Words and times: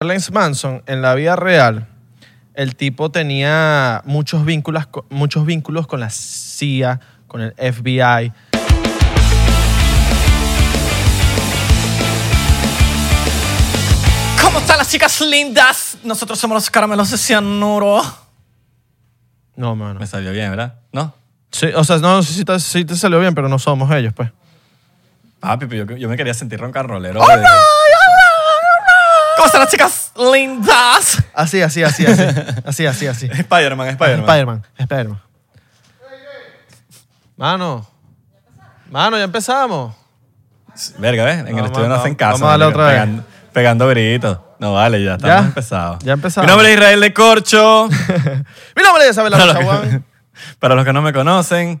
Charles 0.00 0.30
Manson, 0.30 0.84
en 0.86 1.02
la 1.02 1.16
vida 1.16 1.34
real, 1.34 1.88
el 2.54 2.76
tipo 2.76 3.10
tenía 3.10 4.00
muchos 4.04 4.44
vínculos, 4.44 4.84
muchos 5.10 5.44
vínculos 5.44 5.88
con 5.88 5.98
la 5.98 6.08
CIA, 6.08 7.00
con 7.26 7.40
el 7.40 7.52
FBI. 7.54 8.32
¿Cómo 14.42 14.58
están 14.60 14.78
las 14.78 14.88
chicas 14.90 15.20
lindas? 15.20 15.98
Nosotros 16.04 16.38
somos 16.38 16.54
los 16.54 16.70
caramelos 16.70 17.10
de 17.10 17.18
cianuro. 17.18 18.00
No, 19.56 19.74
mano. 19.74 19.98
Me 20.00 20.06
salió 20.06 20.32
bien, 20.32 20.50
¿verdad? 20.50 20.74
¿No? 20.92 21.12
Sí, 21.50 21.66
o 21.74 21.82
sea, 21.84 21.98
no, 21.98 22.22
sí, 22.22 22.32
sí 22.34 22.44
te, 22.44 22.58
sí 22.60 22.84
te 22.84 22.94
salió 22.94 23.18
bien, 23.20 23.34
pero 23.34 23.48
no 23.48 23.58
somos 23.58 23.90
ellos, 23.92 24.12
pues. 24.14 24.30
Papi, 25.40 25.66
pero 25.66 25.84
yo, 25.86 25.96
yo 25.96 26.08
me 26.08 26.16
quería 26.16 26.34
sentir 26.34 26.60
roncarrolero. 26.60 27.20
de- 27.20 27.44
¿Cómo 29.38 29.46
están 29.46 29.60
las 29.60 29.70
chicas 29.70 30.12
lindas? 30.16 31.22
Así, 31.32 31.62
así, 31.62 31.84
así, 31.84 32.04
así. 32.04 32.24
Así, 32.64 32.86
así, 32.86 33.06
así. 33.06 33.26
Spider-Man, 33.32 33.86
Spider-Man. 33.90 34.28
Spider-Man, 34.28 34.62
Spider-Man. 34.76 35.20
Mano. 37.36 37.86
Mano, 38.90 39.16
ya 39.16 39.22
empezamos. 39.22 39.94
Verga, 40.98 41.24
¿ves? 41.24 41.38
En 41.46 41.56
el 41.56 41.66
estudio 41.66 41.88
no 41.88 41.94
hacen 41.94 42.16
caso. 42.16 42.32
vamos 42.32 42.48
a 42.48 42.50
darle 42.50 42.64
otra 42.66 42.86
vez. 42.86 42.94
pegando, 42.94 43.24
Pegando 43.52 43.88
gritos. 43.88 44.38
No 44.58 44.74
vale, 44.74 45.04
ya 45.04 45.14
estamos 45.14 45.36
¿Ya? 45.40 45.46
empezados. 45.46 45.98
Ya 46.00 46.12
empezamos. 46.14 46.44
Mi 46.44 46.50
nombre 46.50 46.72
es 46.72 46.74
Israel 46.76 47.00
de 47.00 47.14
Corcho. 47.14 47.88
Mi 48.76 48.82
nombre 48.82 49.04
es 49.04 49.12
Isabel 49.12 49.32
para 50.58 50.74
los 50.74 50.84
que 50.84 50.92
no 50.92 51.00
me 51.00 51.12
conocen, 51.12 51.80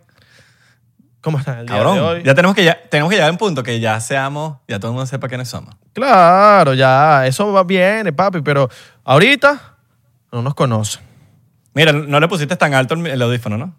¿Cómo 1.28 1.40
están 1.40 1.58
el 1.58 1.66
día 1.66 1.76
de 1.76 1.82
cabrón, 1.82 1.98
hoy? 1.98 2.22
ya 2.24 2.34
tenemos 2.34 2.56
que, 2.56 2.64
ya, 2.64 2.80
tenemos 2.88 3.10
que 3.10 3.16
llegar 3.16 3.28
a 3.28 3.32
un 3.32 3.36
punto 3.36 3.62
que 3.62 3.78
ya 3.80 4.00
seamos, 4.00 4.56
ya 4.66 4.80
todo 4.80 4.92
el 4.92 4.94
mundo 4.94 5.04
sepa 5.04 5.28
quiénes 5.28 5.46
somos. 5.46 5.74
Claro, 5.92 6.72
ya, 6.72 7.26
eso 7.26 7.52
va 7.52 7.64
bien, 7.64 8.14
papi, 8.16 8.40
pero 8.40 8.70
ahorita 9.04 9.76
no 10.32 10.40
nos 10.40 10.54
conocen. 10.54 11.02
Mira, 11.74 11.92
no 11.92 12.18
le 12.18 12.28
pusiste 12.28 12.56
tan 12.56 12.72
alto 12.72 12.94
el, 12.94 13.06
el 13.08 13.20
audífono, 13.20 13.58
¿no? 13.58 13.74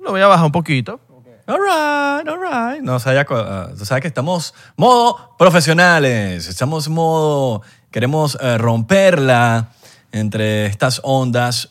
Lo 0.00 0.12
voy 0.12 0.22
a 0.22 0.28
bajar 0.28 0.46
un 0.46 0.52
poquito. 0.52 0.98
All 1.46 1.58
right, 1.58 2.26
all 2.26 2.40
right. 2.40 2.82
No, 2.82 2.94
o 2.94 2.98
sea, 2.98 3.12
ya, 3.12 3.26
uh, 3.28 3.76
tú 3.76 3.84
sabes 3.84 4.00
que 4.00 4.08
estamos 4.08 4.54
modo 4.74 5.36
profesionales, 5.36 6.48
estamos 6.48 6.88
modo, 6.88 7.60
queremos 7.90 8.38
eh, 8.40 8.56
romperla 8.56 9.68
entre 10.10 10.64
estas 10.64 11.02
ondas 11.04 11.68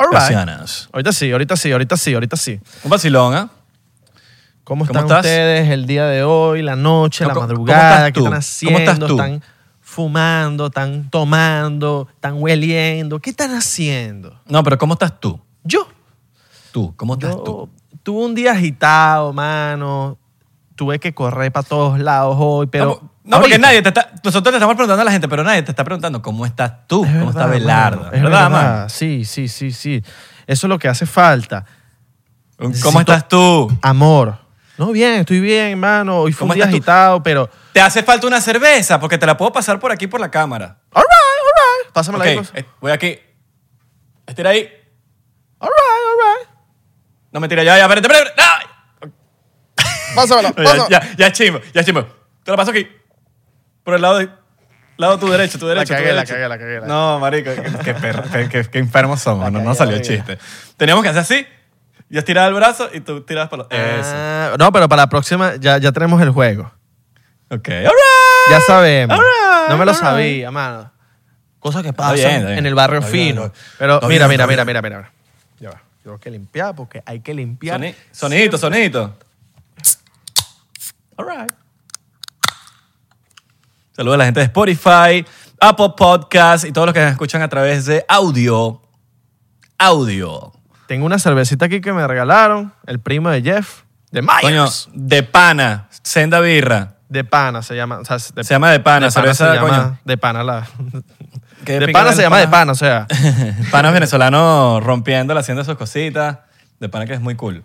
All 0.00 0.08
right. 0.10 0.34
Ahorita 0.92 1.12
sí, 1.12 1.30
ahorita 1.30 1.56
sí, 1.56 1.72
ahorita 1.72 1.96
sí, 1.98 2.14
ahorita 2.14 2.36
sí. 2.38 2.58
Un 2.82 2.90
vacilón, 2.90 3.34
¿ah? 3.34 3.50
¿Cómo 3.50 3.59
¿Cómo 4.70 4.84
están 4.84 5.02
estás? 5.02 5.18
ustedes 5.26 5.68
el 5.68 5.84
día 5.84 6.04
de 6.06 6.22
hoy, 6.22 6.62
la 6.62 6.76
noche, 6.76 7.24
la 7.26 7.34
¿Cómo- 7.34 7.40
cómo 7.48 7.58
madrugada? 7.64 8.06
estás 8.06 8.12
¿Qué 8.12 8.20
están 8.20 8.24
¿Cómo 8.24 8.36
haciendo? 8.38 8.78
estás 8.78 8.98
tú? 9.00 9.04
¿Están 9.20 9.42
fumando? 9.80 10.66
¿Están 10.66 11.10
tomando? 11.10 12.06
¿Están 12.14 12.34
hueliendo? 12.40 13.18
¿Qué 13.18 13.30
están 13.30 13.52
haciendo? 13.52 14.40
No, 14.46 14.62
pero 14.62 14.78
¿cómo 14.78 14.92
estás 14.92 15.18
tú? 15.18 15.40
Yo, 15.64 15.88
Tú, 16.70 16.94
¿cómo 16.96 17.14
estás 17.14 17.32
yo 17.34 17.42
tú? 17.42 17.68
tuve 18.04 18.24
un 18.24 18.32
día 18.36 18.52
agitado, 18.52 19.32
mano. 19.32 20.16
Tuve 20.76 21.00
que 21.00 21.12
correr 21.12 21.50
para 21.50 21.66
todos 21.66 21.98
lados 21.98 22.36
hoy, 22.38 22.68
pero... 22.68 23.00
no, 23.02 23.10
no, 23.24 23.40
porque 23.40 23.58
nadie 23.58 23.82
te 23.82 23.88
está, 23.88 24.12
nosotros 24.22 24.52
le 24.52 24.58
estamos 24.58 24.76
preguntando 24.76 25.02
a 25.02 25.04
la 25.04 25.10
gente, 25.10 25.26
pero 25.26 25.42
nadie 25.42 25.64
te 25.64 25.72
está 25.72 25.82
preguntando 25.82 26.22
cómo 26.22 26.46
estás 26.46 26.86
tú, 26.86 27.04
Es 27.04 27.10
cómo 27.10 27.26
verdad, 27.26 27.42
está 27.42 27.46
Belardo. 27.46 28.04
es 28.12 28.22
¿Verdad, 28.22 28.50
verdad. 28.50 28.78
man? 28.82 28.88
Sí, 28.90 29.24
sí, 29.24 29.48
sí, 29.48 29.72
sí. 29.72 30.00
Eso 30.46 30.66
es 30.66 30.68
lo 30.68 30.78
que 30.78 30.86
hace 30.86 31.06
falta. 31.06 31.64
¿Cómo 32.56 32.70
Necesito- 32.70 33.00
estás 33.00 33.26
tú? 33.26 33.68
Amor. 33.82 34.38
No, 34.80 34.92
bien, 34.92 35.20
estoy 35.20 35.40
bien, 35.40 35.72
hermano. 35.72 36.20
Hoy 36.20 36.32
fue 36.32 36.46
un 36.46 36.48
¿Cómo 36.48 36.54
día 36.54 36.64
estás 36.64 36.70
tú? 36.72 36.76
agitado, 36.78 37.22
pero... 37.22 37.50
Te 37.74 37.82
hace 37.82 38.02
falta 38.02 38.26
una 38.26 38.40
cerveza, 38.40 38.98
porque 38.98 39.18
te 39.18 39.26
la 39.26 39.36
puedo 39.36 39.52
pasar 39.52 39.78
por 39.78 39.92
aquí 39.92 40.06
por 40.06 40.18
la 40.20 40.30
cámara. 40.30 40.78
All 40.92 41.02
right, 41.02 41.12
all 41.12 41.84
right. 41.84 41.92
Pásamela 41.92 42.24
ahí, 42.24 42.38
Ok, 42.38 42.46
pues. 42.50 42.64
eh, 42.64 42.68
voy 42.80 42.90
aquí. 42.92 43.18
Estira 44.26 44.48
ahí. 44.50 44.60
All 45.58 45.68
right, 45.68 46.06
all 46.08 46.38
right. 46.38 46.48
No, 47.30 47.40
mentira, 47.40 47.62
ya, 47.62 47.76
ya, 47.76 47.82
espérate, 47.84 48.06
espérate. 48.10 48.40
¡Ay! 48.40 49.10
Pásamela, 50.14 50.48
Ya, 50.56 50.64
pásamela. 50.64 50.88
ya, 50.88 51.14
ya, 51.18 51.30
chimbo, 51.32 51.60
ya 51.74 51.84
chimbo. 51.84 52.06
Te 52.42 52.50
la 52.50 52.56
paso 52.56 52.70
aquí. 52.70 52.88
Por 53.84 53.96
el 53.96 54.00
lado 54.00 54.16
de, 54.16 54.30
lado 54.96 55.18
tu 55.18 55.28
derecho, 55.28 55.58
tu 55.58 55.66
derecho. 55.66 55.88
tu 55.88 55.92
cagué, 55.92 56.06
la 56.14 56.24
derecho. 56.24 56.32
cagué, 56.36 56.48
la 56.48 56.58
cagué, 56.58 56.80
la 56.80 56.86
No, 56.86 57.18
marico, 57.20 57.50
qué, 57.54 57.70
qué 57.84 57.92
perro, 57.94 58.22
qué, 58.48 58.68
qué- 58.70 58.78
enfermos 58.78 59.20
somos. 59.20 59.44
La 59.44 59.50
No, 59.50 59.58
no 59.58 59.64
cagué, 59.66 59.76
salió 59.76 59.96
la 59.96 59.98
el 59.98 60.06
cagué. 60.06 60.16
chiste. 60.38 60.38
Teníamos 60.78 61.02
que 61.02 61.10
hacer 61.10 61.20
así. 61.20 61.46
Yo 62.10 62.18
estiraba 62.18 62.48
el 62.48 62.54
brazo 62.54 62.88
y 62.92 63.00
tú 63.00 63.22
tirabas 63.22 63.48
para 63.48 63.62
los... 63.62 63.68
Ah, 63.72 64.56
no, 64.58 64.72
pero 64.72 64.88
para 64.88 65.02
la 65.02 65.08
próxima 65.08 65.54
ya, 65.56 65.78
ya 65.78 65.92
tenemos 65.92 66.20
el 66.20 66.30
juego. 66.30 66.70
Ok, 67.50 67.68
all 67.68 67.82
right. 67.84 68.50
Ya 68.50 68.60
sabemos. 68.60 69.16
All 69.18 69.24
right, 69.24 69.70
no 69.70 69.78
me 69.78 69.84
lo 69.84 69.92
all 69.92 69.96
right. 69.96 70.04
sabía, 70.04 70.50
mano. 70.50 70.90
Cosas 71.60 71.82
que 71.82 71.92
pasan 71.92 72.14
bien, 72.16 72.30
está 72.30 72.46
bien. 72.48 72.58
en 72.58 72.66
el 72.66 72.74
barrio 72.74 72.98
Está 72.98 73.10
fino. 73.12 73.40
bien. 73.42 73.52
Pero 73.78 74.00
mira, 74.08 74.26
mira, 74.28 74.46
mira, 74.46 74.64
mira, 74.64 74.82
mira. 74.82 75.12
Ya 75.60 75.70
va. 75.70 75.82
Tengo 76.02 76.18
que 76.18 76.30
limpiar 76.30 76.74
porque 76.74 77.02
hay 77.06 77.20
que 77.20 77.32
limpiar. 77.34 77.78
Soni- 77.80 77.94
sonito, 78.10 78.58
sonito. 78.58 79.16
All 81.16 81.26
right. 81.26 81.52
Saludos 83.92 84.14
a 84.14 84.18
la 84.18 84.24
gente 84.24 84.40
de 84.40 84.46
Spotify, 84.46 85.24
Apple 85.60 85.90
Podcast 85.96 86.64
y 86.64 86.72
todos 86.72 86.86
los 86.86 86.94
que 86.94 87.00
nos 87.02 87.10
escuchan 87.12 87.42
a 87.42 87.48
través 87.48 87.84
de 87.84 88.04
audio. 88.08 88.80
Audio. 89.78 90.52
Tengo 90.90 91.06
una 91.06 91.20
cervecita 91.20 91.66
aquí 91.66 91.80
que 91.80 91.92
me 91.92 92.04
regalaron, 92.04 92.72
el 92.84 92.98
primo 92.98 93.30
de 93.30 93.42
Jeff, 93.42 93.82
de 94.10 94.22
Coño, 94.26 94.62
Myers. 94.64 94.88
de 94.92 95.22
pana, 95.22 95.86
senda 96.02 96.40
birra. 96.40 96.96
De 97.08 97.22
pana 97.22 97.62
se 97.62 97.76
llama. 97.76 97.98
o 98.00 98.04
sea, 98.04 98.16
de, 98.34 98.42
Se 98.42 98.54
llama 98.54 98.72
de 98.72 98.80
pana, 98.80 99.08
cerveza, 99.08 99.50
se 99.52 99.54
llama 99.54 99.68
coño. 99.68 99.98
de 100.04 100.16
pana 100.18 100.42
la. 100.42 100.66
¿Qué 101.64 101.78
De 101.78 101.92
pana 101.92 102.12
se 102.12 102.22
llama 102.22 102.40
de 102.40 102.48
pana, 102.48 102.72
o 102.72 102.74
sea. 102.74 103.06
Panas 103.70 103.92
venezolanos 103.92 104.82
rompiéndola, 104.82 105.38
haciendo 105.38 105.62
sus 105.62 105.76
cositas. 105.76 106.38
De 106.80 106.88
pana 106.88 107.06
que 107.06 107.14
es 107.14 107.20
muy 107.20 107.36
cool. 107.36 107.62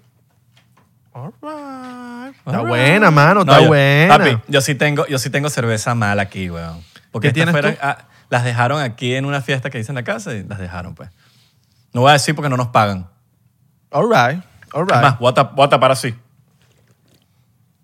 All 1.13 1.31
right. 1.41 2.35
Está 2.45 2.61
buena, 2.61 3.09
mano, 3.09 3.43
No, 3.43 3.51
está 3.53 3.61
yo- 3.63 3.67
buena. 3.69 4.17
Papi, 4.19 4.37
yo 4.47 4.61
sí 4.61 4.75
tengo, 4.75 5.07
yo 5.07 5.17
sí 5.17 5.31
tengo 5.31 5.49
cerveza 5.49 5.95
mala 5.95 6.21
aquí, 6.21 6.51
weón. 6.51 6.79
Porque 7.11 7.29
¿Qué 7.29 7.33
tienes 7.33 7.53
fueron- 7.53 7.75
ah, 7.81 7.97
las 8.29 8.43
dejaron 8.43 8.83
aquí 8.83 9.15
en 9.15 9.25
una 9.25 9.41
fiesta 9.41 9.71
que 9.71 9.79
hice 9.79 9.91
en 9.91 9.95
la 9.95 10.03
casa 10.03 10.31
y 10.35 10.43
las 10.43 10.59
dejaron, 10.59 10.93
pues. 10.93 11.09
No 11.91 12.01
voy 12.01 12.11
a 12.11 12.13
decir 12.13 12.35
porque 12.35 12.49
no 12.49 12.57
nos 12.57 12.67
pagan. 12.67 13.07
All 13.95 14.09
right, 14.09 14.43
all 14.73 14.83
right. 14.85 15.01
más, 15.01 15.19
voy 15.19 15.29
a, 15.31 15.33
tap- 15.33 15.53
voy 15.55 15.65
a 15.65 15.69
tapar 15.69 15.91
así. 15.91 16.13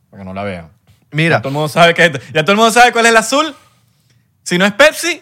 Para 0.10 0.22
que 0.24 0.26
no 0.26 0.34
la 0.34 0.44
vean. 0.44 0.66
Ya 0.66 0.98
Mira, 1.12 1.38
todo 1.42 1.50
el 1.50 1.54
mundo 1.54 1.70
sabe 1.70 1.94
que 1.94 2.12
ya 2.34 2.44
todo 2.44 2.52
el 2.52 2.58
mundo 2.58 2.72
sabe 2.72 2.92
cuál 2.92 3.06
es 3.06 3.12
el 3.12 3.18
azul. 3.18 3.56
Si 4.44 4.58
no 4.58 4.66
es 4.66 4.74
Pepsi, 4.74 5.22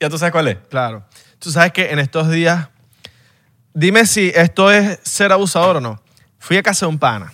ya 0.00 0.08
tú 0.08 0.18
sabes 0.18 0.32
cuál 0.32 0.48
es. 0.48 0.58
claro. 0.68 1.04
Tú 1.38 1.50
sabes 1.50 1.72
que 1.72 1.90
en 1.90 1.98
estos 1.98 2.30
días. 2.30 2.68
Dime 3.74 4.06
si 4.06 4.30
esto 4.34 4.70
es 4.70 5.00
ser 5.02 5.32
abusador 5.32 5.78
o 5.78 5.80
no. 5.80 6.00
Fui 6.38 6.56
a 6.56 6.62
casa 6.62 6.86
de 6.86 6.90
un 6.90 6.98
pana. 6.98 7.32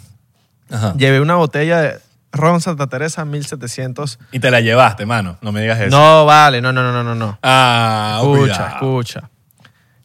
Ajá. 0.70 0.94
Llevé 0.96 1.20
una 1.20 1.34
botella 1.34 1.80
de 1.82 2.00
ron 2.32 2.60
Santa 2.62 2.86
Teresa 2.86 3.24
1700. 3.26 4.18
Y 4.32 4.38
te 4.40 4.50
la 4.50 4.60
llevaste, 4.60 5.04
mano. 5.04 5.36
No 5.42 5.52
me 5.52 5.60
digas 5.60 5.78
eso. 5.80 5.90
No, 5.96 6.24
vale, 6.24 6.60
no, 6.62 6.72
no, 6.72 6.82
no, 6.82 6.92
no, 6.92 7.02
no, 7.04 7.14
no. 7.14 7.38
Ah, 7.42 8.20
Escucha, 8.22 8.38
cuidado. 8.54 8.68
escucha. 8.76 9.30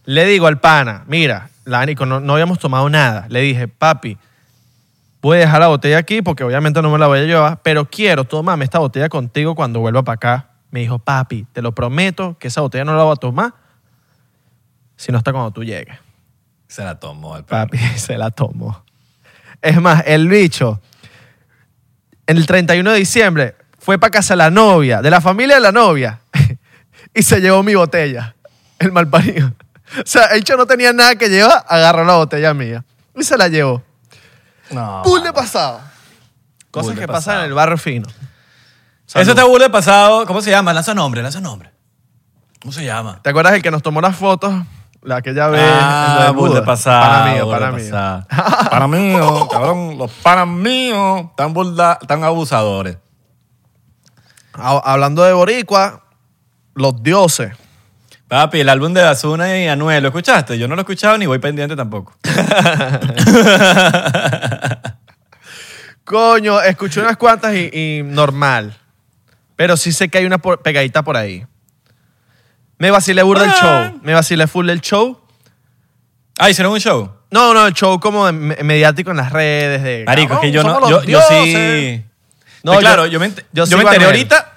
Le 0.06 0.25
digo 0.25 0.48
al 0.48 0.60
pana, 0.60 1.04
mira, 1.08 1.50
Lanico, 1.66 2.06
no, 2.06 2.19
no 2.19 2.34
habíamos 2.34 2.59
tomado 2.59 2.90
nada. 2.90 3.25
Le 3.29 3.41
dije, 3.41 3.68
papi, 3.68 4.18
voy 5.22 5.38
a 5.38 5.41
dejar 5.41 5.62
la 5.62 5.68
botella 5.68 5.97
aquí 5.97 6.22
porque 6.22 6.44
obviamente 6.44 6.81
no 6.81 6.91
me 6.91 6.97
la 6.97 7.07
voy 7.07 7.19
a 7.19 7.24
llevar, 7.24 7.62
pero 7.63 7.85
quiero 7.85 8.24
tomarme 8.24 8.66
esta 8.66 8.79
botella 8.79 9.09
contigo 9.09 9.56
cuando 9.56 9.79
vuelva 9.79 10.03
para 10.03 10.16
acá. 10.16 10.50
Me 10.72 10.81
dijo, 10.81 11.00
papi, 11.00 11.46
te 11.53 11.62
lo 11.62 11.74
prometo 11.74 12.38
que 12.40 12.47
esa 12.47 12.62
botella 12.62 12.84
no 12.84 12.96
la 12.96 13.03
voy 13.03 13.13
a 13.13 13.16
tomar 13.18 13.63
sino 14.96 15.18
hasta 15.18 15.31
cuando 15.31 15.51
tú 15.51 15.63
llegues. 15.63 15.97
Se 16.68 16.84
la 16.84 17.00
tomó 17.00 17.38
el 17.38 17.44
perro. 17.44 17.68
Papi, 17.68 17.78
se 17.97 18.18
la 18.18 18.31
tomó. 18.31 18.84
Es 19.62 19.80
más, 19.80 20.03
el 20.06 20.28
bicho, 20.28 20.81
el 22.25 22.45
31 22.45 22.91
de 22.91 22.97
diciembre, 22.97 23.56
fue 23.80 23.97
para 24.00 24.12
casa 24.12 24.34
de 24.34 24.38
la 24.38 24.50
novia, 24.50 25.01
de 25.01 25.09
la 25.09 25.22
familia 25.22 25.56
de 25.56 25.62
la 25.62 25.72
novia, 25.72 26.22
y 27.13 27.22
se 27.22 27.40
llevó 27.41 27.63
mi 27.63 27.75
botella, 27.75 28.35
el 28.80 28.92
malparido. 28.92 29.51
O 30.00 30.04
sea, 30.06 30.25
el 30.28 30.40
bicho 30.40 30.56
no 30.57 30.66
tenía 30.66 30.92
nada 30.94 31.16
que 31.16 31.30
llevar, 31.30 31.63
agarró 31.68 32.04
la 32.04 32.16
botella 32.16 32.54
mía 32.54 32.84
y 33.16 33.24
se 33.24 33.38
la 33.38 33.48
llevó. 33.48 33.84
No. 34.72 35.04
De 35.24 35.31
pasado. 35.34 35.81
Cosas 36.72 36.88
Bull 36.88 36.95
de 36.95 37.01
que 37.01 37.07
pasan 37.07 37.19
pasado. 37.22 37.40
en 37.42 37.45
el 37.50 37.54
barrio 37.54 37.78
fino. 37.78 38.07
Eso 39.13 39.31
está 39.31 39.44
burda 39.44 39.66
de 39.66 39.69
pasado. 39.69 40.25
¿Cómo 40.25 40.42
se 40.42 40.50
llama? 40.50 40.74
Lanza 40.74 40.94
nombre, 40.95 41.22
lanza 41.22 41.40
nombre. 41.40 41.72
¿Cómo 42.62 42.72
se 42.72 42.84
llama? 42.84 43.19
¿Te 43.22 43.30
acuerdas 43.30 43.54
el 43.54 43.62
que 43.62 43.69
nos 43.69 43.84
tomó 43.84 44.01
las 44.01 44.16
fotos? 44.16 44.54
La 45.04 45.22
que 45.22 45.34
ya 45.36 45.50
ve. 45.50 45.60
Ah, 45.62 46.24
de 46.28 46.31
Buda? 46.31 46.63
pasado. 46.66 47.01
Para 47.01 47.34
mío, 47.34 47.46
burda 47.46 47.60
para 47.60 47.72
de 47.72 47.78
mí. 47.84 47.89
pasado. 47.92 48.25
Para 48.72 48.88
mío, 48.88 49.48
cabrón. 49.50 49.98
Los 49.98 50.10
panas 50.12 50.48
míos 50.48 51.28
tan 51.36 51.54
burda, 51.54 52.00
tan 52.07 52.24
abusadores. 52.24 52.98
Ha- 54.54 54.81
Hablando 54.84 55.24
de 55.24 55.34
Boricua, 55.34 56.04
los 56.74 57.04
dioses. 57.04 57.51
Papi, 58.33 58.62
el 58.62 58.69
álbum 58.69 58.91
de 58.95 59.03
Azuna 59.03 59.59
y 59.59 59.68
Anuel, 59.68 60.01
¿lo 60.01 60.09
escuchaste? 60.09 60.57
Yo 60.57 60.68
no 60.68 60.74
lo 60.74 60.81
he 60.81 60.85
escuchado 60.85 61.15
ni 61.19 61.27
voy 61.27 61.38
pendiente 61.38 61.75
tampoco. 61.75 62.15
Coño, 66.03 66.59
escuché 66.62 67.00
unas 67.00 67.15
cuantas 67.18 67.53
y, 67.53 67.69
y 67.71 68.01
normal. 68.03 68.75
Pero 69.56 69.77
sí 69.77 69.91
sé 69.91 70.09
que 70.09 70.18
hay 70.18 70.25
una 70.25 70.39
por- 70.39 70.63
pegadita 70.63 71.03
por 71.03 71.15
ahí. 71.15 71.45
Me 72.80 72.89
vacilé 72.89 73.21
burda 73.21 73.45
el 73.45 73.51
show. 73.51 74.00
Me 74.01 74.15
vacilé 74.15 74.47
full 74.47 74.68
el 74.71 74.81
show. 74.81 75.21
Ah, 76.39 76.50
hicieron 76.50 76.74
un 76.74 76.79
show. 76.79 77.12
No, 77.29 77.53
no, 77.53 77.68
el 77.68 77.74
show 77.75 78.00
como 78.00 78.25
de- 78.25 78.31
me- 78.31 78.56
mediático 78.63 79.12
en 79.12 79.18
las 79.18 79.31
redes. 79.31 79.83
De, 79.83 80.06
Marico, 80.07 80.33
es 80.33 80.39
que 80.39 80.51
yo 80.51 80.63
"Cabrón, 80.63 80.81
no. 80.81 80.88
somos 80.89 80.89
Yo, 80.89 80.97
los 80.97 81.06
yo 81.29 81.36
dioses". 81.38 82.01
sí. 82.01 82.06
No, 82.63 82.74
No, 82.74 82.79
claro, 82.79 83.06
yo- 83.06 83.12
yo, 83.13 83.19
me, 83.19 83.27
ent- 83.27 83.44
yo 83.51 83.65
yo 83.65 83.77
me 83.77 83.83
a 83.83 83.86
enteré 83.86 84.06
Anuel. 84.06 84.15
ahorita. 84.18 84.50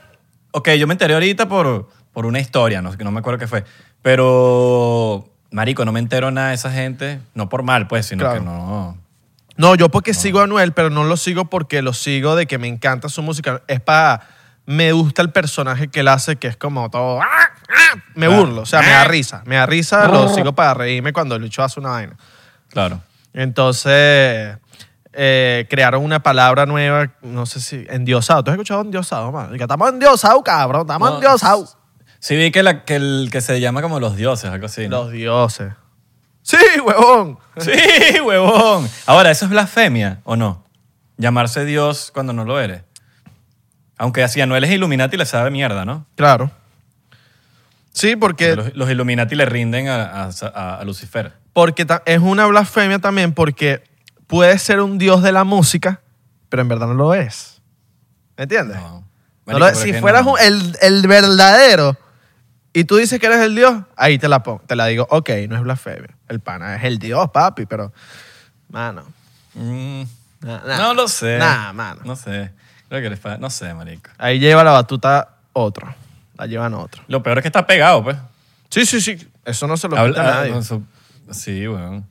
Ok, 0.53 0.71
yo 0.71 0.87
me 0.87 0.95
enteré 0.95 1.13
ahorita 1.13 1.47
por, 1.47 1.91
por 2.17 2.25
una 2.25 2.41
historia, 2.41 2.81
no, 2.81 2.91
no 2.99 3.11
me 3.11 3.19
acuerdo 3.21 3.39
qué 3.39 3.47
fue. 3.47 3.63
Pero, 4.01 5.29
Marico, 5.51 5.85
no 5.85 5.93
me 5.93 6.01
entero 6.01 6.31
nada 6.31 6.49
de 6.49 6.55
esa 6.55 6.71
gente. 6.71 7.21
No 7.35 7.51
por 7.51 7.63
mal, 7.63 7.89
pues, 7.89 8.07
sino 8.07 8.25
Claro. 8.25 8.39
que 8.39 8.45
no. 8.47 8.97
No, 9.59 9.75
yo 9.75 9.91
porque 9.91 10.15
sigo 10.15 10.41
a 10.41 10.45
Anuel, 10.45 10.73
pero 10.73 10.89
no 10.89 11.05
lo 11.05 11.19
sigo 11.19 11.45
porque 11.51 11.83
lo 11.83 11.93
sigo 11.93 12.35
de 12.35 12.47
que 12.47 12.57
me 12.57 12.69
encanta 12.69 13.11
su 13.11 13.21
música. 13.23 13.61
Es 13.69 13.81
para... 13.83 14.23
Me 14.65 14.93
gusta 14.93 15.21
el 15.21 15.31
personaje 15.31 15.89
que 15.89 16.01
él 16.01 16.09
hace, 16.09 16.37
que 16.37 16.49
es 16.49 16.57
como 16.57 16.89
todo... 16.89 17.21
"Ah, 17.21 17.27
ah", 17.69 17.97
Me 18.15 18.25
Ah. 18.27 18.31
burlo, 18.31 18.63
o 18.63 18.67
sea, 18.67 18.81
me 18.81 18.89
da 18.89 19.05
risa. 19.05 19.43
Me 19.45 19.57
da 19.57 19.67
risa, 19.67 20.09
lo 20.09 20.31
sigo 20.31 20.55
para 20.55 20.73
reírme 20.73 21.13
cuando 21.13 21.35
el 21.37 21.43
bicho 21.43 21.63
hace 21.63 21.79
una 21.81 21.91
vaina. 21.91 22.17
Claro. 22.71 22.99
Entonces, 23.35 24.57
eh, 25.13 25.67
crearon 25.69 26.03
una 26.03 26.21
palabra 26.23 26.65
nueva, 26.65 27.11
no 27.21 27.45
sé 27.45 27.61
si... 27.61 27.85
Endiosado. 27.91 28.43
¿Tú 28.43 28.51
has 28.53 28.55
escuchado 28.55 28.81
endiosado, 28.81 29.31
man? 29.33 29.51
Que 29.55 29.63
estamos 29.63 29.91
endiosados, 29.91 30.43
cabrón. 30.43 30.81
Estamos 30.81 31.13
endiosados. 31.13 31.76
Sí, 32.27 32.35
vi 32.35 32.51
que, 32.51 32.65
la, 32.65 32.85
que, 32.85 32.97
el, 32.97 33.29
que 33.31 33.41
se 33.41 33.61
llama 33.61 33.83
como 33.83 34.01
los 34.01 34.17
dioses, 34.17 34.51
algo 34.51 34.67
así. 34.67 34.89
¿no? 34.89 35.05
Los 35.05 35.13
dioses. 35.13 35.73
Sí, 36.43 36.57
huevón. 36.85 37.39
Sí, 37.59 38.19
huevón. 38.21 38.89
Ahora, 39.07 39.31
¿eso 39.31 39.45
es 39.45 39.51
blasfemia 39.53 40.23
o 40.25 40.35
no? 40.35 40.65
Llamarse 41.19 41.65
Dios 41.65 42.11
cuando 42.13 42.33
no 42.33 42.45
lo 42.45 42.59
eres. 42.61 42.83
Aunque 43.97 44.25
así 44.25 44.41
Anuel 44.41 44.65
es 44.65 44.73
Illuminati 44.73 45.17
le 45.17 45.25
sabe 45.25 45.53
mierda, 45.53 45.85
¿no? 45.85 46.05
Claro. 46.17 46.51
Sí, 47.93 48.17
porque... 48.17 48.57
Los, 48.57 48.75
los 48.75 48.91
Illuminati 48.91 49.37
le 49.37 49.45
rinden 49.47 49.87
a, 49.87 50.25
a- 50.25 50.31
a- 50.53 50.79
a 50.81 50.85
Lucifer. 50.85 51.33
Porque 51.53 51.87
es 52.07 52.19
una 52.19 52.47
blasfemia 52.47 52.99
también 52.99 53.35
porque 53.35 53.85
puedes 54.27 54.61
ser 54.63 54.81
un 54.81 54.99
dios 54.99 55.23
de 55.23 55.31
la 55.31 55.45
música, 55.45 56.01
pero 56.49 56.61
en 56.63 56.67
verdad 56.69 56.89
no 56.89 56.95
lo 56.95 57.15
es. 57.15 57.63
¿Me 58.37 58.43
entiendes? 58.43 58.79
No. 58.79 59.05
Lo- 59.47 59.75
si 59.77 59.93
fueras 59.93 60.25
no. 60.25 60.33
un- 60.33 60.41
el, 60.41 60.77
el 60.81 61.07
verdadero 61.07 61.97
y 62.81 62.85
tú 62.85 62.97
dices 62.97 63.19
que 63.19 63.27
eres 63.27 63.41
el 63.41 63.55
dios, 63.55 63.83
ahí 63.97 64.19
te 64.19 64.29
la 64.29 64.43
pongo, 64.43 64.63
te 64.67 64.77
la 64.77 64.87
digo, 64.87 65.07
ok, 65.11 65.31
no 65.49 65.57
es 65.57 65.63
blasfemia. 65.63 66.17
El 66.29 66.41
pana 66.41 66.77
es 66.77 66.85
el 66.85 66.99
dios, 66.99 67.31
papi, 67.31 67.67
pero, 67.67 67.93
mano, 68.69 69.05
Mm, 69.55 70.03
no 70.43 70.93
lo 70.95 71.09
sé. 71.09 71.39
Nah, 71.39 71.73
mano. 71.73 72.03
No 72.05 72.15
sé. 72.15 72.53
Creo 72.91 73.01
que 73.01 73.09
les 73.09 73.19
fa- 73.19 73.39
No 73.39 73.49
sé, 73.49 73.73
marico. 73.73 74.11
Ahí 74.19 74.39
lleva 74.39 74.63
la 74.63 74.73
batuta 74.73 75.37
otro. 75.55 75.95
La 76.37 76.45
llevan 76.47 76.75
otro. 76.75 77.03
Lo 77.09 77.23
peor 77.23 77.39
es 77.39 77.43
que 77.43 77.49
está 77.49 77.67
pegado, 77.67 78.05
pues. 78.05 78.19
Sí, 78.69 78.85
sí, 78.85 79.01
sí. 79.01 79.17
Eso 79.47 79.67
no 79.67 79.79
se 79.79 79.89
lo 79.89 79.97
Habla- 79.97 80.21
a 80.21 80.25
nadie. 80.35 80.53
con 80.53 80.63
su- 80.63 80.85
sí, 81.31 81.67
weón. 81.67 82.05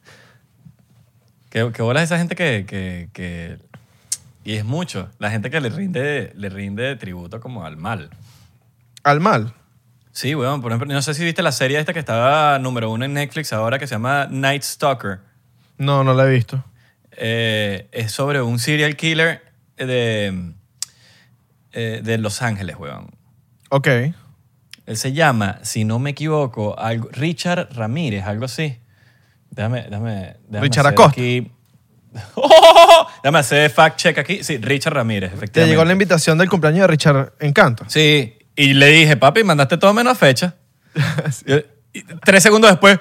¿Qué, 1.51 1.71
qué 1.71 1.81
bola 1.83 2.01
es 2.01 2.09
esa 2.09 2.17
gente 2.17 2.35
que, 2.35 2.65
que, 2.67 3.09
que- 3.13 3.59
Y 4.43 4.55
es 4.55 4.65
mucho. 4.65 5.09
La 5.19 5.29
gente 5.29 5.49
que 5.51 5.61
le 5.61 5.69
rinde, 5.69 6.33
le 6.35 6.49
rinde 6.49 6.95
tributo 6.95 7.39
como 7.39 7.63
al 7.65 7.77
mal. 7.77 8.09
Al 9.03 9.19
mal. 9.19 9.53
Sí, 10.15 10.33
weón. 10.33 10.61
Por 10.61 10.71
ejemplo, 10.71 10.87
no 10.93 11.01
sé 11.01 11.13
si 11.13 11.25
viste 11.25 11.43
la 11.43 11.51
serie 11.51 11.77
esta 11.77 11.91
que 11.91 11.99
estaba 11.99 12.57
número 12.57 12.89
uno 12.89 13.03
en 13.03 13.13
Netflix 13.13 13.51
ahora 13.51 13.77
que 13.77 13.85
se 13.85 13.95
llama 13.95 14.27
Night 14.31 14.63
Stalker. 14.63 15.19
No, 15.77 16.05
no 16.05 16.13
la 16.13 16.25
he 16.25 16.29
visto. 16.29 16.63
Eh, 17.17 17.89
es 17.91 18.13
sobre 18.13 18.41
un 18.41 18.57
serial 18.57 18.95
killer 18.95 19.43
de, 19.75 20.53
eh, 21.73 21.99
de 22.01 22.17
Los 22.17 22.41
Ángeles, 22.41 22.77
weón. 22.79 23.09
Ok. 23.71 23.87
Él 24.85 24.95
se 24.95 25.11
llama, 25.11 25.59
si 25.63 25.83
no 25.83 25.99
me 25.99 26.11
equivoco, 26.11 26.79
algo, 26.79 27.09
Richard 27.11 27.73
Ramírez, 27.75 28.23
algo 28.23 28.45
así. 28.45 28.79
Déjame, 29.49 29.81
déjame, 29.83 30.37
déjame 30.47 30.61
Richard 30.61 30.87
hacer 30.87 30.93
Acosta. 30.93 31.11
Aquí. 31.11 31.51
¡Oh! 32.35 33.07
Déjame 33.21 33.39
hacer 33.39 33.69
fact 33.69 33.97
check 33.99 34.17
aquí. 34.17 34.41
Sí, 34.45 34.59
Richard 34.59 34.93
Ramírez, 34.93 35.31
Te 35.31 35.35
efectivamente. 35.35 35.71
llegó 35.73 35.83
la 35.83 35.91
invitación 35.91 36.37
del 36.37 36.47
cumpleaños 36.47 36.83
de 36.83 36.87
Richard 36.87 37.33
Encanto. 37.41 37.83
Sí, 37.89 38.34
y 38.55 38.73
le 38.73 38.87
dije, 38.87 39.17
papi, 39.17 39.43
mandaste 39.43 39.77
todo 39.77 39.93
menos 39.93 40.17
fecha. 40.17 40.55
Y- 41.93 42.03
tres 42.25 42.43
segundos 42.43 42.69
después, 42.71 42.99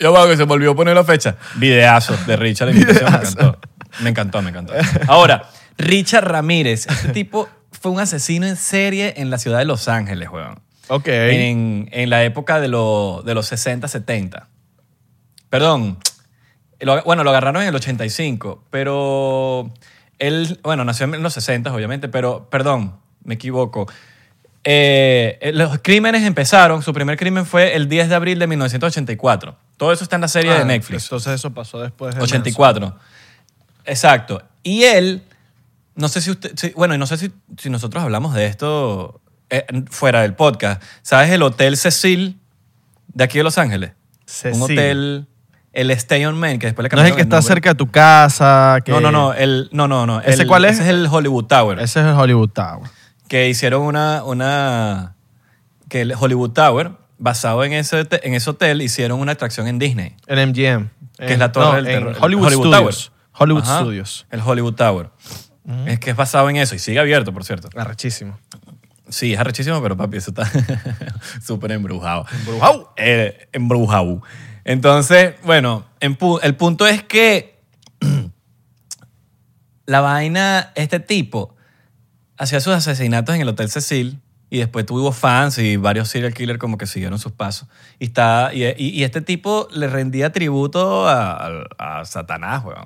yo 0.00 0.12
veo 0.12 0.26
que 0.28 0.36
se 0.36 0.42
volvió 0.42 0.72
a 0.72 0.74
poner 0.74 0.96
la 0.96 1.04
fecha. 1.04 1.36
Videazo 1.56 2.16
de 2.26 2.36
Richard, 2.36 2.68
la 2.70 2.72
invitación, 2.74 3.10
me 3.12 3.16
encantó. 3.18 3.58
Me 4.00 4.10
encantó, 4.10 4.42
me 4.42 4.50
encantó. 4.50 4.72
Ahora, 5.06 5.48
Richard 5.78 6.24
Ramírez, 6.26 6.86
este 6.88 7.08
tipo 7.12 7.48
fue 7.70 7.92
un 7.92 8.00
asesino 8.00 8.46
en 8.46 8.56
serie 8.56 9.14
en 9.18 9.30
la 9.30 9.38
ciudad 9.38 9.58
de 9.58 9.64
Los 9.64 9.86
Ángeles, 9.86 10.28
weón. 10.28 10.60
Ok. 10.88 11.06
En, 11.06 11.88
en 11.92 12.10
la 12.10 12.24
época 12.24 12.58
de, 12.60 12.66
lo- 12.68 13.22
de 13.24 13.34
los 13.34 13.46
60, 13.46 13.86
70. 13.86 14.48
Perdón. 15.48 15.98
Lo- 16.80 17.02
bueno, 17.04 17.22
lo 17.22 17.30
agarraron 17.30 17.62
en 17.62 17.68
el 17.68 17.74
85, 17.76 18.64
pero 18.70 19.72
él, 20.18 20.58
bueno, 20.64 20.84
nació 20.84 21.06
en 21.06 21.22
los 21.22 21.32
60, 21.34 21.72
obviamente, 21.72 22.08
pero, 22.08 22.48
perdón, 22.50 22.96
me 23.22 23.34
equivoco. 23.34 23.86
Eh, 24.64 25.38
eh, 25.40 25.52
los 25.52 25.78
crímenes 25.82 26.22
empezaron, 26.22 26.82
su 26.82 26.92
primer 26.92 27.16
crimen 27.16 27.44
fue 27.46 27.74
el 27.74 27.88
10 27.88 28.08
de 28.08 28.14
abril 28.14 28.38
de 28.38 28.46
1984. 28.46 29.56
Todo 29.76 29.92
eso 29.92 30.04
está 30.04 30.16
en 30.16 30.22
la 30.22 30.28
serie 30.28 30.52
de 30.52 30.58
Ah, 30.60 30.64
Netflix. 30.64 31.04
Entonces 31.04 31.32
eso 31.34 31.52
pasó 31.52 31.80
después. 31.80 32.14
de 32.14 32.20
84. 32.22 32.96
Exacto. 33.84 34.42
Y 34.62 34.84
él, 34.84 35.22
no 35.96 36.08
sé 36.08 36.20
si 36.20 36.30
usted, 36.30 36.52
si- 36.56 36.70
bueno, 36.70 36.94
y 36.94 36.98
no 36.98 37.06
sé 37.06 37.16
si, 37.18 37.32
si 37.58 37.70
nosotros 37.70 38.02
hablamos 38.04 38.34
de 38.34 38.46
esto 38.46 39.20
eh, 39.50 39.66
fuera 39.90 40.22
del 40.22 40.34
podcast. 40.34 40.82
¿Sabes 41.02 41.30
el 41.30 41.42
Hotel 41.42 41.76
Cecil 41.76 42.38
de 43.08 43.24
aquí 43.24 43.38
de 43.38 43.44
Los 43.44 43.58
Ángeles? 43.58 43.92
Cecil. 44.26 44.56
Un 44.56 44.62
hotel, 44.62 45.26
el 45.72 45.90
Stay 45.90 46.24
on 46.24 46.38
Main, 46.38 46.58
que 46.60 46.68
después 46.68 46.84
le 46.84 46.88
No 46.96 47.02
es 47.02 47.08
el 47.08 47.10
cambiaron 47.10 47.16
que 47.16 47.22
está 47.22 47.36
nombre. 47.36 47.54
cerca 47.54 47.70
de 47.70 47.74
tu 47.74 47.90
casa. 47.90 48.78
Que... 48.84 48.92
No, 48.92 49.00
no, 49.00 49.10
no, 49.10 49.34
el, 49.34 49.68
no, 49.72 49.88
no, 49.88 50.06
no. 50.06 50.20
¿Ese 50.20 50.42
el- 50.42 50.48
cuál 50.48 50.64
es? 50.66 50.74
Ese 50.74 50.82
es 50.84 50.88
el 50.90 51.06
Hollywood 51.08 51.46
Tower. 51.46 51.80
Ese 51.80 52.00
es 52.00 52.06
el 52.06 52.12
Hollywood 52.12 52.50
Tower. 52.50 52.88
Que 53.32 53.48
hicieron 53.48 53.80
una, 53.84 54.24
una 54.24 55.14
que 55.88 56.02
el 56.02 56.12
Hollywood 56.12 56.50
Tower, 56.50 56.90
basado 57.16 57.64
en 57.64 57.72
ese, 57.72 58.06
en 58.10 58.34
ese 58.34 58.50
hotel, 58.50 58.82
hicieron 58.82 59.20
una 59.20 59.32
atracción 59.32 59.66
en 59.68 59.78
Disney. 59.78 60.14
En 60.26 60.50
MGM. 60.50 60.90
que 61.16 61.32
es 61.32 61.38
la 61.38 61.50
torre 61.50 61.64
no, 61.68 61.72
del 61.76 61.84
terror. 61.86 62.16
Hollywood, 62.20 62.50
Studios. 62.52 63.10
Hollywood 63.32 63.62
Ajá, 63.62 63.78
Studios. 63.80 64.26
El 64.30 64.40
Hollywood 64.44 64.74
Tower. 64.74 65.08
Es 65.86 65.98
que 65.98 66.10
es 66.10 66.16
basado 66.16 66.50
en 66.50 66.56
eso 66.56 66.74
y 66.74 66.78
sigue 66.78 66.98
abierto, 67.00 67.32
por 67.32 67.42
cierto. 67.44 67.70
Arrechísimo. 67.74 68.38
Sí, 69.08 69.32
es 69.32 69.40
arrechísimo, 69.40 69.80
pero 69.82 69.96
papi, 69.96 70.18
eso 70.18 70.30
está 70.32 70.46
súper 71.42 71.72
embrujado. 71.72 72.26
Embrujado. 72.38 72.92
Eh, 72.98 73.48
embrujado. 73.52 74.20
Entonces, 74.64 75.36
bueno, 75.42 75.86
en 76.00 76.18
pu- 76.18 76.38
el 76.42 76.54
punto 76.54 76.86
es 76.86 77.02
que 77.02 77.58
la 79.86 80.00
vaina, 80.02 80.72
este 80.74 81.00
tipo 81.00 81.56
hacía 82.42 82.60
sus 82.60 82.74
asesinatos 82.74 83.34
en 83.34 83.40
el 83.42 83.48
Hotel 83.48 83.70
Cecil 83.70 84.20
y 84.50 84.58
después 84.58 84.84
tuvo 84.84 85.12
fans 85.12 85.58
y 85.58 85.76
varios 85.76 86.08
serial 86.08 86.34
killers 86.34 86.58
como 86.58 86.76
que 86.76 86.86
siguieron 86.86 87.18
sus 87.18 87.32
pasos. 87.32 87.68
Y, 87.98 88.06
está, 88.06 88.50
y, 88.52 88.64
y- 88.64 88.90
y 88.90 89.04
este 89.04 89.20
tipo 89.20 89.68
le 89.72 89.86
rendía 89.86 90.32
tributo 90.32 91.08
a, 91.08 91.32
a- 91.78 92.00
a 92.00 92.04
Satanás, 92.04 92.64
weón. 92.64 92.84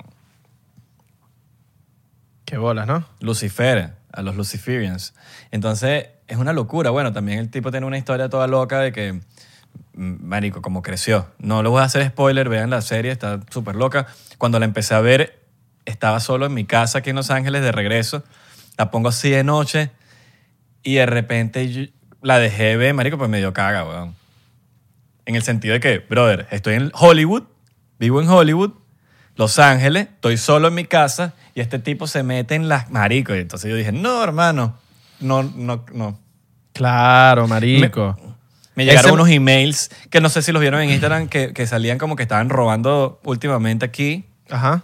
Qué 2.44 2.58
bolas, 2.58 2.86
¿no? 2.86 3.04
Lucifer, 3.20 3.94
a 4.12 4.22
los 4.22 4.36
Luciferians. 4.36 5.14
Entonces, 5.50 6.06
es 6.28 6.36
una 6.36 6.52
locura. 6.52 6.90
Bueno, 6.90 7.12
también 7.12 7.38
el 7.40 7.50
tipo 7.50 7.70
tiene 7.70 7.86
una 7.86 7.98
historia 7.98 8.28
toda 8.28 8.46
loca 8.46 8.78
de 8.80 8.92
que, 8.92 9.20
marico, 9.94 10.62
como 10.62 10.82
creció. 10.82 11.26
No 11.38 11.62
le 11.62 11.68
voy 11.68 11.80
a 11.80 11.84
hacer 11.84 12.06
spoiler, 12.06 12.48
vean 12.48 12.70
la 12.70 12.82
serie, 12.82 13.10
está 13.10 13.40
súper 13.50 13.75
loca. 13.75 14.06
Cuando 14.38 14.58
la 14.60 14.64
empecé 14.64 14.94
a 14.94 15.00
ver, 15.00 15.42
estaba 15.86 16.20
solo 16.20 16.46
en 16.46 16.54
mi 16.54 16.64
casa 16.64 16.98
aquí 16.98 17.10
en 17.10 17.16
Los 17.16 17.30
Ángeles 17.30 17.62
de 17.62 17.72
regreso. 17.72 18.22
La 18.78 18.90
pongo 18.90 19.09
así 19.09 19.30
de 19.30 19.45
noche 19.45 19.90
y 20.83 20.95
de 20.95 21.06
repente 21.06 21.71
yo- 21.73 21.90
la 22.23 22.38
dejé 22.38 22.76
ver, 22.76 22.92
marico, 22.95 23.18
pues 23.18 23.30
me 23.30 23.38
dio 23.38 23.52
caga, 23.52 23.85
weón. 23.85 24.14
En 25.25 25.35
el 25.35 25.42
sentido 25.42 25.75
de 25.75 25.80
que, 25.80 25.99
brother, 25.99 26.47
estoy 26.50 26.75
en 26.75 26.90
Hollywood, 26.95 27.45
vivo 27.99 28.21
en 28.21 28.28
Hollywood, 28.28 28.73
Los 29.35 29.59
Ángeles, 29.59 30.09
estoy 30.14 30.37
solo 30.38 30.68
en 30.68 30.75
mi 30.75 30.85
casa 30.87 31.35
y 31.54 31.61
este 31.61 31.78
tipo 31.78 32.06
se 32.06 32.23
mete 32.23 32.54
en 32.54 32.68
las 32.68 32.90
maricos. 32.90 33.37
Y 33.37 33.40
entonces 33.40 33.71
yo 33.71 33.76
dije, 33.76 33.92
no, 33.92 34.23
hermano, 34.25 34.78
no, 35.21 35.42
no, 35.42 35.85
no. 35.92 36.18
Claro, 36.73 37.47
marico. 37.49 38.16
Me 38.75 38.85
llegaron 38.85 39.11
Ese- 39.11 39.14
unos 39.14 39.28
emails 39.30 39.90
que 40.11 40.21
no 40.21 40.28
sé 40.28 40.42
si 40.42 40.52
los 40.52 40.61
vieron 40.61 40.80
en 40.83 40.90
Instagram 40.90 41.28
que, 41.28 41.52
que 41.52 41.66
salían 41.66 41.99
como 41.99 42.16
que 42.16 42.23
estaban 42.23 42.49
robando 42.50 43.21
últimamente 43.25 43.85
aquí 43.87 44.25
Ajá. 44.50 44.83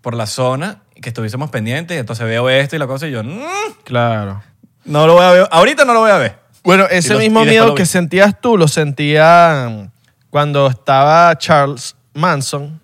por 0.00 0.14
la 0.14 0.26
zona 0.26 0.82
que 1.00 1.08
estuviésemos 1.10 1.50
pendientes. 1.50 1.96
Y 1.96 2.00
entonces 2.00 2.26
veo 2.26 2.48
esto 2.50 2.76
y 2.76 2.78
la 2.78 2.86
cosa 2.86 3.06
y 3.08 3.10
yo, 3.12 3.22
"Mm, 3.24 3.40
Claro. 3.84 4.42
no 4.84 5.06
lo 5.06 5.14
voy 5.14 5.24
a 5.24 5.30
ver. 5.30 5.48
Ahorita 5.50 5.84
no 5.84 5.92
lo 5.94 6.00
voy 6.00 6.10
a 6.10 6.16
ver. 6.18 6.38
Bueno, 6.64 6.84
ese 6.90 7.14
los- 7.14 7.22
mismo 7.22 7.40
y 7.42 7.46
después 7.46 7.62
miedo 7.64 7.74
que 7.74 7.86
sentías 7.86 8.40
tú 8.40 8.56
lo 8.58 8.68
sentía 8.68 9.88
cuando 10.30 10.66
estaba 10.66 11.36
Charles 11.38 11.96
Manson, 12.14 12.80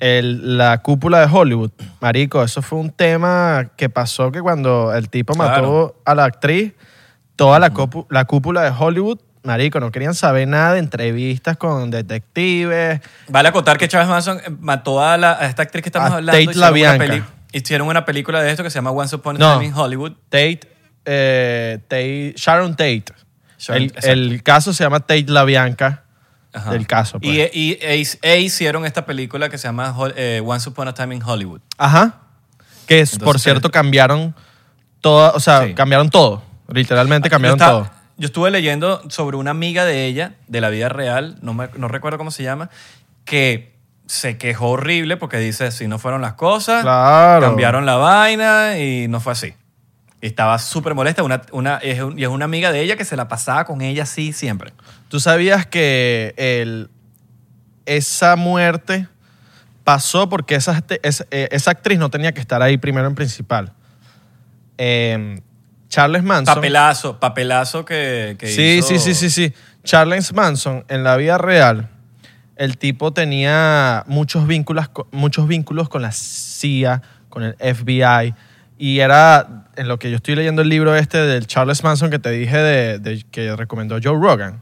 el- 0.00 0.58
la 0.58 0.78
cúpula 0.82 1.20
de 1.20 1.28
Hollywood. 1.32 1.70
Marico, 2.00 2.42
eso 2.42 2.60
fue 2.62 2.78
un 2.78 2.90
tema 2.90 3.70
que 3.76 3.88
pasó 3.88 4.30
que 4.30 4.40
cuando 4.42 4.92
el 4.94 5.08
tipo 5.08 5.34
mató 5.34 5.52
Claro. 5.52 5.96
a 6.04 6.14
la 6.14 6.24
actriz, 6.24 6.72
toda 7.36 7.58
la, 7.58 7.72
copu- 7.72 8.06
la 8.10 8.24
cúpula 8.26 8.62
de 8.62 8.70
Hollywood 8.76 9.18
marico, 9.44 9.78
no 9.78 9.90
querían 9.90 10.14
saber 10.14 10.48
nada 10.48 10.72
de 10.72 10.78
entrevistas 10.80 11.56
con 11.56 11.90
detectives. 11.90 13.00
Vale 13.28 13.48
acotar 13.50 13.78
que 13.78 13.86
Charles 13.88 14.08
Manson 14.08 14.40
mató 14.60 15.02
a, 15.04 15.16
la- 15.16 15.32
a 15.38 15.46
esta 15.46 15.62
actriz 15.62 15.82
que 15.82 15.90
estamos 15.90 16.10
A 16.10 16.16
hablando. 16.16 16.32
Tate 16.32 16.42
hicieron 16.50 16.58
una 16.58 16.66
LaBianca. 16.70 17.06
peli- 17.06 17.24
Hicieron 17.52 17.86
una 17.88 18.04
película 18.04 18.42
de 18.42 18.50
esto 18.50 18.64
que 18.64 18.70
se 18.70 18.74
llama 18.76 18.90
Once 18.90 19.14
Upon 19.14 19.36
a 19.36 19.38
No. 19.38 19.52
Time 19.54 19.66
in 19.66 19.74
Hollywood. 19.74 20.12
Tate, 20.28 20.60
eh, 21.04 21.78
Tate- 21.86 22.34
Sharon 22.36 22.72
Tate. 22.72 23.04
Sharon- 23.58 23.92
el, 24.02 24.42
caso 24.42 24.72
se 24.72 24.82
llama 24.82 24.98
Tate 25.00 25.26
La 25.28 25.44
Bianca 25.44 26.02
Ajá. 26.52 26.72
del 26.72 26.86
caso. 26.88 27.20
pues. 27.20 27.32
Y, 27.32 27.40
y- 27.52 27.78
e, 27.80 28.04
e 28.22 28.40
hicieron 28.40 28.84
esta 28.84 29.06
película 29.06 29.48
que 29.50 29.58
se 29.58 29.68
llama 29.68 29.94
eh, 30.16 30.42
Once 30.44 30.68
Upon 30.68 30.88
a 30.88 30.94
Time 30.94 31.14
in 31.14 31.22
Hollywood. 31.22 31.60
Ajá. 31.78 32.22
Que 32.88 33.00
es, 33.00 33.12
Entonces, 33.12 33.24
por 33.24 33.38
cierto, 33.40 33.68
eh, 33.68 33.70
cambiaron 33.70 34.34
todo, 35.00 35.32
o 35.34 35.38
sea, 35.40 35.64
Sí. 35.66 35.74
cambiaron 35.74 36.10
todo. 36.10 36.42
Literalmente 36.68 37.30
cambiaron 37.30 37.58
yo, 37.58 37.64
estaba- 37.64 37.84
todo. 37.84 37.93
Yo 38.16 38.26
estuve 38.26 38.50
leyendo 38.50 39.02
sobre 39.10 39.36
una 39.36 39.50
amiga 39.50 39.84
de 39.84 40.06
ella, 40.06 40.34
de 40.48 40.60
la 40.60 40.70
vida 40.70 40.88
real, 40.88 41.36
no, 41.42 41.54
me- 41.54 41.68
no 41.76 41.88
recuerdo 41.88 42.18
cómo 42.18 42.30
se 42.30 42.42
llama, 42.42 42.70
que 43.24 43.74
se 44.06 44.36
quejó 44.38 44.68
horrible 44.70 45.16
porque 45.16 45.38
dice, 45.38 45.70
si 45.70 45.88
no 45.88 45.98
fueron 45.98 46.20
las 46.22 46.34
cosas, 46.34 46.82
Claro. 46.82 47.46
cambiaron 47.46 47.86
la 47.86 47.96
vaina 47.96 48.78
y 48.78 49.08
no 49.08 49.20
fue 49.20 49.32
así. 49.32 49.54
Y 50.20 50.26
estaba 50.28 50.58
súper 50.58 50.94
molesta. 50.94 51.22
Una, 51.22 51.42
una, 51.52 51.76
es 51.78 52.00
un- 52.00 52.18
y 52.18 52.22
es 52.22 52.28
una 52.28 52.44
amiga 52.44 52.70
de 52.72 52.80
ella 52.82 52.96
que 52.96 53.04
se 53.04 53.16
la 53.16 53.28
pasaba 53.28 53.64
con 53.64 53.80
ella 53.82 54.04
así 54.04 54.32
siempre. 54.32 54.72
¿Tú 55.08 55.20
sabías 55.20 55.66
que 55.66 56.34
el, 56.36 56.88
esa 57.86 58.36
muerte 58.36 59.06
pasó 59.84 60.28
porque 60.28 60.54
esa, 60.54 60.82
esa, 61.02 61.24
eh, 61.30 61.48
esa 61.50 61.72
actriz 61.72 61.98
no 61.98 62.10
tenía 62.10 62.32
que 62.32 62.40
estar 62.40 62.62
ahí 62.62 62.76
primero 62.78 63.06
en 63.06 63.14
principal? 63.14 63.72
Eh, 64.78 65.40
Charles 65.94 66.22
Manson. 66.24 66.54
Papelazo, 66.56 67.20
papelazo 67.20 67.84
que, 67.84 68.36
que 68.38 68.48
Sí, 68.48 68.78
hizo- 68.78 68.88
sí, 68.88 68.98
sí, 68.98 69.14
sí, 69.14 69.30
sí. 69.30 69.54
Charles 69.84 70.32
Manson, 70.32 70.84
en 70.88 71.04
la 71.04 71.16
vida 71.16 71.38
real, 71.38 71.88
el 72.56 72.78
tipo 72.78 73.12
tenía 73.12 74.02
muchos 74.06 74.46
vínculos, 74.46 74.90
muchos 75.12 75.46
vínculos 75.46 75.88
con 75.88 76.02
la 76.02 76.10
CIA, 76.12 77.02
con 77.28 77.42
el 77.42 77.54
FBI, 77.58 78.34
y 78.78 78.98
era, 79.00 79.66
en 79.76 79.86
lo 79.88 79.98
que 79.98 80.10
yo 80.10 80.16
estoy 80.16 80.34
leyendo 80.34 80.62
el 80.62 80.68
libro 80.68 80.96
este 80.96 81.18
del 81.18 81.46
Charles 81.46 81.84
Manson 81.84 82.10
que 82.10 82.18
te 82.18 82.30
dije 82.30 82.56
de, 82.58 82.98
de- 82.98 83.24
que 83.30 83.54
recomendó 83.54 83.98
Joe 84.02 84.18
Rogan. 84.20 84.60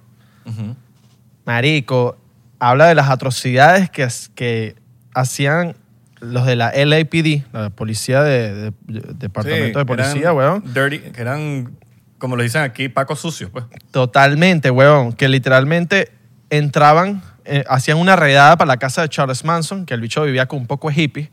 Marico, 1.45 2.19
habla 2.59 2.87
de 2.87 2.95
las 2.95 3.09
atrocidades 3.11 3.91
que, 3.91 4.07
que 4.35 4.77
hacían 5.15 5.77
los 6.23 6.47
de 6.47 6.57
la 6.57 6.73
LAPD, 6.75 7.43
la 7.53 7.71
policía 7.71 8.23
de, 8.23 8.55
de- 8.55 8.73
de- 8.87 9.01
departamento 9.15 9.79
de 9.81 9.85
policía, 9.85 10.21
eran 10.23 10.37
weón. 10.37 10.65
Dirty, 10.73 10.99
que 11.11 11.21
eran, 11.21 11.77
como 12.19 12.37
lo 12.37 12.43
dicen 12.43 12.63
aquí, 12.63 12.89
pacos 12.89 13.21
sucios, 13.21 13.51
pues. 13.51 13.65
Totalmente, 13.91 14.71
weón. 14.71 15.13
Que 15.13 15.29
literalmente 15.29 16.11
entraban, 16.51 17.23
eh, 17.45 17.65
hacían 17.69 17.99
una 17.99 18.15
redada 18.17 18.57
para 18.57 18.69
la 18.69 18.77
casa 18.77 19.03
de 19.03 19.09
Charles 19.09 19.45
Manson, 19.45 19.85
que 19.87 19.95
el 19.95 20.01
bicho 20.01 20.23
vivía 20.25 20.47
con 20.47 20.61
un 20.61 20.67
poco 20.67 20.89
de 20.91 21.01
hippie, 21.03 21.31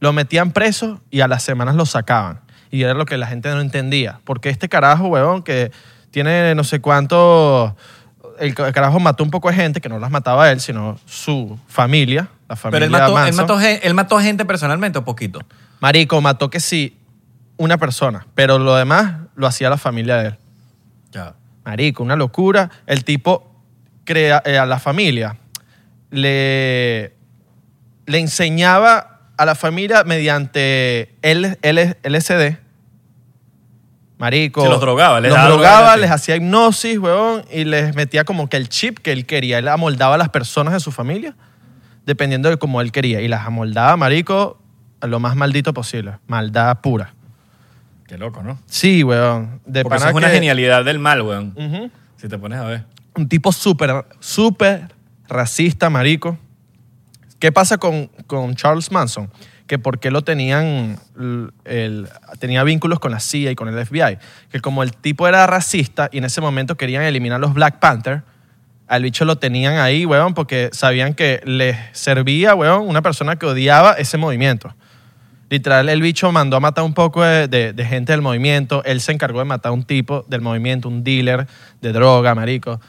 lo 0.00 0.12
metían 0.12 0.50
preso 0.50 1.00
y 1.10 1.20
a 1.20 1.28
las 1.28 1.42
semanas 1.42 1.74
lo 1.76 1.86
sacaban. 1.86 2.40
Y 2.70 2.82
era 2.82 2.94
lo 2.94 3.06
que 3.06 3.16
la 3.16 3.26
gente 3.28 3.48
no 3.50 3.60
entendía. 3.60 4.20
Porque 4.24 4.48
este 4.50 4.68
carajo, 4.68 5.06
weón, 5.08 5.42
que 5.42 5.70
tiene 6.10 6.54
no 6.54 6.64
sé 6.64 6.80
cuánto... 6.80 7.76
El 8.40 8.52
ca- 8.54 8.72
carajo 8.72 8.98
mató 8.98 9.22
un 9.22 9.30
poco 9.30 9.48
de 9.48 9.54
gente, 9.54 9.80
que 9.80 9.88
no 9.88 10.00
las 10.00 10.10
mataba 10.10 10.50
él, 10.50 10.58
sino 10.60 10.98
su 11.06 11.56
familia, 11.68 12.28
la 12.48 12.56
familia 12.56 12.76
Pero 12.76 12.84
él 12.84 12.90
mató, 12.90 13.26
él, 13.26 13.34
mató, 13.34 13.58
gen- 13.58 13.80
él 13.82 13.94
mató 13.94 14.18
gente 14.20 14.44
personalmente 14.44 14.98
o 14.98 15.04
poquito. 15.04 15.40
Marico, 15.80 16.20
mató 16.20 16.50
que 16.50 16.60
sí 16.60 16.98
una 17.56 17.78
persona, 17.78 18.26
pero 18.34 18.58
lo 18.58 18.74
demás 18.74 19.14
lo 19.36 19.46
hacía 19.46 19.70
la 19.70 19.78
familia 19.78 20.16
de 20.16 20.26
él. 20.28 20.38
Ya. 21.12 21.34
Marico, 21.64 22.02
una 22.02 22.16
locura. 22.16 22.70
El 22.86 23.04
tipo 23.04 23.50
crea, 24.04 24.42
eh, 24.44 24.58
a 24.58 24.66
la 24.66 24.78
familia 24.78 25.36
le, 26.10 27.14
le 28.06 28.18
enseñaba 28.18 29.20
a 29.36 29.44
la 29.44 29.54
familia 29.54 30.04
mediante 30.04 31.14
L, 31.22 31.58
L- 31.62 31.96
LSD. 32.02 32.58
Marico. 34.18 34.62
Se 34.62 34.68
los 34.68 34.80
drogaba, 34.80 35.20
les 35.20 35.32
los 35.32 35.42
drogaba, 35.44 35.78
droga 35.80 35.96
les 35.96 36.10
hacía 36.10 36.36
hipnosis, 36.36 36.98
weón, 36.98 37.44
y 37.50 37.64
les 37.64 37.94
metía 37.96 38.24
como 38.24 38.48
que 38.48 38.56
el 38.56 38.68
chip 38.68 38.98
que 38.98 39.12
él 39.12 39.26
quería. 39.26 39.58
Él 39.58 39.68
amoldaba 39.68 40.14
a 40.14 40.18
las 40.18 40.28
personas 40.28 40.72
de 40.72 40.80
su 40.80 40.92
familia 40.92 41.34
dependiendo 42.06 42.48
de 42.50 42.56
cómo 42.56 42.80
él 42.80 42.92
quería. 42.92 43.20
Y 43.20 43.28
las 43.28 43.46
amoldaba, 43.46 43.96
marico, 43.96 44.58
a 45.00 45.06
lo 45.06 45.20
más 45.20 45.36
maldito 45.36 45.72
posible. 45.74 46.14
Maldad 46.26 46.80
pura. 46.80 47.14
Qué 48.06 48.18
loco, 48.18 48.42
¿no? 48.42 48.58
Sí, 48.66 49.02
weón. 49.02 49.60
De 49.66 49.82
Porque 49.82 49.96
eso 49.98 50.08
es 50.08 50.14
una 50.14 50.28
que- 50.28 50.34
genialidad 50.34 50.84
del 50.84 50.98
mal, 50.98 51.22
weón. 51.22 51.54
Ujú. 51.56 51.90
Si 52.16 52.28
te 52.28 52.38
pones 52.38 52.58
a 52.58 52.64
ver. 52.64 52.84
un 53.16 53.28
tipo 53.28 53.52
súper, 53.52 54.04
súper 54.20 54.88
racista, 55.28 55.88
marico. 55.90 56.36
¿Qué 57.38 57.52
pasa 57.52 57.78
con, 57.78 58.08
con 58.26 58.54
Charles 58.56 58.90
Manson? 58.90 59.30
Que 59.66 59.78
por 59.78 59.98
qué 59.98 60.10
lo 60.10 60.22
tenían, 60.22 60.98
l- 61.18 61.50
el- 61.64 62.08
tenía 62.38 62.62
vínculos 62.64 62.98
con 63.00 63.10
la 63.12 63.20
CIA 63.20 63.50
y 63.52 63.54
con 63.54 63.68
el 63.68 63.86
FBI. 63.86 64.18
Que 64.50 64.60
como 64.60 64.82
el 64.82 64.92
tipo 64.94 65.26
era 65.28 65.46
racista 65.46 66.08
y 66.12 66.18
en 66.18 66.24
ese 66.24 66.40
momento 66.40 66.76
querían 66.76 67.02
eliminar 67.04 67.40
los 67.40 67.54
Black 67.54 67.78
Panther, 67.78 68.22
al 68.88 69.02
bicho 69.02 69.24
lo 69.24 69.36
tenían 69.36 69.76
ahí, 69.78 70.04
weón, 70.06 70.34
porque 70.34 70.70
sabían 70.72 71.14
que 71.14 71.40
les 71.44 71.76
servía, 71.92 72.54
weón, 72.54 72.86
una 72.88 73.00
persona 73.02 73.36
que 73.36 73.46
odiaba 73.46 73.92
ese 73.94 74.18
movimiento. 74.18 74.74
Literal, 75.50 75.88
el 75.88 76.00
bicho 76.02 76.32
mandó 76.32 76.56
a 76.56 76.60
matar 76.60 76.84
un 76.84 76.94
poco 76.94 77.22
de, 77.22 77.48
de- 77.48 77.72
de 77.72 77.84
gente 77.84 78.12
del 78.12 78.22
movimiento. 78.22 78.82
Él 78.84 79.00
se 79.00 79.12
encargó 79.12 79.38
de 79.40 79.44
matar 79.44 79.70
a 79.70 79.72
un 79.72 79.84
tipo 79.84 80.24
del 80.28 80.40
movimiento, 80.40 80.88
un 80.88 81.04
dealer 81.04 81.46
de 81.80 81.92
droga, 81.92 82.34
marico. 82.34 82.80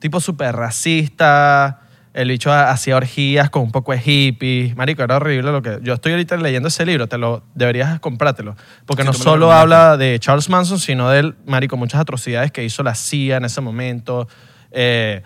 Tipo 0.00 0.20
súper 0.20 0.56
racista. 0.56 1.80
El 2.14 2.28
bicho 2.28 2.52
ha- 2.52 2.70
hacía 2.70 2.96
orgías 2.96 3.50
con 3.50 3.62
un 3.62 3.72
poco 3.72 3.92
de 3.92 3.98
hippies. 3.98 4.76
Marico, 4.76 5.02
era 5.02 5.16
horrible 5.16 5.50
lo 5.52 5.62
que... 5.62 5.78
Yo 5.82 5.94
estoy 5.94 6.12
ahorita 6.12 6.36
leyendo 6.36 6.68
ese 6.68 6.86
libro, 6.86 7.06
te 7.06 7.18
lo 7.18 7.42
deberías 7.54 7.98
comprártelo. 8.00 8.56
Porque 8.86 9.02
Sí, 9.02 9.06
no 9.08 9.12
solo 9.12 9.52
habla 9.52 9.96
de 9.96 10.18
Charles 10.20 10.48
Manson, 10.48 10.78
sino 10.78 11.10
de 11.10 11.20
él, 11.20 11.34
marico, 11.46 11.76
muchas 11.76 12.00
atrocidades 12.00 12.50
que 12.52 12.64
hizo 12.64 12.82
la 12.82 12.94
CIA 12.94 13.36
en 13.38 13.44
ese 13.44 13.60
momento. 13.60 14.28
Eh, 14.74 15.22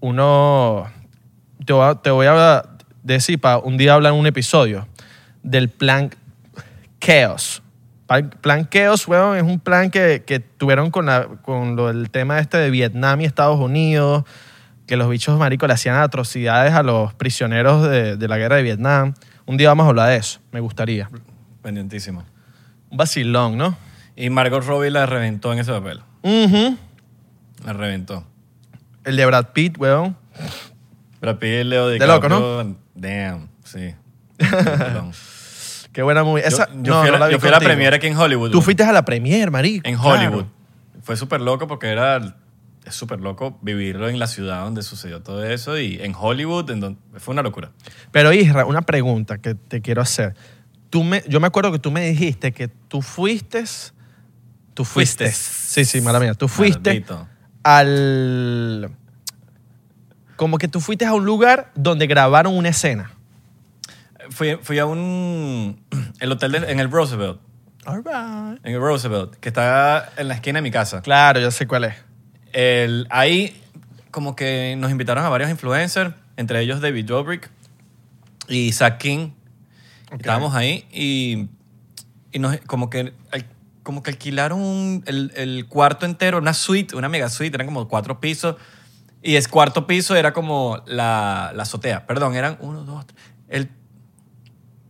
uno... 0.00 0.90
Te 1.64 1.72
voy 1.72 1.86
a, 1.88 1.94
te 1.94 2.10
voy 2.10 2.26
a 2.26 2.64
decir 3.04 3.40
para 3.40 3.58
un 3.58 3.76
día 3.76 3.94
hablar 3.94 4.14
en 4.14 4.18
un 4.18 4.26
episodio 4.26 4.88
del 5.44 5.68
plan 5.68 6.10
Chaos. 7.00 7.62
Plan 8.40 8.68
Chaos, 8.68 9.06
weón, 9.06 9.36
es 9.36 9.44
un 9.44 9.60
plan 9.60 9.90
que, 9.90 10.24
que 10.26 10.40
tuvieron 10.40 10.90
con, 10.90 11.06
la, 11.06 11.28
con 11.42 11.76
lo, 11.76 11.88
el 11.88 12.10
tema 12.10 12.40
este 12.40 12.58
de 12.58 12.70
Vietnam 12.70 13.20
y 13.20 13.26
Estados 13.26 13.60
Unidos, 13.60 14.24
que 14.86 14.96
los 14.96 15.08
bichos 15.08 15.38
maricos 15.38 15.68
le 15.68 15.74
hacían 15.74 15.94
atrocidades 15.96 16.72
a 16.74 16.82
los 16.82 17.14
prisioneros 17.14 17.88
de, 17.88 18.16
de 18.16 18.28
la 18.28 18.38
guerra 18.38 18.56
de 18.56 18.62
Vietnam. 18.64 19.14
Un 19.46 19.56
día 19.56 19.68
vamos 19.68 19.86
a 19.86 19.90
hablar 19.90 20.08
de 20.08 20.16
eso, 20.16 20.40
me 20.50 20.58
gustaría. 20.58 21.08
Pendientísimo. 21.62 22.24
Un 22.90 22.96
vacilón, 22.96 23.56
¿no? 23.56 23.76
Y 24.16 24.30
Margot 24.30 24.64
Robbie 24.64 24.90
la 24.90 25.06
reventó 25.06 25.52
en 25.52 25.60
ese 25.60 25.70
papel. 25.70 26.02
La 27.64 27.72
reventó. 27.72 28.26
El 29.04 29.16
de 29.16 29.26
Brad 29.26 29.46
Pitt, 29.52 29.78
weón. 29.78 30.16
Brad 31.20 31.38
Pitt 31.38 31.64
Leo 31.64 31.88
De 31.88 31.94
DiCaprio. 31.94 32.38
loco, 32.38 32.76
Damn, 32.94 33.48
sí. 33.64 33.94
Qué 35.92 36.02
buena 36.02 36.24
movie. 36.24 36.46
Esa, 36.46 36.68
yo, 36.68 36.82
yo 36.82 36.94
no, 36.94 37.00
fui, 37.00 37.08
a 37.08 37.12
no 37.12 37.18
la, 37.18 37.30
yo 37.30 37.38
fui 37.38 37.48
a 37.48 37.52
la 37.52 37.60
premiere 37.60 37.96
aquí 37.96 38.06
en 38.06 38.16
Hollywood. 38.16 38.50
Tú 38.50 38.58
güey. 38.58 38.64
fuiste 38.64 38.82
a 38.82 38.92
la 38.92 39.04
premiere, 39.04 39.50
marico. 39.50 39.86
En 39.86 39.96
claro. 39.96 40.10
Hollywood. 40.10 40.44
Fue 41.02 41.16
súper 41.16 41.40
loco 41.40 41.66
porque 41.66 41.88
era... 41.88 42.36
Es 42.84 42.96
súper 42.96 43.20
loco 43.20 43.58
vivirlo 43.62 44.08
en 44.08 44.18
la 44.18 44.26
ciudad 44.26 44.64
donde 44.64 44.82
sucedió 44.82 45.22
todo 45.22 45.44
eso 45.44 45.78
y 45.78 46.00
en 46.02 46.14
Hollywood 46.18 46.68
en 46.70 46.80
donde, 46.80 47.00
fue 47.18 47.32
una 47.32 47.42
locura. 47.42 47.70
Pero 48.10 48.32
Isra, 48.32 48.64
una 48.66 48.82
pregunta 48.82 49.38
que 49.38 49.54
te 49.54 49.80
quiero 49.80 50.02
hacer. 50.02 50.34
Tú 50.90 51.04
me, 51.04 51.22
yo 51.28 51.38
me 51.38 51.46
acuerdo 51.46 51.70
que 51.70 51.78
tú 51.78 51.92
me 51.92 52.08
dijiste 52.08 52.52
que 52.52 52.68
tú 52.68 53.02
fuiste... 53.02 53.64
Tú 54.74 54.84
fuiste. 54.84 55.26
Fuiste. 55.26 55.30
Sí, 55.30 55.84
sí, 55.84 56.00
mala 56.00 56.18
mía. 56.18 56.34
Tú 56.34 56.48
fuiste 56.48 56.90
Maldito. 56.90 57.28
Al... 57.62 58.90
Como 60.36 60.58
que 60.58 60.68
tú 60.68 60.80
fuiste 60.80 61.04
a 61.04 61.14
un 61.14 61.24
lugar 61.24 61.70
donde 61.74 62.06
grabaron 62.06 62.56
una 62.56 62.70
escena. 62.70 63.12
Fui, 64.30 64.56
fui 64.62 64.78
a 64.78 64.86
un... 64.86 65.80
El 66.20 66.32
hotel 66.32 66.52
de- 66.52 66.70
en 66.72 66.80
el 66.80 66.90
Roosevelt. 66.90 67.40
All 67.84 67.98
right. 68.04 68.64
En 68.64 68.74
el 68.74 68.80
Roosevelt, 68.80 69.34
que 69.36 69.48
está 69.48 70.10
en 70.16 70.28
la 70.28 70.34
esquina 70.34 70.58
de 70.58 70.62
mi 70.62 70.70
casa. 70.70 71.02
Claro, 71.02 71.40
ya 71.40 71.50
sé 71.50 71.66
cuál 71.66 71.84
es. 71.84 71.94
El, 72.52 73.06
ahí 73.10 73.60
como 74.10 74.36
que 74.36 74.76
nos 74.78 74.90
invitaron 74.90 75.24
a 75.24 75.28
varios 75.28 75.50
influencers, 75.50 76.14
entre 76.36 76.60
ellos 76.60 76.80
David 76.80 77.06
Dobrik 77.06 77.50
y 78.48 78.72
Zach 78.72 78.98
King. 78.98 79.30
Ok. 80.12 80.20
Estábamos 80.20 80.54
ahí 80.54 80.86
y, 80.92 81.48
y 82.30 82.38
nos, 82.38 82.56
como, 82.66 82.88
que, 82.90 83.12
al- 83.32 83.46
como 83.82 84.02
que 84.02 84.10
alquilaron 84.10 84.60
un- 84.60 85.02
el, 85.06 85.32
el 85.36 85.66
cuarto 85.66 86.06
entero, 86.06 86.38
una 86.38 86.54
suite, 86.54 86.94
una 86.96 87.08
mega 87.08 87.28
suite, 87.28 87.54
eran 87.56 87.66
como 87.66 87.88
cuatro 87.88 88.20
pisos. 88.20 88.56
Y 89.22 89.36
el 89.36 89.48
cuarto 89.48 89.86
piso 89.86 90.16
era 90.16 90.32
como 90.32 90.82
la, 90.86 91.52
la 91.54 91.62
azotea. 91.62 92.06
Perdón, 92.06 92.34
eran 92.34 92.56
uno, 92.60 92.84
dos, 92.84 93.06
tres, 93.06 93.18
el, 93.48 93.70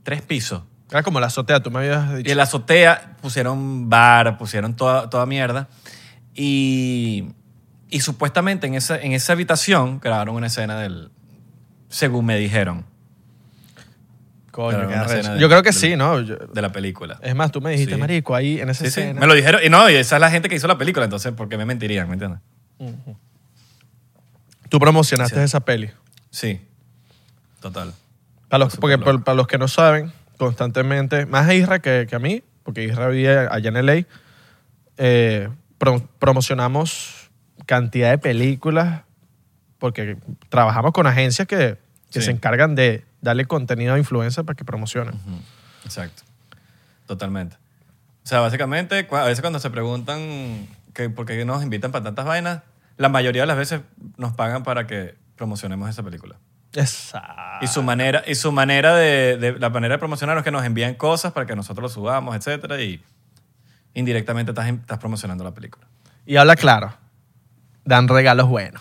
tres 0.02 0.22
pisos. 0.22 0.62
Era 0.90 1.02
como 1.02 1.20
la 1.20 1.26
azotea, 1.28 1.61
tú 1.62 1.70
me 1.70 1.78
habías 1.80 2.12
Y 2.12 2.16
dicho. 2.16 2.30
en 2.32 2.37
la 2.37 2.42
azotea 2.44 3.16
pusieron 3.22 3.88
bar, 3.88 4.37
pusieron 4.38 4.75
toda, 4.76 5.08
toda 5.11 5.25
mierda. 5.26 5.68
Y, 6.34 7.32
Y 7.88 8.00
supuestamente 8.00 8.66
en 8.66 8.75
esa, 8.75 8.96
en 8.99 9.12
esa 9.12 9.32
habitación 9.34 10.00
grabaron 10.00 10.34
una 10.34 10.46
escena 10.46 10.78
del... 10.78 11.11
Según 11.88 12.25
me 12.25 12.38
dijeron, 12.38 12.87
Coño, 14.52 14.68
Claro, 14.76 14.88
qué 14.88 14.94
una 14.94 15.02
arrecho. 15.02 15.18
escena 15.18 15.35
de- 15.35 15.40
Yo 15.40 15.49
creo 15.49 15.62
que 15.62 15.71
del- 15.71 15.78
sí, 15.80 15.97
¿no? 15.97 16.21
Yo- 16.21 16.37
de 16.37 16.62
la 16.62 16.71
película. 16.71 17.18
es 17.23 17.35
más, 17.35 17.50
tú 17.50 17.61
me 17.61 17.71
dijiste, 17.73 17.94
Sí. 17.94 18.00
marico, 18.00 18.35
ahí 18.37 18.61
en 18.61 18.68
esa 18.71 18.85
Sí, 18.85 18.90
sí, 18.90 19.00
escena. 19.00 19.18
me 19.21 19.26
lo 19.26 19.35
dijeron. 19.35 19.61
Y 19.64 19.68
no, 19.71 19.88
y 19.90 19.94
esa 19.97 20.16
es 20.16 20.21
la 20.21 20.30
gente 20.30 20.49
que 20.49 20.54
hizo 20.54 20.68
la 20.68 20.78
película, 20.78 21.04
entonces, 21.04 21.32
¿por 21.32 21.49
qué 21.49 21.56
me 21.56 21.64
mentirían? 21.64 22.06
¿Me 22.06 22.12
entiendes? 22.14 22.40
Tú 24.68 24.78
promocionaste 24.78 25.42
esa 25.42 25.61
peli. 25.61 25.90
Sí. 26.30 26.61
Total. 27.61 27.92
Para 28.49 28.64
los, 28.64 28.76
porque 28.76 28.99
para, 28.99 29.35
los 29.35 29.47
que 29.47 29.59
no 29.59 29.68
saben, 29.68 30.12
constantemente, 30.38 31.26
más 31.26 31.49
a 31.49 31.54
Isra 31.54 31.78
que, 31.80 32.06
que 32.09 32.16
a 32.16 32.18
mí, 32.18 32.42
porque 32.62 32.85
Isra 32.85 33.09
vive 33.09 33.49
allá 33.50 33.68
en 33.68 33.76
LA, 33.76 34.06
eh, 34.99 35.49
pro- 35.78 36.06
promocionamos 36.18 37.30
cantidad 37.66 38.11
de 38.11 38.18
películas 38.18 39.02
porque 39.78 40.16
trabajamos 40.49 40.92
con 40.92 41.06
agencias 41.06 41.47
que, 41.49 41.78
que 42.11 42.21
Sí. 42.21 42.26
se 42.26 42.30
encargan 42.32 42.75
de 42.75 43.04
darle 43.23 43.47
contenido 43.47 43.95
a 43.95 43.99
influencers 43.99 44.45
para 44.45 44.55
que 44.57 44.64
promocionen. 44.67 45.14
Exacto. 45.85 46.23
Totalmente. 47.07 47.57
O 48.25 48.26
sea, 48.26 48.41
básicamente, 48.41 49.09
a 49.11 49.25
veces 49.25 49.41
cuando 49.41 49.59
se 49.59 49.71
preguntan 49.71 50.69
que 50.93 51.09
por 51.09 51.25
qué 51.25 51.45
nos 51.45 51.62
invitan 51.62 51.91
para 51.91 52.05
tantas 52.05 52.25
vainas, 52.26 52.61
la 52.99 53.09
mayoría 53.09 53.43
de 53.43 53.47
las 53.47 53.57
veces 53.57 53.81
nos 54.19 54.35
pagan 54.35 54.62
para 54.62 54.87
que 54.87 55.14
promocionemos 55.37 55.88
esa 55.88 56.02
película. 56.02 56.37
Exacto. 56.75 57.64
Y 57.64 57.67
su 57.67 57.83
manera, 57.83 58.23
y 58.26 58.35
su 58.35 58.52
manera 58.52 58.95
de, 58.95 59.37
de- 59.38 59.59
la 59.59 59.71
manera 59.71 59.95
de 59.95 59.99
promocionar 59.99 60.37
es 60.38 60.45
que 60.45 60.50
nos 60.50 60.64
envían 60.64 60.95
cosas 60.95 61.33
para 61.33 61.47
que 61.47 61.57
nosotros 61.57 61.83
lo 61.83 61.88
subamos, 61.88 62.37
etcétera, 62.37 62.81
y 62.81 63.02
indirectamente 63.95 64.52
estás, 64.52 64.69
estás 64.69 64.99
promocionando 64.99 65.43
la 65.45 65.52
película. 65.52 65.87
Y 66.26 66.37
habla 66.37 66.57
claro. 66.57 66.95
Dan 67.85 68.09
regalos 68.09 68.49
buenos. 68.49 68.81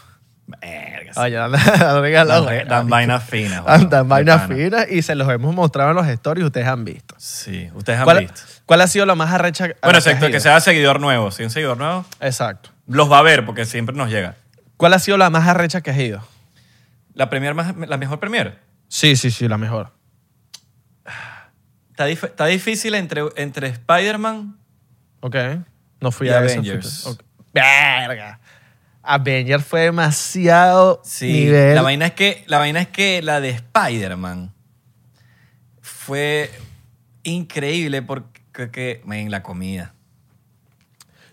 Verga, 1.15 1.45
Oye, 1.45 2.15
dan, 2.25 2.67
dan 2.67 2.89
vainas 2.89 3.23
finas. 3.29 3.63
Dan, 3.89 4.07
vainas 4.07 4.47
finas 4.47 4.85
y 4.89 5.01
se 5.01 5.15
los 5.15 5.29
hemos 5.29 5.53
mostrado 5.55 5.89
en 5.91 5.95
los 5.95 6.07
stories 6.07 6.45
ustedes 6.45 6.67
han 6.67 6.83
visto. 6.85 7.15
Sí, 7.17 7.69
ustedes 7.73 7.99
han 7.99 8.05
¿Cuál, 8.05 8.19
visto. 8.19 8.41
cuál 8.65 8.81
ha 8.81 8.87
sido 8.87 9.05
la 9.05 9.15
más 9.15 9.31
arrecha? 9.31 9.65
Bueno, 9.81 9.91
que 9.93 9.97
excepto 9.97 10.29
que 10.29 10.39
sea 10.39 10.59
seguidor 10.59 10.99
nuevo. 10.99 11.31
Si 11.31 11.43
un 11.43 11.49
seguidor 11.49 11.77
nuevo, 11.77 12.05
Exacto. 12.19 12.69
los 12.87 13.11
va 13.11 13.19
a 13.19 13.21
ver 13.23 13.45
porque 13.45 13.65
siempre 13.65 13.95
nos 13.95 14.09
llega. 14.09 14.35
¿Cuál 14.77 14.93
ha 14.93 14.99
sido 14.99 15.17
la 15.17 15.29
más 15.29 15.47
arrecha 15.47 15.81
que 15.81 15.91
has 15.91 15.97
ido? 15.97 16.21
La, 17.13 17.29
premier 17.29 17.53
más, 17.53 17.75
la 17.77 17.97
mejor 17.97 18.19
premier. 18.19 18.59
Sí, 18.87 19.15
sí, 19.15 19.31
sí, 19.31 19.47
la 19.47 19.57
mejor. 19.57 19.91
Está, 21.91 22.07
dif- 22.07 22.25
está 22.25 22.45
difícil 22.45 22.95
entre, 22.95 23.21
entre 23.35 23.67
Spider-Man. 23.67 24.57
Ok. 25.19 25.35
No 25.99 26.11
fui 26.11 26.27
Y 26.27 26.29
a 26.31 26.43
esa, 26.43 26.53
Avengers. 26.59 27.17
Verga. 27.53 28.39
Avengers 29.03 29.65
fue 29.65 29.81
demasiado 29.81 31.01
Sí. 31.03 31.31
nivel. 31.31 31.75
La 31.75 31.81
vaina, 31.81 32.05
es 32.07 32.13
que, 32.13 32.43
la 32.47 32.57
vaina 32.59 32.81
es 32.81 32.87
que 32.87 33.21
la 33.21 33.41
de 33.41 33.49
Spider-Man 33.49 34.53
fue 35.81 36.51
increíble 37.23 38.01
porque, 38.01 38.69
que, 38.71 39.01
man, 39.05 39.31
la 39.31 39.41
comida. 39.43 39.93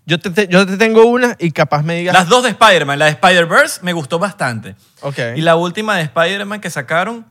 yo, 0.07 0.19
te, 0.19 0.31
te- 0.31 0.49
yo 0.49 0.67
te 0.67 0.77
tengo 0.79 1.05
una 1.07 1.37
y 1.39 1.51
capaz 1.51 1.83
me 1.83 1.97
digas. 1.97 2.15
Las 2.15 2.29
dos 2.29 2.43
de 2.45 2.51
Spider-Man, 2.51 2.99
la 2.99 3.05
de 3.07 3.11
Spider-Verse 3.13 3.81
me 3.83 3.93
gustó 3.93 4.19
bastante. 4.19 4.75
Ok. 5.03 5.19
Y 5.37 5.43
la 5.43 5.57
última 5.57 5.97
de 5.97 6.03
Spider-Man 6.05 6.61
que 6.61 6.71
sacaron, 6.71 7.27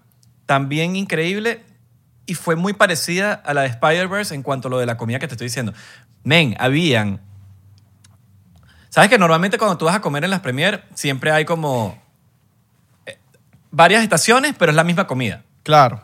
también 0.45 0.95
increíble 0.95 1.63
y 2.27 2.35
fue 2.35 2.55
muy 2.55 2.73
parecida 2.73 3.33
a 3.33 3.53
la 3.55 3.61
de 3.61 3.67
Spider-Verse 3.69 4.35
en 4.35 4.43
cuanto 4.43 4.67
a 4.67 4.71
lo 4.71 4.77
de 4.79 4.85
la 4.85 4.97
comida 4.97 5.17
que 5.19 5.27
te 5.27 5.33
estoy 5.33 5.47
diciendo. 5.47 5.73
Men, 6.23 6.55
habían... 6.59 7.21
¿Sabes 8.97 9.11
que 9.11 9.19
normalmente 9.19 9.59
cuando 9.59 9.77
tú 9.77 9.85
vas 9.85 9.93
a 9.95 10.01
comer 10.01 10.23
en 10.23 10.31
las 10.31 10.39
premier 10.39 10.83
siempre 10.95 11.29
hay 11.29 11.45
como 11.45 12.01
eh, 13.05 13.19
varias 13.69 14.01
estaciones, 14.01 14.55
pero 14.57 14.71
es 14.71 14.75
la 14.75 14.83
misma 14.83 15.05
comida? 15.05 15.43
Claro. 15.61 16.01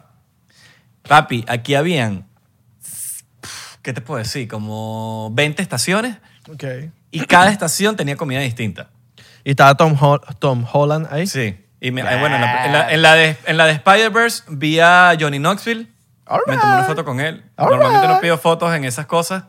Papi, 1.08 1.43
aquí 1.47 1.73
habían, 1.73 2.27
¿qué 3.82 3.93
te 3.93 4.01
puedo 4.01 4.19
decir? 4.19 4.47
Como 4.47 5.32
20 5.34 5.63
estaciones 5.63 6.17
Ok. 6.51 6.63
y 7.10 7.21
cada 7.25 7.49
estación 7.49 7.95
tenía 7.95 8.15
comida 8.15 8.41
distinta. 8.41 8.91
Y 9.43 9.49
estaba 9.49 9.73
Tom, 9.75 9.95
Hol- 9.99 10.21
Tom 10.38 10.63
Holland 10.71 11.08
ahí. 11.10 11.25
Sí. 11.25 11.58
Y 11.82 11.89
me- 11.89 12.01
eh, 12.01 12.19
bueno, 12.19 12.36
en 12.36 12.41
la, 12.41 12.65
en 12.67 12.71
la- 12.73 12.91
en 12.93 13.01
la 13.01 13.13
de, 13.15 13.38
en 13.47 13.58
la 13.58 13.65
de 13.65 13.71
Spider-Verse 13.71 14.43
vi 14.49 14.79
a 14.79 15.17
Johnny 15.19 15.39
Knoxville. 15.39 15.88
Me 16.45 16.58
tomé 16.58 16.73
una 16.73 16.84
foto 16.84 17.03
con 17.03 17.19
él. 17.19 17.43
Alright. 17.58 17.79
Normalmente 17.82 18.08
no 18.13 18.21
pido 18.21 18.38
fotos 18.38 18.71
en 18.75 18.84
esas 18.86 19.08
cosas 19.08 19.45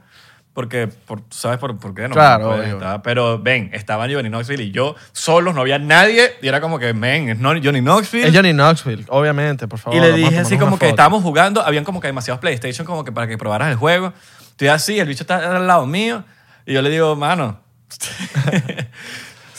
porque, 0.55 0.87
por, 0.87 1.21
¿tú 1.21 1.37
¿sabes 1.37 1.59
por, 1.59 1.77
por 1.79 1.95
qué? 1.95 2.03
No, 2.09 2.15
Claro, 2.15 2.53
obvio. 2.55 2.75
estar. 2.75 3.03
Pero 3.03 3.39
ven, 3.41 3.71
estaba 3.73 4.05
Johnny 4.09 4.29
Knoxville 4.31 4.63
y 4.63 4.71
yo 4.71 4.95
solos, 5.13 5.55
no 5.55 5.61
había 5.63 5.79
nadie. 5.81 6.33
Y 6.41 6.49
era 6.49 6.61
como 6.61 6.79
que, 6.79 6.95
men, 6.95 7.29
es 7.29 7.39
Johnny 7.43 7.81
Knoxville. 7.81 8.29
Es 8.29 8.35
Johnny 8.35 8.53
Knoxville, 8.53 9.05
obviamente, 9.09 9.67
por 9.69 9.81
favor. 9.81 9.99
y 9.99 10.01
le 10.01 10.13
dije 10.13 10.39
así 10.39 10.57
como 10.57 10.79
que 10.79 10.87
foto. 10.87 10.91
estábamos 10.91 11.23
jugando, 11.25 11.61
habían 11.61 11.83
como 11.85 12.01
que 12.01 12.07
demasiados 12.07 12.41
PlayStation 12.41 12.87
como 12.87 13.05
que 13.05 13.11
para 13.13 13.27
que 13.27 13.37
probaras 13.37 13.69
el 13.71 13.77
juego. 13.77 14.13
Estoy 14.51 14.69
así, 14.69 14.99
el 15.01 15.09
bicho 15.09 15.25
está 15.25 15.57
al 15.57 15.67
lado 15.67 15.87
mío 15.87 16.23
y 16.65 16.73
yo 16.73 16.83
le 16.83 16.89
digo, 16.91 17.17
mano, 17.17 17.59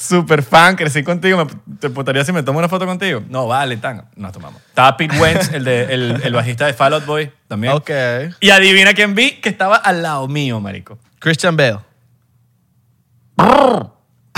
super 0.06 0.44
fan, 0.44 0.76
crecí 0.76 1.04
contigo, 1.04 1.44
me- 1.44 1.76
¿te 1.80 1.88
importaría 1.88 2.24
si 2.24 2.32
me 2.32 2.44
tomo 2.44 2.60
una 2.60 2.70
foto 2.70 2.86
contigo? 2.86 3.22
No, 3.30 3.48
vale, 3.48 3.78
tan, 3.78 4.06
nos 4.16 4.32
tomamos. 4.32 4.62
Estaba 4.68 4.96
Pete 4.98 5.20
Wentz, 5.20 5.52
el, 5.54 5.64
de, 5.64 5.94
el, 5.94 6.22
el 6.24 6.34
bajista 6.34 6.66
de 6.66 6.74
Fall 6.74 6.94
Out 6.94 7.06
Boy 7.06 7.32
también. 7.48 7.74
Ok. 7.74 7.90
Y 8.40 8.50
adivina 8.52 8.94
quién 8.94 9.16
vi 9.16 9.32
que 9.42 9.50
estaba 9.50 9.76
al 9.78 10.02
lado 10.04 10.28
mío, 10.28 10.60
marico. 10.60 10.98
Christian 11.20 11.56
Bale. 11.58 11.80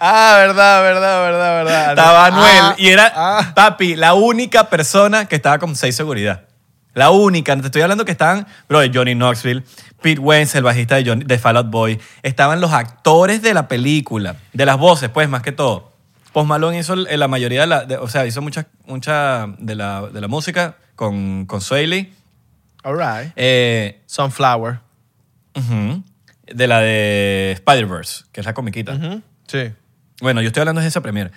ah, 0.00 0.34
verdad, 0.38 0.82
verdad, 0.82 1.22
verdad, 1.22 1.54
verdad. 1.64 1.90
Estaba 1.90 2.26
Anuel 2.26 2.58
Ah, 2.60 2.74
y 2.78 2.88
era, 2.88 3.12
ah. 3.14 3.52
papi, 3.54 3.96
la 3.96 4.14
única 4.14 4.68
persona 4.70 5.26
que 5.26 5.36
estaba 5.36 5.58
con 5.58 5.74
seis 5.76 5.94
seguridad. 5.96 6.42
La 6.94 7.10
única. 7.10 7.56
Te 7.56 7.66
estoy 7.66 7.82
hablando 7.82 8.04
que 8.04 8.12
estaban, 8.12 8.46
bro, 8.68 8.80
Johnny 8.92 9.14
Knoxville, 9.14 9.62
Pete 10.02 10.20
Wentz, 10.20 10.54
el 10.54 10.64
bajista 10.64 10.96
de, 10.96 11.04
Johnny- 11.04 11.24
de 11.24 11.38
Fall 11.38 11.56
Out 11.56 11.70
Boy. 11.70 12.00
Estaban 12.22 12.60
los 12.60 12.72
actores 12.72 13.40
de 13.42 13.54
la 13.54 13.68
película, 13.68 14.36
de 14.52 14.66
las 14.66 14.78
voces, 14.78 15.08
pues, 15.10 15.28
más 15.28 15.42
que 15.42 15.52
todo. 15.52 15.92
Post 16.32 16.48
Malone 16.48 16.78
hizo 16.78 16.94
la 16.96 17.28
mayoría 17.28 17.62
de 17.62 17.66
la, 17.66 17.84
de- 17.84 17.96
o 17.96 18.08
sea, 18.08 18.26
hizo 18.26 18.42
mucha, 18.42 18.66
mucha 18.86 19.46
de, 19.58 19.74
la, 19.74 20.02
de 20.12 20.20
la 20.20 20.28
música 20.28 20.76
con, 20.96 21.46
con 21.46 21.60
Sway 21.60 21.86
Lee. 21.86 22.12
All 22.84 22.96
right. 22.98 23.32
Eh, 23.36 24.02
Sunflower. 24.06 24.80
de 26.46 26.66
la 26.66 26.80
de 26.80 27.52
Spider-Verse, 27.52 28.24
que 28.32 28.40
es 28.40 28.46
la 28.46 28.54
comiquita. 28.54 28.94
Ujú, 28.94 29.22
Sí. 29.46 29.72
Bueno, 30.20 30.40
yo 30.42 30.48
estoy 30.48 30.60
hablando 30.62 30.80
de 30.80 30.88
esa 30.88 31.00
premiere. 31.00 31.30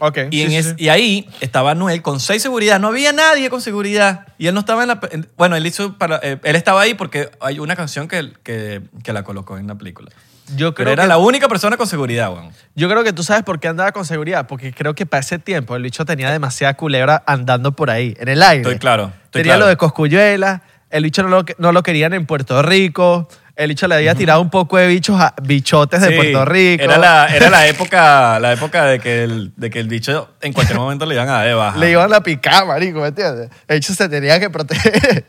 Ok. 0.00 0.18
Y, 0.30 0.36
sí, 0.38 0.42
en 0.42 0.50
sí, 0.50 0.56
es- 0.56 0.66
sí. 0.66 0.74
y 0.78 0.88
ahí 0.90 1.28
estaba 1.40 1.74
Noel 1.74 2.02
con 2.02 2.20
seis 2.20 2.42
seguridad. 2.42 2.78
No 2.78 2.88
había 2.88 3.12
nadie 3.12 3.48
con 3.50 3.60
seguridad. 3.62 4.26
Y 4.38 4.46
él 4.46 4.54
no 4.54 4.60
estaba 4.60 4.82
en 4.82 4.88
la... 4.88 5.00
en- 5.10 5.26
bueno, 5.36 5.56
él 5.56 5.66
hizo 5.66 5.96
para... 5.96 6.20
eh, 6.22 6.38
él 6.42 6.56
estaba 6.56 6.80
ahí 6.82 6.94
porque 6.94 7.30
hay 7.40 7.58
una 7.58 7.76
canción 7.76 8.06
que, 8.08 8.32
que, 8.42 8.82
que 9.02 9.12
la 9.12 9.22
colocó 9.22 9.56
en 9.58 9.66
la 9.66 9.74
película. 9.74 10.10
Yo 10.54 10.74
Pero 10.74 10.84
creo, 10.84 10.92
era 10.92 11.02
que, 11.04 11.08
la 11.08 11.18
única 11.18 11.48
persona 11.48 11.76
con 11.76 11.86
seguridad, 11.88 12.30
weón. 12.32 12.50
yo 12.76 12.88
creo 12.88 13.02
que 13.02 13.12
tú 13.12 13.24
sabes 13.24 13.42
por 13.42 13.58
qué 13.58 13.66
andaba 13.68 13.90
con 13.92 14.04
seguridad. 14.04 14.46
Porque 14.46 14.72
creo 14.72 14.94
que 14.94 15.04
para 15.06 15.20
ese 15.22 15.38
tiempo 15.38 15.74
el 15.74 15.82
bicho 15.82 16.04
tenía 16.04 16.30
demasiada 16.30 16.74
culebra 16.74 17.24
andando 17.26 17.72
por 17.72 17.90
ahí, 17.90 18.14
en 18.20 18.28
el 18.28 18.42
aire. 18.42 18.62
Estoy 18.62 18.78
claro. 18.78 19.12
Estoy 19.24 19.42
tenía 19.42 19.54
claro. 19.54 19.60
lo 19.64 19.68
de 19.70 19.76
Coscuyuela. 19.76 20.62
El 20.88 21.02
bicho 21.02 21.22
no 21.24 21.28
lo, 21.30 21.44
no 21.58 21.72
lo 21.72 21.82
querían 21.82 22.12
en 22.14 22.26
Puerto 22.26 22.62
Rico. 22.62 23.28
El 23.56 23.68
bicho 23.70 23.88
le 23.88 23.94
había 23.94 24.14
tirado 24.14 24.42
un 24.42 24.50
poco 24.50 24.76
de 24.76 24.86
bichos 24.86 25.18
a, 25.18 25.34
bichotes 25.42 26.02
de 26.02 26.08
Sí, 26.10 26.14
Puerto 26.14 26.44
Rico. 26.44 26.84
Era 26.84 26.98
la, 26.98 27.26
era 27.34 27.48
la 27.48 27.66
época, 27.66 28.38
la 28.38 28.52
época 28.52 28.84
de, 28.84 29.00
que 29.00 29.24
el, 29.24 29.52
de 29.56 29.70
que 29.70 29.80
el 29.80 29.88
bicho 29.88 30.28
en 30.42 30.52
cualquier 30.52 30.78
momento 30.78 31.06
le 31.06 31.14
iban 31.14 31.28
a 31.30 31.32
dar 31.38 31.46
de 31.46 31.54
baja. 31.54 31.78
Le 31.78 31.90
iban 31.90 32.12
a 32.12 32.20
picar, 32.20 32.66
marico, 32.66 33.00
¿me 33.00 33.08
entiendes? 33.08 33.48
El 33.66 33.78
bicho 33.78 33.94
se 33.94 34.08
tenía 34.10 34.38
que 34.38 34.50
proteger. 34.50 35.24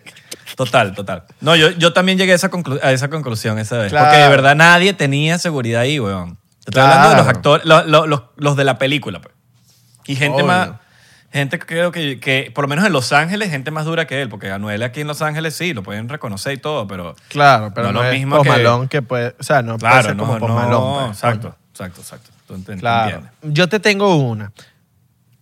Total, 0.58 0.94
total. 0.94 1.24
No, 1.40 1.56
yo, 1.56 1.70
yo 1.72 1.94
también 1.94 2.18
llegué 2.18 2.34
a 2.34 2.36
esa, 2.36 2.50
conclu- 2.52 2.80
a 2.84 2.92
esa 2.92 3.10
conclusión 3.10 3.60
esa 3.60 3.78
vez. 3.78 3.92
Claro. 3.92 4.08
Porque 4.08 4.22
de 4.22 4.30
verdad 4.30 4.56
nadie 4.56 4.92
tenía 4.94 5.38
seguridad 5.38 5.82
ahí, 5.82 6.00
weón. 6.00 6.36
Te 6.66 6.72
estoy 6.72 6.82
hablando 6.84 7.10
de 7.10 7.16
los 7.16 7.24
Claro. 7.24 7.38
actores, 7.38 7.66
lo- 7.66 7.84
lo- 7.86 8.08
los, 8.08 8.22
los 8.36 8.58
de 8.58 8.63
la 8.66 8.78
película, 8.78 9.22
pues. 9.22 9.34
Y 10.06 10.16
gente 10.18 10.36
Obvio. 10.42 10.48
más. 10.48 10.70
Gente 11.32 11.60
creo 11.60 11.92
que, 11.92 12.20
que, 12.22 12.52
por 12.56 12.63
lo 12.63 12.68
menos 12.70 12.86
en 12.86 12.94
Los 12.94 13.12
Ángeles, 13.12 13.50
gente 13.50 13.70
más 13.70 13.84
dura 13.86 14.08
que 14.08 14.22
él, 14.22 14.30
porque 14.30 14.50
Anuel 14.50 14.82
aquí 14.82 15.02
en 15.02 15.08
Los 15.08 15.22
Ángeles 15.22 15.56
sí, 15.56 15.74
lo 15.74 15.84
pueden 15.84 16.08
reconocer 16.08 16.54
y 16.54 16.58
todo, 16.58 16.88
pero. 16.88 17.16
Claro, 17.28 17.72
pero 17.76 17.88
No 17.88 17.94
no, 17.94 18.04
lo 18.04 18.10
es 18.10 18.13
mismo 18.18 18.38
Post 18.38 18.50
que- 18.50 18.58
Malone 18.58 18.88
que 18.88 19.02
puede... 19.02 19.36
O 19.40 19.44
sea, 19.44 19.62
no 19.62 19.78
puede 19.78 19.92
Claro, 19.92 20.08
ser 20.08 20.16
no, 20.16 20.26
como 20.26 20.48
no, 20.48 20.56
Malone, 20.56 21.06
pues, 21.08 21.18
exacto, 21.18 21.56
exacto, 21.72 22.02
exacto. 22.02 22.30
Tú 22.48 22.56
ent- 22.56 22.80
Claro. 22.80 23.18
entiendes. 23.18 23.32
Yo 23.44 23.68
te 23.68 23.80
tengo 23.82 24.16
una. 24.16 24.52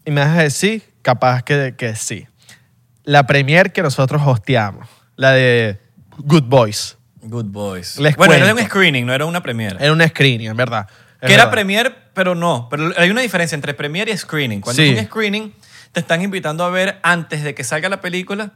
Y 0.06 0.12
me 0.12 0.22
vas 0.22 0.38
a 0.38 0.42
decir, 0.44 0.84
capaz 1.04 1.44
que, 1.44 1.76
que 1.78 1.96
sí. 1.96 2.28
La 3.04 3.28
premier 3.28 3.72
que 3.72 3.84
nosotros 3.84 4.22
hosteamos. 4.26 4.88
La 5.16 5.32
de 5.32 5.80
Good 6.18 6.44
Boys. 6.46 6.98
Good 7.22 7.46
Boys. 7.46 7.98
Les 8.00 8.16
bueno, 8.16 8.34
era 8.34 8.46
cuento. 8.46 8.62
un 8.64 8.68
screening, 8.70 9.06
no 9.06 9.14
era 9.14 9.26
una 9.26 9.42
premiere. 9.42 9.78
Era 9.80 9.94
un 9.94 10.02
screening, 10.02 10.48
en 10.50 10.58
verdad. 10.58 10.88
Es 11.22 11.28
Que 11.28 11.34
era 11.36 11.44
verdad. 11.46 11.52
premier, 11.52 11.96
pero 12.14 12.34
no. 12.36 12.68
Pero 12.70 12.92
hay 12.98 13.10
una 13.12 13.22
diferencia 13.22 13.56
entre 13.56 13.74
premier 13.76 14.10
y 14.10 14.18
screening. 14.18 14.62
Cuando 14.62 14.82
Sí. 14.82 14.90
es 14.90 15.00
un 15.00 15.06
screening, 15.06 15.54
te 15.96 16.02
están 16.02 16.22
invitando 16.22 16.64
a 16.66 16.70
ver 16.70 17.00
antes 17.04 17.42
de 17.44 17.56
que 17.56 17.64
salga 17.64 17.88
la 17.90 18.02
película 18.02 18.52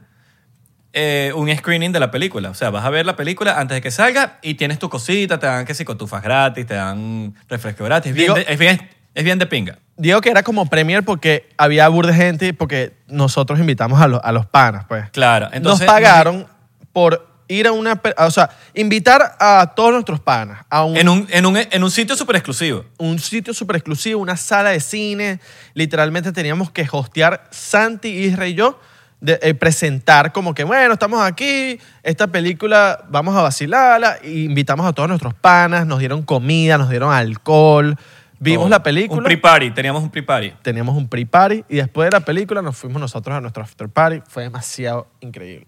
eh, 0.92 1.32
un 1.34 1.48
screening 1.56 1.90
de 1.92 2.00
la 2.00 2.10
película. 2.10 2.50
O 2.50 2.54
sea, 2.54 2.68
vas 2.70 2.84
a 2.84 2.90
ver 2.90 3.06
la 3.06 3.16
película 3.16 3.58
antes 3.58 3.76
de 3.76 3.80
que 3.80 3.90
salga 3.90 4.38
y 4.42 4.54
tienes 4.54 4.78
tu 4.78 4.88
cosita, 4.90 5.38
te 5.38 5.46
dan 5.46 5.64
que 5.64 5.72
si 5.74 5.84
cotufas 5.84 6.22
gratis, 6.22 6.66
te 6.66 6.74
dan 6.74 7.34
refresco 7.48 7.84
gratis. 7.84 8.10
Es 8.10 8.14
bien, 8.16 8.26
Digo- 8.26 8.34
de, 8.36 8.52
es 8.52 8.58
bien, 8.58 8.90
es 9.14 9.24
bien 9.24 9.38
de 9.38 9.46
pinga. 9.46 9.78
Digo 9.96 10.20
que 10.20 10.30
era 10.30 10.42
como 10.42 10.66
premier 10.66 11.02
porque 11.04 11.48
había 11.56 11.88
bur 11.88 12.06
de 12.06 12.14
gente 12.14 12.48
y 12.48 12.52
porque 12.52 12.92
nosotros 13.06 13.58
invitamos 13.58 14.00
a, 14.00 14.06
los- 14.08 14.20
a 14.22 14.32
los 14.32 14.46
panas, 14.46 14.84
pues. 14.88 15.08
Claro. 15.10 15.48
Entonces, 15.52 15.86
Nos 15.86 15.94
pagaron 15.94 16.46
por 16.92 17.29
ir 17.50 17.66
a 17.66 17.72
una... 17.72 18.00
O 18.18 18.30
sea, 18.30 18.50
invitar 18.74 19.36
a 19.38 19.72
todos 19.74 19.92
nuestros 19.92 20.20
panas 20.20 20.64
a 20.70 20.84
un, 20.84 20.96
En 20.96 21.08
un, 21.08 21.26
en 21.30 21.44
un, 21.46 21.56
en 21.56 21.82
un 21.82 21.90
sitio 21.90 22.16
súper 22.16 22.36
exclusivo. 22.36 22.84
un 22.98 23.18
sitio 23.18 23.52
súper 23.52 23.76
exclusivo, 23.76 24.20
una 24.20 24.36
sala 24.36 24.70
de 24.70 24.80
cine. 24.80 25.40
Literalmente 25.74 26.32
teníamos 26.32 26.70
que 26.70 26.86
hostear 26.90 27.48
Santi, 27.50 28.08
Isra 28.08 28.46
y 28.46 28.54
yo, 28.54 28.78
de, 29.20 29.38
eh, 29.42 29.54
presentar 29.54 30.32
como 30.32 30.54
que, 30.54 30.64
bueno, 30.64 30.94
estamos 30.94 31.20
aquí, 31.22 31.78
esta 32.02 32.28
película 32.28 33.04
vamos 33.08 33.36
a 33.36 33.42
vacilarla. 33.42 34.18
Y 34.22 34.44
invitamos 34.44 34.86
a 34.86 34.92
todos 34.92 35.08
nuestros 35.08 35.34
panas, 35.34 35.86
nos 35.86 35.98
dieron 35.98 36.22
comida, 36.22 36.78
nos 36.78 36.88
dieron 36.88 37.12
alcohol. 37.12 37.96
Vimos 38.42 38.62
Todo. 38.62 38.70
la 38.70 38.82
película. 38.82 39.18
Un 39.18 39.24
pre-party, 39.24 39.70
teníamos 39.72 40.02
un 40.02 40.10
pre-party. 40.10 40.54
teníamos 40.62 40.96
un 40.96 41.08
pre-party 41.08 41.62
y 41.68 41.76
después 41.76 42.06
de 42.06 42.12
la 42.12 42.20
película 42.20 42.62
nos 42.62 42.74
fuimos 42.74 42.98
nosotros 42.98 43.36
a 43.36 43.40
nuestro 43.40 43.62
after-party. 43.62 44.22
Fue 44.26 44.44
demasiado 44.44 45.08
increíble. 45.20 45.66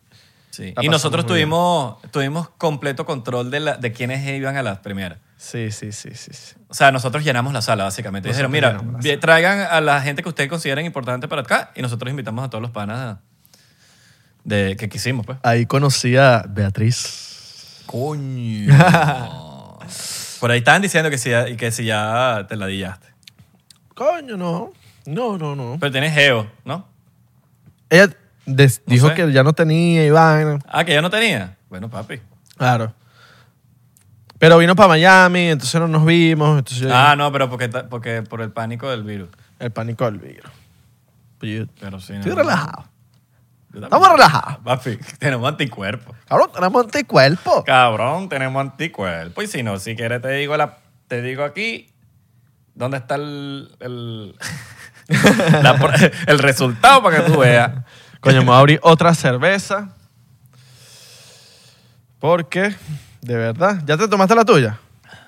Sí. 0.52 0.74
Y 0.82 0.88
nosotros 0.90 1.24
tuvimos, 1.24 1.96
tuvimos 2.10 2.50
completo 2.58 3.06
control 3.06 3.50
de, 3.50 3.60
la, 3.60 3.76
de 3.78 3.90
quiénes 3.92 4.22
iban 4.28 4.58
a 4.58 4.62
las 4.62 4.80
premieras. 4.80 5.18
Sí, 5.38 5.70
sí, 5.72 5.92
sí, 5.92 6.10
sí. 6.14 6.30
sí. 6.34 6.54
O 6.68 6.74
sea, 6.74 6.92
nosotros 6.92 7.24
llenamos 7.24 7.54
la 7.54 7.62
sala, 7.62 7.84
básicamente. 7.84 8.28
Nosotros 8.28 8.52
Dijeron, 8.52 8.98
mira, 9.02 9.18
traigan 9.20 9.60
a 9.60 9.80
la 9.80 10.02
gente 10.02 10.22
que 10.22 10.28
ustedes 10.28 10.50
consideren 10.50 10.84
importante 10.84 11.26
para 11.26 11.40
acá 11.40 11.70
y 11.74 11.80
nosotros 11.80 12.10
invitamos 12.10 12.44
a 12.44 12.50
todos 12.50 12.60
los 12.60 12.70
panas 12.70 13.16
de, 14.44 14.76
que 14.76 14.90
quisimos, 14.90 15.24
pues. 15.24 15.38
Ahí 15.42 15.64
conocí 15.64 16.18
a 16.18 16.44
Beatriz. 16.46 17.82
Coño. 17.86 18.76
Por 20.38 20.50
ahí 20.50 20.58
estaban 20.58 20.82
diciendo 20.82 21.08
que 21.08 21.16
si, 21.16 21.30
ya- 21.30 21.56
que 21.56 21.72
si 21.72 21.86
ya 21.86 22.44
te 22.46 22.56
la 22.56 22.66
dillaste. 22.66 23.06
Coño, 23.94 24.36
no. 24.36 24.72
No, 25.06 25.38
no, 25.38 25.56
no. 25.56 25.78
Pero 25.80 25.92
tienes 25.92 26.12
geo, 26.12 26.46
¿no? 26.66 26.86
Ella 27.88 28.10
des- 28.46 28.82
No 28.86 28.92
dijo 28.94 29.08
sé. 29.08 29.14
que 29.14 29.32
ya 29.32 29.42
no 29.42 29.52
tenía 29.52 30.04
Iván. 30.04 30.62
Ah, 30.68 30.84
que 30.84 30.92
ya 30.92 31.02
no 31.02 31.10
tenía. 31.10 31.56
Bueno, 31.68 31.88
papi. 31.88 32.20
Claro. 32.56 32.92
Pero 34.38 34.58
vino 34.58 34.74
para 34.74 34.88
Miami, 34.88 35.50
entonces 35.50 35.80
no 35.80 35.86
nos 35.88 36.04
vimos. 36.04 36.58
Entonces 36.58 36.90
Ah, 36.92 37.14
no, 37.16 37.30
pero 37.30 37.48
porque, 37.48 37.68
ta- 37.68 37.88
porque 37.88 38.22
por 38.22 38.40
el 38.42 38.50
pánico 38.50 38.90
del 38.90 39.04
virus. 39.04 39.28
el 39.58 39.70
pánico 39.70 40.04
del 40.04 40.18
virus. 40.18 40.50
Pues 41.38 41.52
yo 41.58 41.64
Pero 41.80 42.00
sí. 42.00 42.14
estoy 42.14 42.30
no. 42.32 42.36
relajado. 42.38 42.84
Yo 43.72 43.80
también. 43.80 43.84
Estamos 43.84 44.08
relajados. 44.10 44.58
Papi, 44.64 44.98
tenemos 45.18 45.48
anticuerpos. 45.48 46.16
Cabrón, 46.28 46.50
tenemos 46.52 46.84
anticuerpo. 46.84 47.64
Cabrón, 47.64 48.28
tenemos 48.28 48.60
anticuerpos. 48.60 49.44
Y 49.44 49.46
si 49.46 49.62
no, 49.62 49.78
si 49.78 49.94
quieres 49.96 50.20
te 50.20 50.28
digo, 50.32 50.56
la, 50.56 50.78
te 51.08 51.22
digo 51.22 51.44
aquí 51.44 51.88
dónde 52.74 52.96
está 52.98 53.14
el, 53.14 53.70
el, 53.80 54.34
la 55.62 56.10
el 56.26 56.38
resultado 56.38 57.02
para 57.02 57.18
que 57.24 57.30
tú 57.30 57.38
veas. 57.38 57.70
Coño, 58.22 58.38
me 58.40 58.46
voy 58.46 58.54
a 58.54 58.58
abrir 58.58 58.80
otra 58.82 59.14
cerveza. 59.14 59.90
Porque, 62.18 62.74
de 63.20 63.36
verdad, 63.36 63.82
¿ya 63.84 63.96
te 63.96 64.06
tomaste 64.08 64.34
la 64.34 64.44
tuya? 64.44 64.78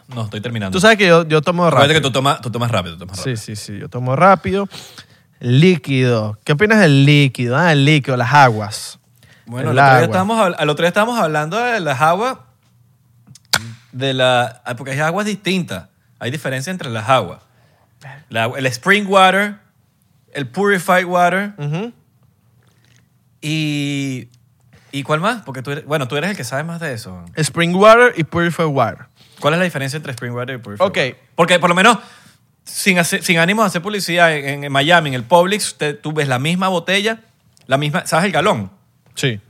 No, 0.09 0.24
estoy 0.24 0.40
terminando. 0.40 0.74
Tú 0.76 0.80
sabes 0.80 0.96
que 0.96 1.07
yo, 1.07 1.26
yo 1.26 1.42
tomo 1.42 1.66
Acuérdate 1.66 1.88
rápido. 1.94 2.00
que 2.00 2.09
tú 2.09 2.12
tomas, 2.12 2.40
tú 2.40 2.50
tomas 2.50 2.70
rápido. 2.70 2.96
Tomas 2.96 3.16
Sí, 3.16 3.30
rápido. 3.30 3.37
sí, 3.37 3.57
sí, 3.57 3.78
yo 3.78 3.88
tomo 3.88 4.14
rápido. 4.16 4.68
Líquido. 5.40 6.38
¿Qué 6.44 6.52
opinas 6.52 6.78
del 6.80 7.04
líquido? 7.04 7.57
Ah, 7.57 7.72
el 7.72 7.85
líquido, 7.85 8.16
las 8.16 8.33
aguas. 8.33 8.98
Bueno, 9.46 9.72
El 9.72 9.78
el 9.78 9.83
otro, 9.85 9.94
día 9.96 10.04
estábamos, 10.04 10.48
otro 10.59 10.74
día 10.76 10.88
estábamos 10.88 11.18
hablando 11.18 11.59
de 11.59 11.80
las 11.80 12.00
aguas, 12.00 12.37
de 13.92 14.14
la, 14.14 14.62
ah, 14.64 14.74
porque 14.76 14.92
hay 14.92 15.00
aguas 15.00 15.26
distintas. 15.26 15.88
Hay 16.18 16.30
diferencia 16.30 16.70
entre 16.70 16.90
las 16.90 17.09
aguas. 17.09 17.40
La- 18.28 18.46
el 18.57 18.66
spring 18.66 19.07
water, 19.09 19.57
el 20.33 20.46
purified 20.48 21.04
water. 21.07 21.54
Y... 23.48 24.28
¿Y 24.92 25.02
cuál 25.02 25.18
más? 25.20 25.42
Porque 25.42 25.61
tú 25.61 25.72
eres, 25.72 25.85
bueno, 25.87 26.07
tú 26.07 26.16
eres 26.16 26.30
el 26.30 26.37
que 26.37 26.44
sabe 26.44 26.62
más 26.62 26.78
de 26.80 26.92
eso. 26.92 27.24
Spring 27.35 27.74
water 27.74 28.12
y 28.16 28.22
purified 28.22 28.66
water. 28.66 29.07
¿Cuál 29.40 29.54
es 29.54 29.59
la 29.59 29.64
diferencia 29.64 29.96
entre 29.96 30.12
spring 30.12 30.33
water 30.33 30.54
y 30.54 30.59
purified 30.59 30.87
Ok. 30.87 30.96
water? 30.96 31.16
Porque 31.35 31.59
por 31.59 31.68
lo 31.68 31.74
menos, 31.74 31.98
sin, 32.64 32.98
hacer- 32.98 33.22
sin 33.22 33.38
ánimo 33.38 33.62
de 33.62 33.66
hacer 33.68 33.83
publicidad, 33.83 34.33
en, 34.37 34.62
en 34.62 34.70
Miami, 34.72 35.09
en 35.09 35.14
el 35.16 35.24
Publix, 35.24 35.74
te- 35.78 35.94
tú 35.94 36.12
ves 36.12 36.28
la 36.28 36.38
misma 36.38 36.68
botella, 36.68 37.18
la 37.66 37.76
misma, 37.76 38.07
¿sabes 38.07 38.26
el 38.26 38.30
galón? 38.33 38.70
Sí. 39.16 39.40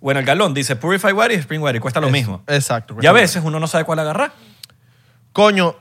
Bueno, 0.00 0.20
el 0.20 0.26
galón 0.26 0.54
dice 0.54 0.76
purified 0.76 1.14
water 1.14 1.32
y 1.36 1.40
spring 1.40 1.60
water 1.60 1.76
y 1.76 1.80
cuesta 1.80 2.00
lo 2.00 2.06
Es- 2.06 2.12
mismo. 2.12 2.44
Exacto. 2.46 2.96
Y 3.02 3.06
a 3.06 3.12
veces 3.12 3.42
uno 3.44 3.58
no 3.58 3.66
sabe 3.66 3.82
cuál 3.84 3.98
agarrar. 3.98 4.32
Coño, 5.32 5.74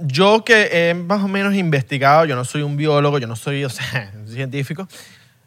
yo 0.00 0.44
que 0.44 0.68
he 0.90 0.94
más 0.94 1.22
o 1.22 1.28
menos 1.28 1.54
investigado, 1.54 2.24
yo 2.24 2.34
no 2.34 2.44
soy 2.44 2.62
un 2.62 2.76
biólogo, 2.76 3.18
yo 3.18 3.28
no 3.28 3.36
soy 3.36 3.64
o 3.64 3.68
sea, 3.70 4.10
un 4.16 4.26
científico, 4.34 4.88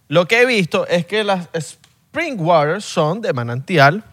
lo 0.07 0.27
que 0.27 0.41
he 0.41 0.45
visto 0.45 0.87
es 0.87 1.05
que 1.05 1.23
las 1.23 1.49
spring 1.53 2.39
water 2.39 2.81
son 2.81 3.21
de 3.21 3.33
manantial, 3.33 4.03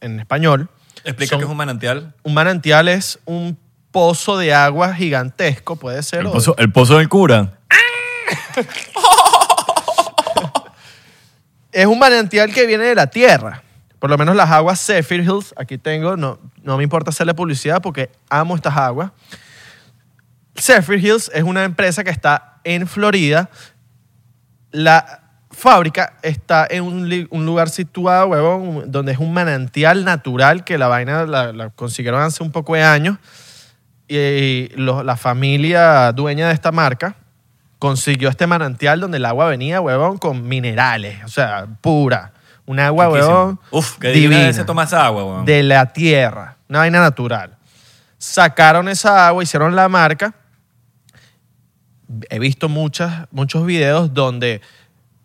en 0.00 0.20
español. 0.20 0.68
Explica 1.04 1.30
Son- 1.30 1.38
que 1.40 1.44
es 1.44 1.50
un 1.50 1.56
manantial. 1.56 2.14
Un 2.22 2.34
manantial 2.34 2.88
es 2.88 3.18
un 3.24 3.58
pozo 3.90 4.38
de 4.38 4.54
agua 4.54 4.94
gigantesco, 4.94 5.76
puede 5.76 6.02
ser. 6.02 6.26
o- 6.26 6.56
el 6.58 6.72
pozo 6.72 6.98
del 6.98 7.08
cura. 7.08 7.58
es 11.72 11.86
un 11.86 11.98
manantial 11.98 12.52
que 12.52 12.66
viene 12.66 12.84
de 12.84 12.94
la 12.94 13.06
tierra. 13.08 13.62
Por 13.98 14.10
lo 14.10 14.18
menos 14.18 14.34
las 14.36 14.50
aguas 14.50 14.84
Zephyr 14.84 15.20
Hills, 15.20 15.54
aquí 15.56 15.78
tengo, 15.78 16.16
no, 16.16 16.38
no 16.62 16.76
me 16.76 16.82
importa 16.82 17.10
hacerle 17.10 17.34
publicidad 17.34 17.80
porque 17.80 18.10
amo 18.28 18.56
estas 18.56 18.76
aguas. 18.76 19.12
Zephyr 20.58 20.98
Hills 20.98 21.30
es 21.34 21.42
una 21.44 21.64
empresa 21.64 22.04
que 22.04 22.10
está 22.10 22.58
en 22.64 22.86
Florida. 22.86 23.48
La 24.70 25.21
fábrica 25.62 26.14
está 26.22 26.66
en 26.68 26.82
un, 26.82 27.46
lugar 27.46 27.68
situado, 27.70 28.26
huevón, 28.26 28.90
donde 28.90 29.12
es 29.12 29.18
un 29.18 29.32
manantial 29.32 30.04
natural 30.04 30.64
que 30.64 30.76
la 30.76 30.88
vaina 30.88 31.24
la, 31.24 31.52
la 31.52 31.70
consiguieron 31.70 32.20
hace 32.20 32.42
un 32.42 32.50
poco 32.50 32.74
de 32.74 32.82
años. 32.82 33.16
Y 34.08 34.68
lo- 34.74 35.04
la 35.04 35.16
familia 35.16 36.10
dueña 36.12 36.48
de 36.48 36.54
esta 36.54 36.72
marca 36.72 37.14
consiguió 37.78 38.28
este 38.28 38.46
manantial 38.48 38.98
donde 39.00 39.18
el 39.18 39.24
agua 39.24 39.46
venía, 39.46 39.80
huevón, 39.80 40.18
con 40.18 40.46
minerales, 40.48 41.22
o 41.24 41.28
sea, 41.28 41.66
pura. 41.80 42.32
Un 42.66 42.78
agua, 42.80 43.08
huevón, 43.08 43.58
Uf, 43.70 43.98
que 43.98 44.08
divina 44.10 44.52
se 44.52 44.64
toma 44.64 44.84
esa 44.84 45.06
agua, 45.06 45.24
weón. 45.24 45.44
de 45.44 45.62
la 45.62 45.86
tierra, 45.92 46.56
una 46.68 46.80
vaina 46.80 47.00
natural. 47.00 47.56
Sacaron 48.18 48.88
esa 48.88 49.26
agua, 49.28 49.42
hicieron 49.42 49.74
la 49.76 49.88
marca. 49.88 50.34
He 52.30 52.38
visto 52.38 52.68
muchas, 52.68 53.26
muchos 53.30 53.64
videos 53.64 54.12
donde 54.12 54.60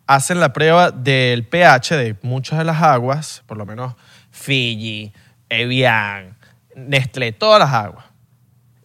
hacen 0.08 0.40
la 0.40 0.54
prueba 0.54 0.90
del 0.90 1.46
pH 1.46 1.96
de 1.96 2.16
muchas 2.22 2.58
de 2.58 2.64
las 2.64 2.82
aguas, 2.82 3.42
por 3.46 3.58
lo 3.58 3.66
menos 3.66 3.94
Fiji, 4.30 5.12
Evian, 5.50 6.36
Nestlé, 6.74 7.32
todas 7.32 7.60
las 7.60 7.72
aguas. 7.72 8.06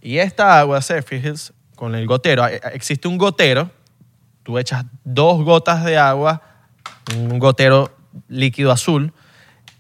Y 0.02 0.18
esta 0.18 0.60
agua, 0.60 0.82
Hills, 1.10 1.54
con 1.78 1.96
el 1.96 2.06
gotero, 2.06 2.46
existe 2.46 3.08
un 3.08 3.18
gotero, 3.18 3.72
tú 4.44 4.60
echas 4.60 4.84
dos 5.06 5.44
gotas 5.46 5.86
de 5.86 5.98
agua, 5.98 6.42
un 7.16 7.40
gotero 7.40 7.96
líquido 8.28 8.70
azul, 8.70 9.14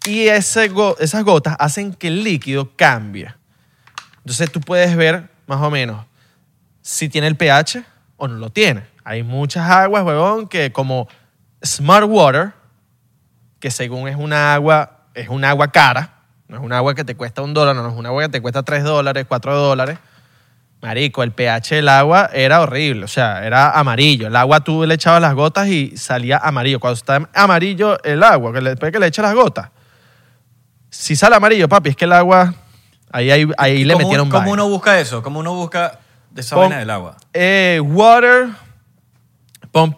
y 0.08 0.28
esas 0.28 0.70
gotas 0.70 1.58
hacen 1.60 1.94
que 1.94 2.08
el 2.08 2.24
líquido 2.24 2.74
cambie. 2.78 3.34
Entonces 4.20 4.50
tú 4.50 4.62
puedes 4.62 4.96
ver 4.96 5.30
más 5.46 5.62
o 5.62 5.70
menos 5.70 6.06
si 6.82 7.10
tiene 7.10 7.28
el 7.28 7.36
pH 7.36 7.84
o 8.16 8.30
no 8.30 8.36
lo 8.36 8.50
tiene. 8.50 8.86
Hay 9.04 9.24
muchas 9.24 9.70
aguas, 9.70 10.06
huevón, 10.06 10.48
que 10.48 10.72
como 10.72 11.10
Smart 11.66 12.06
Water, 12.08 12.52
que 13.60 13.72
según 13.72 14.08
es 14.08 14.16
una 14.16 14.54
agua, 14.54 15.00
es 15.14 15.30
un 15.30 15.46
agua 15.46 15.72
cara, 15.72 16.14
no 16.48 16.58
es 16.58 16.64
un 16.64 16.74
agua 16.74 16.94
que 16.96 17.04
te 17.04 17.16
cuesta 17.16 17.42
un 17.42 17.54
dólar, 17.54 17.76
no 17.76 17.88
es 17.90 17.96
un 17.96 18.06
agua 18.06 18.24
que 18.24 18.30
te 18.30 18.42
cuesta 18.42 18.64
tres 18.64 18.84
dólares, 18.84 19.26
cuatro 19.28 19.56
dólares. 19.56 19.98
Marico, 20.82 21.24
el 21.24 21.32
pH 21.32 21.76
del 21.76 21.88
agua 21.88 22.30
era 22.34 22.60
horrible, 22.60 23.06
o 23.06 23.08
sea, 23.08 23.46
era 23.46 23.72
amarillo. 23.72 24.28
El 24.28 24.36
agua 24.36 24.60
tú 24.60 24.86
le 24.86 24.96
echabas 24.96 25.22
las 25.22 25.34
gotas 25.34 25.70
y 25.70 25.96
salía 25.96 26.38
amarillo. 26.38 26.82
Cuando 26.82 26.96
está 26.98 27.30
amarillo 27.34 27.98
el 28.04 28.22
agua, 28.22 28.52
que 28.52 28.60
después 28.60 28.92
que 28.92 29.00
le 29.00 29.08
echas 29.08 29.24
las 29.24 29.34
gotas, 29.34 29.70
si 30.90 31.16
sale 31.16 31.38
amarillo, 31.38 31.70
papi, 31.70 31.92
es 31.92 31.96
que 31.96 32.04
el 32.04 32.12
agua, 32.12 32.54
ahí, 33.12 33.32
ahí, 33.32 33.48
ahí 33.58 33.86
le 33.86 33.94
¿Cómo- 33.94 34.06
metieron 34.06 34.30
¿Cómo 34.30 34.40
vaina. 34.42 34.54
uno 34.54 34.68
busca 34.70 35.00
eso? 35.00 35.24
¿Cómo 35.24 35.40
uno 35.40 35.54
busca 35.56 36.00
de 36.30 36.42
esa 36.42 36.56
Pon- 36.58 36.66
vaina 36.66 36.80
del 36.80 36.90
agua? 36.90 37.16
Eh, 37.32 37.80
water, 37.82 38.48
pon 39.72 39.96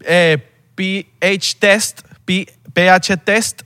eh, 0.00 0.48
pH 0.82 1.58
test, 1.60 2.00
pH 2.24 3.16
test, 3.24 3.62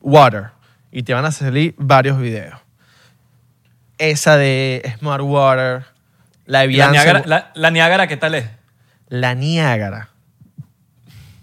water. 0.00 0.50
Y 0.92 1.02
te 1.02 1.12
van 1.12 1.24
a 1.24 1.32
salir 1.32 1.74
varios 1.76 2.18
videos. 2.20 2.54
Esa 3.98 4.36
de 4.36 4.94
Smart 4.98 5.22
Water, 5.24 5.84
la 6.46 6.58
¿La 6.58 6.64
Evian 6.64 6.92
Niágara, 6.92 7.22
Segu- 7.22 7.26
la, 7.26 7.50
la 7.54 7.70
Niágara 7.72 8.06
qué 8.06 8.16
tal 8.16 8.34
es? 8.36 8.46
la 9.08 9.34
Niágara. 9.34 10.08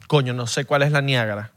Coño, 0.08 0.34
no 0.34 0.48
sé 0.48 0.64
cuál 0.66 0.84
es 0.84 0.92
la 0.92 1.02
Niágara. 1.02 1.52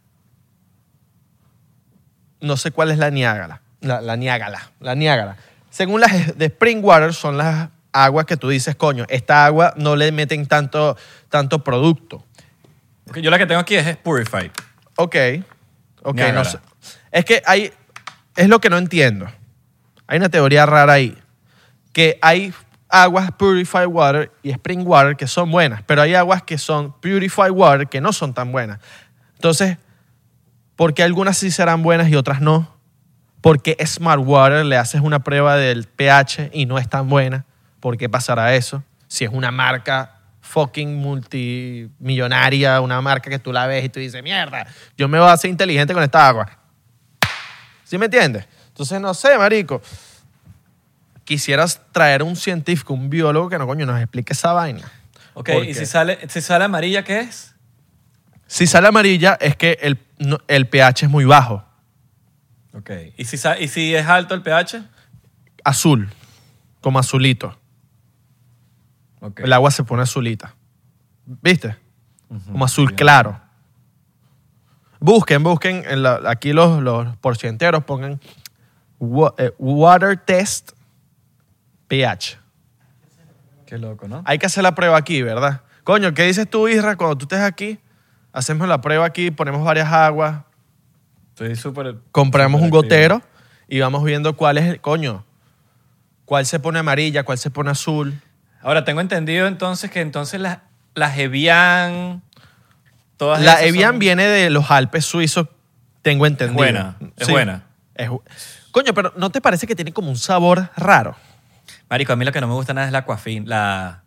no 2.40 2.56
sé 2.56 2.72
cuál 2.72 2.90
es 2.90 2.98
la 2.98 3.10
Niágara. 3.10 3.60
La, 3.80 4.00
la 4.00 4.16
Niágara. 4.16 4.72
La 4.80 4.94
Niágara. 4.96 5.36
Según 5.70 6.00
las 6.00 6.36
de 6.36 6.46
Springwater, 6.46 7.14
son 7.14 7.38
las 7.38 7.68
aguas 7.92 8.26
que 8.26 8.36
tú 8.36 8.48
dices, 8.48 8.74
coño, 8.74 9.04
esta 9.08 9.46
agua 9.46 9.74
no 9.76 9.94
le 9.96 10.10
meten 10.12 10.46
tanto, 10.46 10.96
tanto 11.28 11.62
producto. 11.62 12.24
Ok, 13.12 13.18
Yo 13.18 13.30
la 13.30 13.36
que 13.36 13.44
tengo 13.44 13.60
aquí 13.60 13.74
es 13.74 13.94
Purified. 13.98 14.50
Ok. 14.96 15.16
Ok, 16.02 16.14
Niágara. 16.14 16.38
no 16.38 16.44
sé. 16.46 16.58
Es 17.10 17.26
que 17.26 17.42
hay. 17.44 17.70
Es 18.36 18.48
lo 18.48 18.58
que 18.58 18.70
no 18.70 18.78
entiendo. 18.78 19.30
Hay 20.06 20.16
una 20.16 20.30
teoría 20.30 20.64
rara 20.64 20.94
ahí. 20.94 21.18
Que 21.92 22.18
hay 22.22 22.54
aguas 22.88 23.30
Purified 23.32 23.86
Water 23.86 24.32
y 24.42 24.50
Spring 24.50 24.86
Water 24.86 25.14
que 25.14 25.26
son 25.26 25.50
buenas, 25.50 25.82
pero 25.82 26.00
hay 26.00 26.14
aguas 26.14 26.42
que 26.42 26.56
son 26.56 26.98
Purified 27.00 27.50
Water 27.50 27.86
que 27.86 28.00
no 28.00 28.14
son 28.14 28.32
tan 28.32 28.50
buenas. 28.50 28.80
Entonces, 29.34 29.76
¿por 30.74 30.94
qué 30.94 31.02
algunas 31.02 31.36
sí 31.36 31.50
serán 31.50 31.82
buenas 31.82 32.08
y 32.08 32.16
otras 32.16 32.40
no? 32.40 32.74
Porque 33.42 33.76
Smart 33.84 34.22
Water 34.24 34.64
le 34.64 34.78
haces 34.78 35.02
una 35.02 35.18
prueba 35.22 35.56
del 35.56 35.84
pH 35.84 36.48
y 36.54 36.64
no 36.64 36.78
es 36.78 36.88
tan 36.88 37.10
buena. 37.10 37.44
¿Por 37.78 37.98
qué 37.98 38.08
pasará 38.08 38.54
eso? 38.54 38.82
Si 39.06 39.26
es 39.26 39.30
una 39.30 39.50
marca 39.50 40.21
fucking 40.42 40.96
multimillonaria, 40.96 42.80
una 42.80 43.00
marca 43.00 43.30
que 43.30 43.38
tú 43.38 43.52
la 43.52 43.66
ves 43.66 43.84
y 43.84 43.88
tú 43.88 44.00
dices, 44.00 44.22
mierda, 44.22 44.66
yo 44.96 45.08
me 45.08 45.18
voy 45.18 45.28
a 45.28 45.32
hacer 45.32 45.50
inteligente 45.50 45.94
con 45.94 46.02
esta 46.02 46.28
agua. 46.28 46.58
¿Sí 47.84 47.96
me 47.98 48.06
entiendes? 48.06 48.46
Entonces, 48.68 49.00
no 49.00 49.14
sé, 49.14 49.36
marico. 49.38 49.80
Quisieras 51.24 51.80
traer 51.92 52.22
un 52.22 52.36
científico, 52.36 52.92
un 52.94 53.08
biólogo 53.08 53.48
que 53.48 53.58
no, 53.58 53.66
coño, 53.66 53.86
nos 53.86 54.00
explique 54.00 54.32
esa 54.32 54.52
vaina. 54.52 54.90
Ok, 55.34 55.50
¿Por 55.52 55.64
y 55.64 55.72
si 55.74 55.86
sale, 55.86 56.18
si 56.28 56.40
sale 56.40 56.64
amarilla, 56.64 57.04
¿qué 57.04 57.20
es? 57.20 57.54
Si 58.46 58.66
sale 58.66 58.88
amarilla 58.88 59.38
es 59.40 59.56
que 59.56 59.78
el, 59.80 59.98
no- 60.18 60.40
el 60.48 60.66
pH 60.68 61.04
es 61.06 61.10
muy 61.10 61.24
bajo. 61.24 61.64
Ok. 62.74 62.90
¿Y 63.16 63.24
si, 63.24 63.36
¿Y 63.60 63.68
si 63.68 63.94
es 63.94 64.06
alto 64.06 64.34
el 64.34 64.42
pH? 64.42 64.82
Azul, 65.64 66.10
como 66.80 66.98
azulito. 66.98 67.58
El 69.36 69.52
agua 69.52 69.70
se 69.70 69.84
pone 69.84 70.02
azulita. 70.02 70.54
¿Viste? 71.26 71.76
Ujú, 72.28 72.52
Como 72.52 72.64
azul 72.64 72.86
bien. 72.88 72.96
claro. 72.96 73.40
Busquen, 75.00 75.42
busquen. 75.42 75.84
en 75.88 76.02
la- 76.02 76.20
aquí 76.26 76.52
los, 76.52 76.80
los 76.82 77.16
porcienteros 77.16 77.84
pongan 77.84 78.20
wa- 78.98 79.34
eh, 79.38 79.52
water 79.58 80.16
test 80.16 80.72
pH. 81.88 82.38
Qué 83.66 83.78
loco, 83.78 84.06
¿no? 84.06 84.22
Hay 84.26 84.38
que 84.38 84.46
hacer 84.46 84.62
la 84.62 84.74
prueba 84.74 84.96
aquí, 84.96 85.22
¿verdad? 85.22 85.62
Coño, 85.84 86.14
¿qué 86.14 86.24
dices 86.24 86.48
tú, 86.48 86.68
Isra? 86.68 86.96
Cuando 86.96 87.16
tú 87.16 87.24
estés 87.24 87.40
aquí, 87.40 87.78
hacemos 88.32 88.68
la 88.68 88.80
prueba 88.80 89.04
aquí, 89.06 89.30
ponemos 89.30 89.64
varias 89.64 89.90
aguas, 89.92 90.42
Estoy 91.30 91.56
súper... 91.56 91.96
compramos 92.12 92.60
un 92.60 92.66
activo. 92.66 92.82
gotero 92.82 93.22
y 93.66 93.80
vamos 93.80 94.04
viendo 94.04 94.36
cuál 94.36 94.58
es 94.58 94.64
el 94.66 94.80
coño. 94.80 95.24
Cuál 96.26 96.46
se 96.46 96.60
pone 96.60 96.78
amarilla, 96.78 97.24
cuál 97.24 97.38
se 97.38 97.50
pone 97.50 97.70
azul. 97.70 98.20
Ahora, 98.62 98.84
tengo 98.84 99.00
entendido 99.00 99.46
entonces 99.46 99.90
que 99.90 100.00
entonces 100.00 100.40
las 100.40 100.58
las 100.94 101.16
Evian... 101.18 102.22
Todas 103.16 103.40
La 103.40 103.62
Evian 103.64 103.92
son- 103.92 103.98
viene 103.98 104.26
de 104.26 104.50
los 104.50 104.70
Alpes 104.70 105.04
suizos, 105.04 105.48
tengo 106.02 106.26
entendido. 106.26 106.56
buena, 106.58 106.96
es 107.16 107.28
buena. 107.28 107.62
Es 107.94 108.10
bu- 108.10 108.22
coño, 108.72 108.92
pero 108.94 109.12
¿no 109.16 109.30
te 109.30 109.40
parece 109.40 109.66
que 109.66 109.74
tiene 109.76 109.92
como 109.92 110.10
un 110.10 110.16
sabor 110.16 110.70
raro? 110.76 111.16
Marico, 111.88 112.12
a 112.12 112.16
mí 112.16 112.24
lo 112.24 112.32
que 112.32 112.40
no 112.40 112.48
me 112.48 112.54
gusta 112.54 112.74
nada 112.74 112.86
es 112.88 112.92
la 112.92 112.98
aquafina. 112.98 113.46
La 113.46 114.02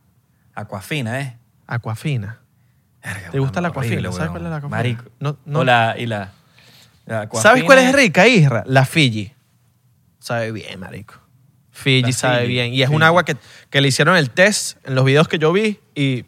aquafina, 0.53 1.21
¿eh? 1.21 1.37
Aquafina. 1.67 2.39
¿Te 3.31 3.39
gusta 3.39 3.61
la 3.61 3.69
aquafina? 3.69 3.93
horrible, 3.93 4.11
¿Sabes 4.11 4.31
cuál 4.31 4.43
es 4.43 4.49
la 4.49 4.55
aquafina? 4.57 4.77
Marico. 4.77 5.03
No- 5.19 5.37
no- 5.45 5.59
O 5.59 5.63
la, 5.63 5.95
y 5.97 6.05
la, 6.07 6.31
¿Sabes 7.41 7.63
cuál 7.63 7.79
es 7.79 7.93
rica, 7.95 8.27
Isra? 8.27 8.63
La 8.67 8.85
Fiji. 8.85 9.31
Sabe 10.19 10.51
bien, 10.51 10.79
marico. 10.79 11.15
Fiji 11.77 12.13
sabe 12.13 12.47
bien. 12.47 12.73
Y 12.73 12.81
es 12.83 12.89
un 12.89 13.03
agua 13.03 13.25
que, 13.25 13.35
que 13.69 13.81
le 13.81 13.89
hicieron 13.89 14.15
el 14.15 14.29
test 14.29 14.77
en 14.85 14.95
los 14.95 15.03
videos 15.05 15.27
que 15.27 15.37
yo 15.37 15.51
vi 15.51 15.79
y 15.93 16.23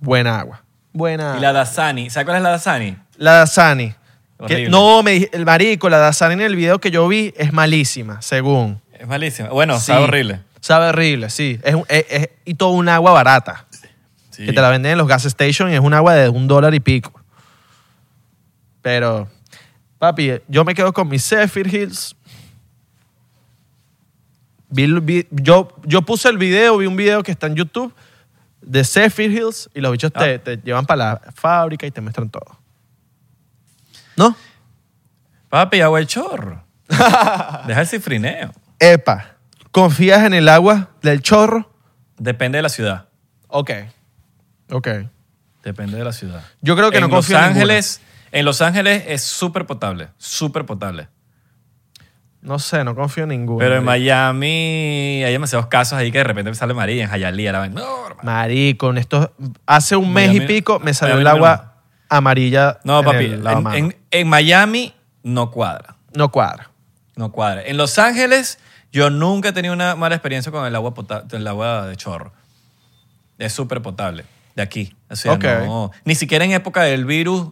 buena 0.00 0.40
agua. 0.40 0.62
Buena 0.92 1.36
Y 1.38 1.40
la 1.40 1.52
Dasani. 1.52 2.10
¿Sabes 2.10 2.24
cuál 2.26 2.36
es 2.38 2.42
la 2.42 2.50
Dasani? 2.50 2.96
La 3.16 3.32
Dasani. 3.34 3.94
Que, 4.38 4.54
Horrible. 4.54 4.70
no, 4.70 5.02
me, 5.04 5.14
dij- 5.16 5.28
el 5.32 5.44
marico, 5.46 5.88
la 5.88 5.98
Dasani 5.98 6.34
en 6.34 6.40
el 6.40 6.56
video 6.56 6.80
que 6.80 6.90
yo 6.90 7.06
vi 7.06 7.32
es 7.36 7.52
malísima, 7.52 8.20
según. 8.20 8.80
Es 8.98 9.06
malísima. 9.06 9.50
Bueno, 9.50 9.78
Sí. 9.78 9.86
sabe 9.86 10.04
horrible. 10.04 10.40
Sabe 10.60 10.88
horrible, 10.88 11.30
sí. 11.30 11.60
Es, 11.62 11.74
un- 11.74 11.84
es- 11.88 12.06
es- 12.10 12.28
y 12.44 12.54
todo 12.54 12.70
un 12.70 12.88
agua 12.88 13.12
barata. 13.12 13.66
Sí. 14.30 14.44
Que 14.46 14.52
te 14.52 14.60
la 14.60 14.68
venden 14.68 14.92
en 14.92 14.98
los 14.98 15.06
gas 15.06 15.22
stations 15.22 15.70
y 15.70 15.74
es 15.74 15.80
un 15.80 15.94
agua 15.94 16.14
de 16.14 16.28
un 16.28 16.48
dólar 16.48 16.74
y 16.74 16.80
pico. 16.80 17.12
Pero, 18.82 19.28
papi, 19.98 20.32
yo 20.48 20.64
me 20.64 20.74
quedo 20.74 20.92
con 20.92 21.08
mis 21.08 21.24
Zephyr 21.26 21.72
Hills. 21.72 22.16
Vi- 24.74 25.00
vi- 25.00 25.28
yo, 25.30 25.68
yo 25.84 26.00
puse 26.02 26.28
el 26.30 26.38
video, 26.38 26.78
vi 26.78 26.86
un 26.86 26.96
video 26.96 27.22
que 27.22 27.30
está 27.30 27.46
en 27.46 27.54
YouTube 27.56 27.94
de 28.62 28.82
Zephyr 28.84 29.30
Hills 29.30 29.68
y 29.74 29.80
los 29.80 29.92
bichos 29.92 30.10
te, 30.12 30.34
Ah. 30.34 30.38
te 30.42 30.56
llevan 30.56 30.86
para 30.86 30.96
la 31.04 31.20
fábrica 31.34 31.86
y 31.86 31.90
te 31.90 32.00
muestran 32.00 32.30
todo. 32.30 32.58
¿No? 34.16 34.34
Papi, 35.48 35.80
agua 35.82 36.00
el 36.00 36.06
chorro. 36.06 36.64
Deja 36.88 37.80
el 37.80 37.86
cifrineo. 37.86 38.52
Epa, 38.78 39.36
¿confías 39.70 40.24
en 40.24 40.34
el 40.34 40.48
agua 40.48 40.88
del 41.02 41.20
chorro? 41.22 41.70
Depende 42.18 42.56
de 42.58 42.62
la 42.62 42.68
ciudad. 42.68 43.08
Ok. 43.48 43.70
Ok. 44.70 44.88
Depende 45.62 45.98
de 45.98 46.04
la 46.04 46.12
ciudad. 46.12 46.42
Yo 46.60 46.76
creo 46.76 46.90
que 46.90 46.96
en 46.96 47.02
no 47.02 47.08
Los 47.08 47.16
confío 47.26 47.36
en 47.38 47.44
Ángeles, 47.44 48.00
en 48.32 48.44
Los 48.44 48.62
Ángeles 48.62 49.04
es 49.06 49.22
súper 49.22 49.66
potable. 49.66 50.08
Súper 50.18 50.64
potable. 50.64 51.08
No 52.42 52.58
sé, 52.58 52.82
no 52.84 52.94
confío 52.94 53.22
en 53.24 53.30
ninguno. 53.30 53.58
Pero 53.60 53.76
en. 53.76 53.84
Miami 53.84 55.22
hay 55.24 55.32
demasiados 55.32 55.66
casos 55.68 55.94
ahí 55.98 56.10
que 56.10 56.18
de 56.18 56.24
repente 56.24 56.52
sale 56.54 56.72
amarilla. 56.72 57.04
En 57.04 57.10
Hialeah 57.10 57.52
la 57.52 57.58
vaina. 57.60 57.80
Marico, 58.22 58.90
en 58.90 58.98
estos, 58.98 59.30
hace 59.66 59.96
un 59.96 60.12
mes 60.12 60.28
Miami- 60.30 60.44
y 60.44 60.46
pico 60.48 60.78
me 60.80 60.92
salió 60.94 61.14
Miami 61.14 61.22
el 61.30 61.36
agua 61.36 61.74
amarilla. 62.08 62.78
No, 62.84 62.98
en 63.00 63.04
papi. 63.04 63.24
el 63.26 63.46
En, 63.46 63.66
en- 63.74 63.96
en 64.10 64.28
Miami 64.28 64.94
no 65.22 65.50
cuadra. 65.50 65.96
No 66.14 66.30
cuadra. 66.30 66.70
No 67.16 67.30
cuadra. 67.32 67.62
En 67.64 67.76
Los 67.76 67.98
Ángeles 67.98 68.58
yo 68.90 69.08
nunca 69.10 69.50
he 69.50 69.52
tenido 69.52 69.72
una 69.74 69.94
mala 69.96 70.14
experiencia 70.16 70.50
con 70.52 70.66
el 70.66 70.74
agua, 70.74 70.94
pota- 70.94 71.24
el 71.30 71.46
agua 71.46 71.86
de 71.86 71.96
chorro. 71.96 72.32
Es 73.38 73.52
súper 73.52 73.80
potable. 73.82 74.24
De 74.54 74.62
aquí. 74.62 74.94
O 75.10 75.16
sea, 75.16 75.32
Ok. 75.32 75.44
no- 75.64 75.90
ni 76.04 76.14
siquiera 76.14 76.44
en 76.44 76.52
época 76.52 76.82
del 76.82 77.04
virus 77.04 77.48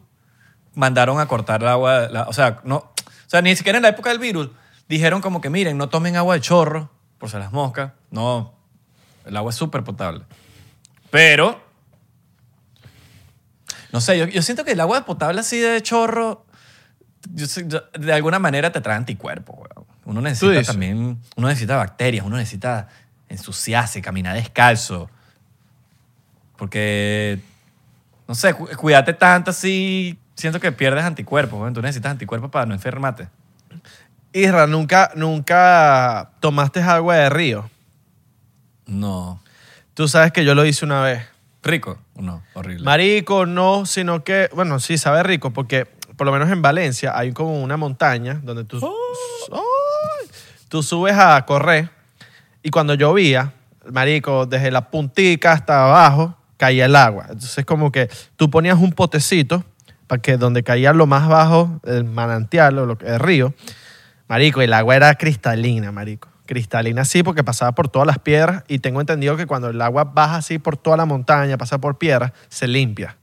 mandaron 0.75 1.19
a 1.21 1.27
cortar 1.27 1.63
el 1.63 1.69
agua. 1.69 2.09
la- 2.11 2.25
o, 2.25 2.33
sea, 2.33 2.59
no, 2.65 2.77
o 2.77 2.95
sea, 3.29 3.41
ni 3.41 3.55
siquiera 3.57 3.79
en 3.79 3.83
la 3.83 3.89
época 3.91 4.11
del 4.11 4.19
virus 4.19 4.51
dijeron 4.91 5.23
como 5.23 5.41
que 5.41 5.49
miren, 5.51 5.79
no 5.79 5.89
tomen 5.89 6.17
agua 6.17 6.35
de 6.35 6.41
chorro 6.43 6.91
por 7.19 7.31
si 7.31 7.39
las 7.39 7.53
moscas. 7.53 7.93
No. 8.11 8.53
El 9.25 9.37
agua 9.37 9.51
es 9.51 9.57
súper 9.57 9.85
potable. 9.85 10.25
Pero, 11.11 11.63
no 13.93 14.01
sé, 14.01 14.19
yo, 14.19 14.27
yo 14.27 14.43
siento 14.43 14.65
que 14.65 14.73
el 14.73 14.81
agua 14.81 15.05
potable 15.05 15.41
así 15.41 15.59
de 15.59 15.81
chorro, 15.83 16.45
yo 17.33 17.47
sé- 17.47 17.65
yo- 17.67 17.83
de 17.99 18.13
alguna 18.13 18.39
manera 18.39 18.71
te 18.73 18.81
trae 18.81 18.97
anticuerpos, 18.97 19.57
weón. 19.57 19.87
Uno 20.05 20.21
necesita 20.21 20.53
también, 20.67 21.19
uno 21.37 21.49
necesita 21.49 21.77
bacterias, 21.77 22.25
uno 22.27 22.37
necesita 22.37 22.89
ensuciarse, 23.29 24.01
caminar 24.03 24.35
descalzo. 24.35 25.09
Porque, 26.57 27.41
no 28.27 28.35
sé, 28.35 28.55
cu- 28.55 28.69
cuídate 28.77 29.13
tanto 29.13 29.51
así, 29.51 30.19
siento 30.35 30.59
que 30.61 30.73
pierdes 30.73 31.05
anticuerpos, 31.05 31.61
weón. 31.61 31.75
Tú 31.75 31.83
necesitas 31.83 32.11
anticuerpos 32.13 32.51
para 32.51 32.67
no 32.67 32.75
enfermarte. 32.75 33.29
Isra, 34.33 34.67
¿nunca, 34.67 35.11
nunca 35.17 36.31
tomaste 36.41 36.81
agua 36.81 37.17
de 37.17 37.31
río? 37.31 37.71
No. 38.87 39.41
Tú 39.95 40.09
sabes 40.09 40.33
que 40.33 40.45
yo 40.45 40.55
lo 40.55 40.65
hice 40.65 40.85
una 40.85 41.03
vez. 41.03 41.27
¿Rico? 41.63 41.99
No, 42.17 42.43
horrible. 42.55 42.85
Marico, 42.85 43.45
no, 43.45 43.87
sino 43.87 44.25
que, 44.25 44.49
bueno, 44.55 44.81
sí, 44.81 44.99
sabe 44.99 45.23
rico, 45.23 45.51
porque 45.51 45.87
por 46.17 46.27
lo 46.27 46.33
menos 46.33 46.51
en 46.51 46.63
Valencia 46.63 47.17
hay 47.17 47.33
como 47.33 47.63
una 47.63 47.77
montaña 47.77 48.41
donde 48.43 48.65
tú, 48.65 48.79
¡Ay! 49.53 50.29
tú 50.69 50.83
subes 50.83 51.15
a 51.17 51.45
correr 51.45 51.91
y 52.63 52.71
cuando 52.71 52.95
llovía, 52.95 53.53
marico, 53.91 54.47
desde 54.47 54.71
la 54.71 54.91
puntica 54.91 55.53
hasta 55.53 55.85
abajo 55.85 56.37
caía 56.57 56.87
el 56.87 56.97
agua. 56.97 57.27
Entonces 57.31 57.65
como 57.65 57.91
que 57.91 58.11
tú 58.37 58.51
ponías 58.51 58.79
un 58.79 58.93
potecito 58.93 59.65
para 60.07 60.21
que 60.21 60.37
donde 60.37 60.63
caía 60.63 60.93
lo 60.93 61.07
más 61.07 61.29
bajo, 61.29 61.81
el 61.85 62.05
manantial 62.05 62.79
o 62.79 62.87
lo 62.87 62.99
que, 62.99 63.07
el 63.07 63.19
río, 63.19 63.55
marico, 64.31 64.63
el 64.63 64.73
agua 64.73 64.95
era 64.95 65.15
cristalina, 65.17 65.91
marico. 65.91 66.29
Cristalina 66.47 67.05
sí, 67.05 67.25
porque 67.25 67.43
pasaba 67.43 67.73
por 67.73 67.89
todas 67.89 68.07
las 68.07 68.21
piedras 68.21 68.63
y 68.69 68.79
tengo 68.79 69.01
entendido 69.01 69.37
que 69.37 69.47
cuando 69.47 69.69
el 69.69 69.83
agua 69.83 70.05
baja 70.05 70.37
así 70.37 70.61
por 70.61 70.77
toda 70.77 70.97
la 70.97 71.05
montaña, 71.05 71.59
pasa 71.59 71.79
por 71.79 71.99
piedras, 71.99 72.33
se 72.49 72.69
limpia. 72.69 73.17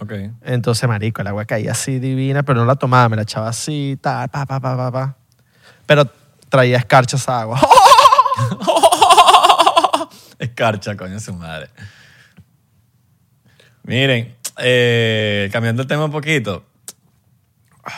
Ok. 0.00 0.12
Entonces, 0.42 0.88
marico, 0.88 1.22
el 1.22 1.28
agua 1.28 1.44
caía 1.44 1.70
así 1.70 2.00
divina, 2.00 2.42
pero 2.42 2.58
no 2.58 2.66
la 2.66 2.74
tomaba, 2.74 3.08
me 3.08 3.16
la 3.16 3.22
echaba 3.22 3.48
así, 3.48 3.96
ta, 4.00 4.26
pa, 4.26 4.44
pa, 4.44 4.60
pa, 4.60 4.76
pa, 4.76 4.90
pa. 4.90 5.16
Pero 5.86 6.10
traía 6.48 6.78
escarcha 6.78 7.16
esa 7.16 7.42
agua. 7.42 7.60
Escarcha, 10.38 10.96
coño, 10.96 11.18
su 11.20 11.32
madre. 11.32 11.70
Miren, 13.84 14.36
eh, 14.58 15.48
cambiando 15.52 15.82
el 15.82 15.88
tema 15.88 16.04
un 16.04 16.10
poquito. 16.10 16.64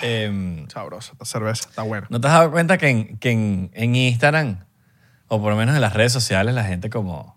Em, 0.03 0.69
Sabrosa, 0.69 1.13
esta 1.13 1.25
cerveza, 1.25 1.69
está 1.69 1.83
buena. 1.83 2.07
¿no 2.11 2.21
te 2.21 2.27
has 2.29 2.33
dado 2.35 2.51
cuenta 2.51 2.79
que, 2.79 2.89
en, 2.89 3.19
que 3.19 3.31
en, 3.31 3.71
en 3.75 3.95
Instagram, 3.97 4.65
o 5.29 5.41
por 5.41 5.51
lo 5.51 5.57
menos 5.57 5.75
en 5.75 5.81
las 5.81 5.93
redes 5.95 6.13
sociales, 6.13 6.55
la 6.55 6.65
gente 6.65 6.91
como... 6.91 7.37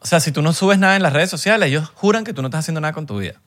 O 0.00 0.06
sea, 0.06 0.20
si 0.20 0.30
tú 0.32 0.40
no 0.42 0.52
subes 0.52 0.78
nada 0.78 0.94
en 0.96 1.02
las 1.02 1.12
redes 1.12 1.30
sociales, 1.30 1.68
ellos 1.68 1.90
juran 1.94 2.22
que 2.24 2.32
tú 2.32 2.40
no 2.42 2.48
estás 2.48 2.60
haciendo 2.60 2.80
nada 2.80 2.92
con 2.92 3.06
tu 3.06 3.18
vida. 3.18 3.40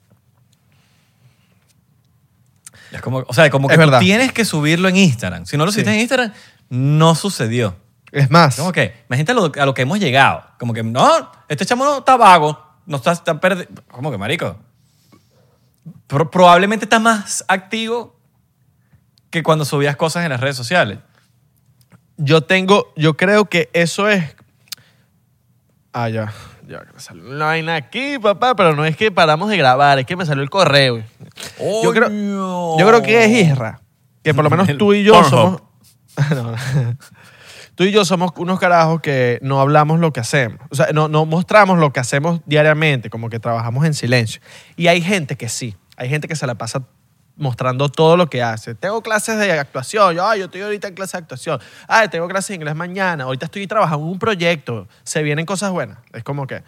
Es 2.91 3.01
como, 3.01 3.23
o 3.27 3.33
sea, 3.33 3.49
como 3.49 3.67
que 3.67 3.77
tú 3.77 3.99
tienes 3.99 4.33
que 4.33 4.43
subirlo 4.45 4.87
en 4.89 4.97
Instagram. 4.97 5.45
Si 5.45 5.57
no 5.57 5.65
lo 5.65 5.71
Sí. 5.71 5.75
subiste 5.75 5.93
en 5.93 5.99
Instagram, 6.01 6.33
no 6.69 7.15
sucedió. 7.15 7.75
Es 8.11 8.31
más, 8.31 8.55
Como 8.55 8.71
que, 8.71 8.95
imagínate 9.07 9.33
lo- 9.35 9.51
a 9.61 9.65
lo 9.65 9.73
que 9.75 9.83
hemos 9.83 9.99
llegado. 9.99 10.43
Como 10.59 10.73
que, 10.73 10.81
no, 10.81 11.31
este 11.47 11.65
chamo 11.65 11.85
no 11.85 11.99
está 11.99 12.17
vago, 12.17 12.59
no 12.87 12.97
está, 12.97 13.11
está 13.11 13.39
perdido. 13.39 13.67
Como 13.91 14.09
que, 14.09 14.17
marico. 14.17 14.57
Pro- 16.07 16.29
probablemente 16.31 16.85
está 16.85 16.99
más 16.99 17.43
activo 17.47 18.15
que 19.29 19.43
cuando 19.43 19.65
subías 19.65 19.95
cosas 19.95 20.23
en 20.23 20.29
las 20.31 20.39
redes 20.39 20.55
sociales. 20.55 20.99
yo 22.17 22.41
tengo, 22.41 22.91
yo 22.95 23.15
creo 23.15 23.45
que 23.45 23.69
eso 23.73 24.09
es. 24.09 24.35
Ah, 25.93 26.09
ya. 26.09 26.31
Ya 26.67 26.81
que 26.85 26.93
me 26.93 26.99
salió 26.99 27.23
una 27.27 27.45
vaina 27.45 27.75
aquí, 27.75 28.19
papá, 28.19 28.55
pero 28.55 28.75
no 28.75 28.85
es 28.85 28.95
que 28.95 29.11
paramos 29.11 29.49
de 29.49 29.57
grabar, 29.57 29.97
es 29.99 30.05
que 30.05 30.15
me 30.15 30.25
salió 30.25 30.43
el 30.43 30.49
correo. 30.51 31.03
Yo 31.83 31.91
creo, 31.93 32.09
yo 32.77 32.87
creo 32.87 33.01
que 33.01 33.25
es 33.25 33.47
Isra. 33.49 33.81
Que 34.23 34.33
por 34.35 34.43
lo 34.43 34.49
menos 34.51 34.67
tú 34.77 34.93
y 34.93 35.03
yo 35.03 35.13
Pornhub. 35.13 35.29
somos. 35.29 35.61
No, 36.31 36.51
no. 36.51 36.57
Tú 37.79 37.85
y 37.85 37.93
yo 37.93 38.03
somos 38.03 38.33
unos 38.35 38.59
carajos 38.59 38.99
que 38.99 39.39
no 39.41 39.61
hablamos 39.61 40.01
lo 40.01 40.11
que 40.11 40.19
hacemos. 40.19 40.59
O 40.69 40.75
sea, 40.75 40.87
no, 40.93 41.07
no 41.07 41.25
mostramos 41.25 41.79
lo 41.79 41.93
que 41.93 42.01
hacemos 42.01 42.41
diariamente, 42.45 43.09
como 43.09 43.29
que 43.29 43.39
trabajamos 43.39 43.85
en 43.85 43.93
silencio. 43.93 44.41
Y 44.75 44.87
hay 44.87 45.01
gente 45.01 45.37
que 45.37 45.47
sí. 45.47 45.77
Hay 45.95 46.09
gente 46.09 46.27
que 46.27 46.35
se 46.35 46.45
la 46.45 46.55
pasa 46.55 46.83
mostrando 47.37 47.87
todo 47.87 48.17
lo 48.17 48.29
que 48.29 48.43
hace. 48.43 48.75
Tengo 48.75 49.01
clases 49.01 49.39
de 49.39 49.53
actuación. 49.53 50.13
Yo, 50.13 50.27
"Ay, 50.27 50.39
yo 50.39 50.45
estoy 50.47 50.59
ahorita 50.59 50.89
en 50.89 50.93
clase 50.93 51.15
de 51.15 51.21
actuación. 51.21 51.61
Ay, 51.87 52.09
tengo 52.09 52.27
clases 52.27 52.49
de 52.49 52.55
inglés 52.55 52.75
mañana. 52.75 53.23
Ahorita 53.23 53.45
estoy 53.45 53.65
trabajando 53.65 54.05
en 54.05 54.11
un 54.11 54.19
proyecto. 54.19 54.89
Se 55.03 55.23
vienen 55.23 55.45
cosas 55.45 55.71
buenas. 55.71 55.99
Es 56.11 56.25
como 56.25 56.47
que 56.47 56.63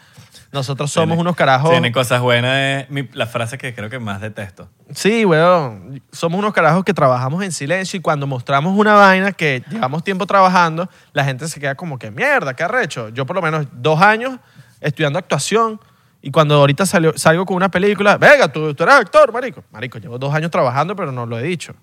nosotros 0.52 0.92
somos 0.92 1.10
Tiene- 1.10 1.22
unos 1.22 1.36
carajos. 1.36 1.72
Tiene 1.72 1.92
cosas 1.92 2.22
buenas. 2.22 2.84
Es 2.84 2.90
mi- 2.90 3.08
la 3.14 3.26
frase 3.26 3.58
que 3.58 3.74
creo 3.74 3.90
que 3.90 4.00
más 4.00 4.20
detesto. 4.22 4.70
Sí, 4.94 5.24
weón. 5.26 6.02
Somos 6.12 6.40
unos 6.40 6.54
carajos 6.54 6.84
que 6.84 6.94
trabajamos 6.94 7.44
en 7.44 7.52
silencio 7.52 7.98
y 7.98 8.02
cuando 8.02 8.28
mostramos 8.28 8.78
una 8.78 8.94
vaina 8.96 9.32
que 9.32 9.64
llevamos 9.70 10.04
tiempo 10.04 10.26
trabajando, 10.28 10.90
la 11.14 11.24
gente 11.24 11.48
se 11.48 11.60
queda 11.60 11.76
como 11.76 11.98
que, 11.98 12.12
mierda, 12.12 12.54
qué 12.54 12.64
arrecho. 12.64 13.10
Yo 13.10 13.26
por 13.26 13.36
lo 13.36 13.42
menos 13.42 13.66
dos 13.72 14.02
años 14.02 14.40
estudiando 14.82 15.20
actuación 15.20 15.80
y 16.22 16.32
cuando 16.32 16.56
ahorita 16.56 16.86
salió- 16.86 17.14
salgo 17.18 17.46
con 17.46 17.56
una 17.56 17.70
película, 17.72 18.18
venga, 18.18 18.52
tú, 18.52 18.74
tú 18.76 18.84
eres 18.84 18.96
actor, 18.96 19.32
marico. 19.32 19.64
Marico, 19.72 20.00
llevo 20.00 20.18
dos 20.20 20.34
años 20.34 20.52
trabajando, 20.52 20.96
pero 20.96 21.12
no 21.12 21.26
lo 21.26 21.40
he 21.40 21.44
dicho. 21.44 21.74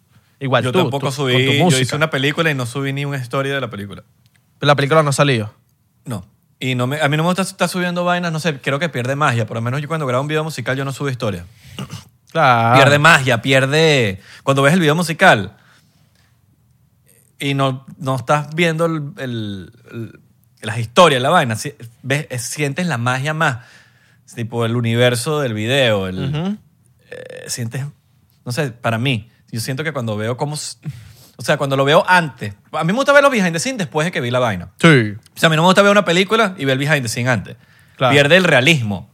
Igual 0.40 0.62
yo 0.62 0.72
tú, 0.72 0.78
tampoco 0.78 0.98
tú, 0.98 1.04
con 1.06 1.12
subí. 1.12 1.32
tu 1.46 1.52
Yo 1.52 1.64
música. 1.64 1.82
hice 1.82 1.96
una 1.96 2.10
película 2.10 2.50
y 2.50 2.54
no 2.54 2.66
subí 2.66 2.92
ni 2.92 3.04
una 3.04 3.16
historia 3.16 3.54
de 3.54 3.60
la 3.60 3.70
película. 3.70 4.04
La 4.60 4.76
película 4.76 5.02
no 5.02 5.10
ha 5.10 5.12
salido. 5.12 5.52
No. 6.04 6.24
Y 6.60 6.74
no 6.74 6.86
me, 6.86 7.00
a 7.00 7.08
mí 7.08 7.16
no 7.16 7.22
me 7.22 7.28
gusta 7.28 7.42
estar 7.42 7.68
subiendo 7.68 8.04
vainas, 8.04 8.32
no 8.32 8.40
sé, 8.40 8.60
creo 8.60 8.78
que 8.78 8.88
pierde 8.88 9.14
magia. 9.16 9.46
Por 9.46 9.56
lo 9.56 9.60
menos 9.62 9.80
yo 9.80 9.88
cuando 9.88 10.06
grabo 10.06 10.22
un 10.22 10.28
video 10.28 10.42
musical 10.44 10.76
yo 10.76 10.84
no 10.84 10.92
subo 10.92 11.08
historia. 11.10 11.44
Claro. 12.30 12.76
Pierde 12.76 12.98
magia, 12.98 13.40
pierde... 13.40 14.20
Cuando 14.42 14.60
ves 14.60 14.74
el 14.74 14.80
video 14.80 14.94
musical 14.94 15.56
y 17.38 17.54
no, 17.54 17.86
no 17.98 18.16
estás 18.16 18.54
viendo 18.54 18.84
el- 18.84 19.12
el- 19.16 19.72
el- 19.90 20.20
las 20.60 20.78
historias, 20.78 21.22
la 21.22 21.30
vaina, 21.30 21.56
si- 21.56 21.72
ves, 22.02 22.26
es- 22.28 22.42
sientes 22.42 22.86
la 22.86 22.98
magia 22.98 23.32
más. 23.32 23.58
Tipo 24.34 24.66
el 24.66 24.76
universo 24.76 25.40
del 25.40 25.54
video, 25.54 26.06
el, 26.06 26.34
Ujú. 26.34 26.58
eh, 27.10 27.44
sientes, 27.46 27.86
no 28.44 28.52
sé, 28.52 28.72
para 28.72 28.98
mí, 28.98 29.30
yo 29.50 29.60
siento 29.60 29.82
que 29.82 29.92
cuando 29.94 30.14
veo 30.18 30.36
cómo... 30.36 30.54
O 31.40 31.42
sea, 31.42 31.56
cuando 31.56 31.76
lo 31.76 31.84
veo 31.84 32.04
antes. 32.08 32.52
A 32.72 32.82
mí 32.82 32.88
me 32.92 32.94
gusta 32.96 33.12
ver 33.12 33.22
los 33.22 33.30
behind 33.30 33.52
the 33.52 33.60
scenes 33.60 33.78
después 33.78 34.04
de 34.04 34.10
que 34.10 34.20
vi 34.20 34.30
la 34.30 34.40
vaina. 34.40 34.70
Sí. 34.80 35.14
O 35.34 35.38
sea, 35.38 35.46
a 35.46 35.50
mí 35.50 35.56
no 35.56 35.62
me 35.62 35.66
gusta 35.68 35.82
ver 35.82 35.92
una 35.92 36.04
película 36.04 36.54
y 36.58 36.64
ver 36.64 36.72
el 36.72 36.78
behind 36.78 37.02
the 37.02 37.08
scene 37.08 37.30
antes. 37.30 37.56
Claro. 37.96 38.12
Pierde 38.12 38.36
el 38.36 38.44
realismo. 38.44 39.08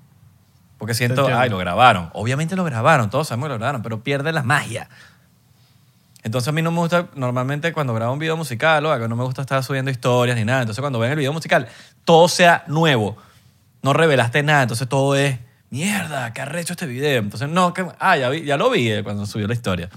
Porque 0.79 0.95
siento, 0.95 1.27
ay, 1.39 1.51
lo 1.51 1.59
grabaron. 1.59 2.11
Obviamente 2.15 2.57
lo 2.57 2.65
grabaron, 2.65 3.09
todos 3.11 3.29
sabemos 3.29 3.47
que 3.47 3.51
lo 3.51 3.59
grabaron, 3.59 3.83
pero 3.83 4.03
pierde 4.03 4.33
la 4.33 4.43
magia. 4.43 4.89
Entonces 6.23 6.49
a 6.49 6.53
mí 6.53 6.63
no 6.63 6.71
me 6.71 6.79
gusta, 6.79 7.09
normalmente 7.15 7.73
cuando 7.75 7.93
grabo 7.95 8.13
un 8.15 8.19
video 8.19 8.37
musical 8.37 8.85
o 8.87 8.93
algo, 8.93 9.07
no 9.09 9.17
me 9.17 9.25
gusta 9.25 9.43
estar 9.43 9.63
subiendo 9.63 9.91
historias 9.91 10.37
ni 10.37 10.45
nada. 10.45 10.63
Entonces 10.63 10.81
cuando 10.81 10.99
ven 10.99 11.11
el 11.11 11.19
video 11.19 11.33
musical, 11.33 11.69
todo 12.05 12.29
sea 12.29 12.65
nuevo. 12.67 13.17
No 13.83 13.93
revelaste 13.93 14.43
nada, 14.43 14.63
entonces 14.63 14.89
todo 14.89 15.15
es, 15.15 15.39
mierda, 15.69 16.33
qué 16.33 16.41
arrecho 16.41 16.73
este 16.73 16.87
video. 16.87 17.21
Entonces, 17.21 17.49
no, 17.51 17.75
que, 17.75 17.87
ah, 17.99 18.17
ya, 18.17 18.31
vi- 18.31 18.45
ya 18.45 18.57
lo 18.57 18.71
vi 18.71 18.91
eh, 18.91 19.03
cuando 19.05 19.27
subió 19.27 19.47
la 19.47 19.53
historia. 19.53 19.91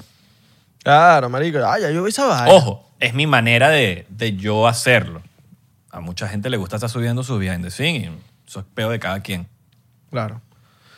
Claro, 0.84 1.30
marico. 1.30 1.60
Ay, 1.66 1.82
ya 1.84 1.92
yo 1.92 2.04
vi 2.04 2.10
esa 2.10 2.26
vaina. 2.26 2.52
Ojo, 2.54 2.90
es 3.00 3.14
mi 3.14 3.28
manera 3.28 3.70
de, 3.70 4.06
de 4.10 4.36
yo 4.36 4.68
hacerlo. 4.68 5.22
A 5.92 6.00
mucha 6.00 6.28
gente 6.28 6.50
le 6.50 6.58
gusta 6.58 6.76
estar 6.78 6.90
subiendo 6.90 7.24
sus 7.24 7.40
behind 7.40 7.64
the 7.64 7.72
scene 7.72 7.98
y 7.98 8.12
eso 8.48 8.60
es 8.60 8.66
peo 8.74 8.90
de 8.90 9.00
cada 9.00 9.20
quien. 9.22 9.48
Claro. 10.12 10.42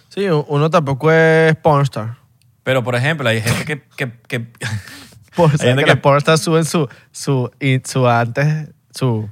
Sí, 0.10 0.26
uno 0.28 0.70
tampoco 0.70 1.12
es 1.12 1.56
pornstar. 1.58 2.18
Pero, 2.64 2.84
por 2.84 2.96
ejemplo, 2.96 3.28
hay 3.30 3.42
gente 3.42 3.66
que... 3.66 3.82
que, 3.96 4.12
que 4.28 4.40
Por, 5.36 5.52
Hay 5.52 5.58
¿sabes 5.58 5.62
gente 5.76 5.82
que 5.84 5.86
que- 5.86 5.94
los 5.96 6.02
pornstars 6.02 6.42
suben 6.42 6.66
su, 6.66 6.90
su, 7.12 7.50
y- 7.60 7.80
su 7.86 8.08
antes, 8.08 8.70
su... 8.92 9.30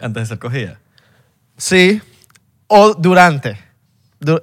antes 0.00 0.22
de 0.22 0.26
ser 0.26 0.38
cogida. 0.38 0.80
Sí, 1.56 2.00
o 2.66 2.94
durante. 2.94 3.56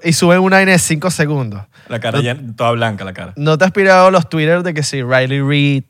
Y 0.03 0.13
suben 0.13 0.39
una 0.39 0.57
vaina 0.57 0.71
de 0.73 0.79
5 0.79 1.09
segundos. 1.11 1.63
La 1.87 1.99
cara 1.99 2.17
No- 2.17 2.23
ya 2.23 2.35
toda 2.55 2.71
blanca, 2.71 3.03
la 3.05 3.13
cara. 3.13 3.33
¿No 3.35 3.57
te 3.57 3.65
has 3.65 3.71
pirado 3.71 4.11
los 4.11 4.27
Twitter 4.29 4.61
de 4.63 4.73
que 4.73 4.83
si 4.83 5.01
Riley 5.01 5.41
Reid 5.41 5.83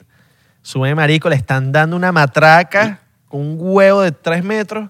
sube 0.61 0.93
marico, 0.95 1.29
le 1.29 1.35
están 1.35 1.71
dando 1.71 1.95
una 1.95 2.11
matraca 2.11 2.99
con 3.27 3.41
un 3.41 3.55
huevo 3.59 4.01
de 4.01 4.11
3 4.11 4.43
metros? 4.43 4.89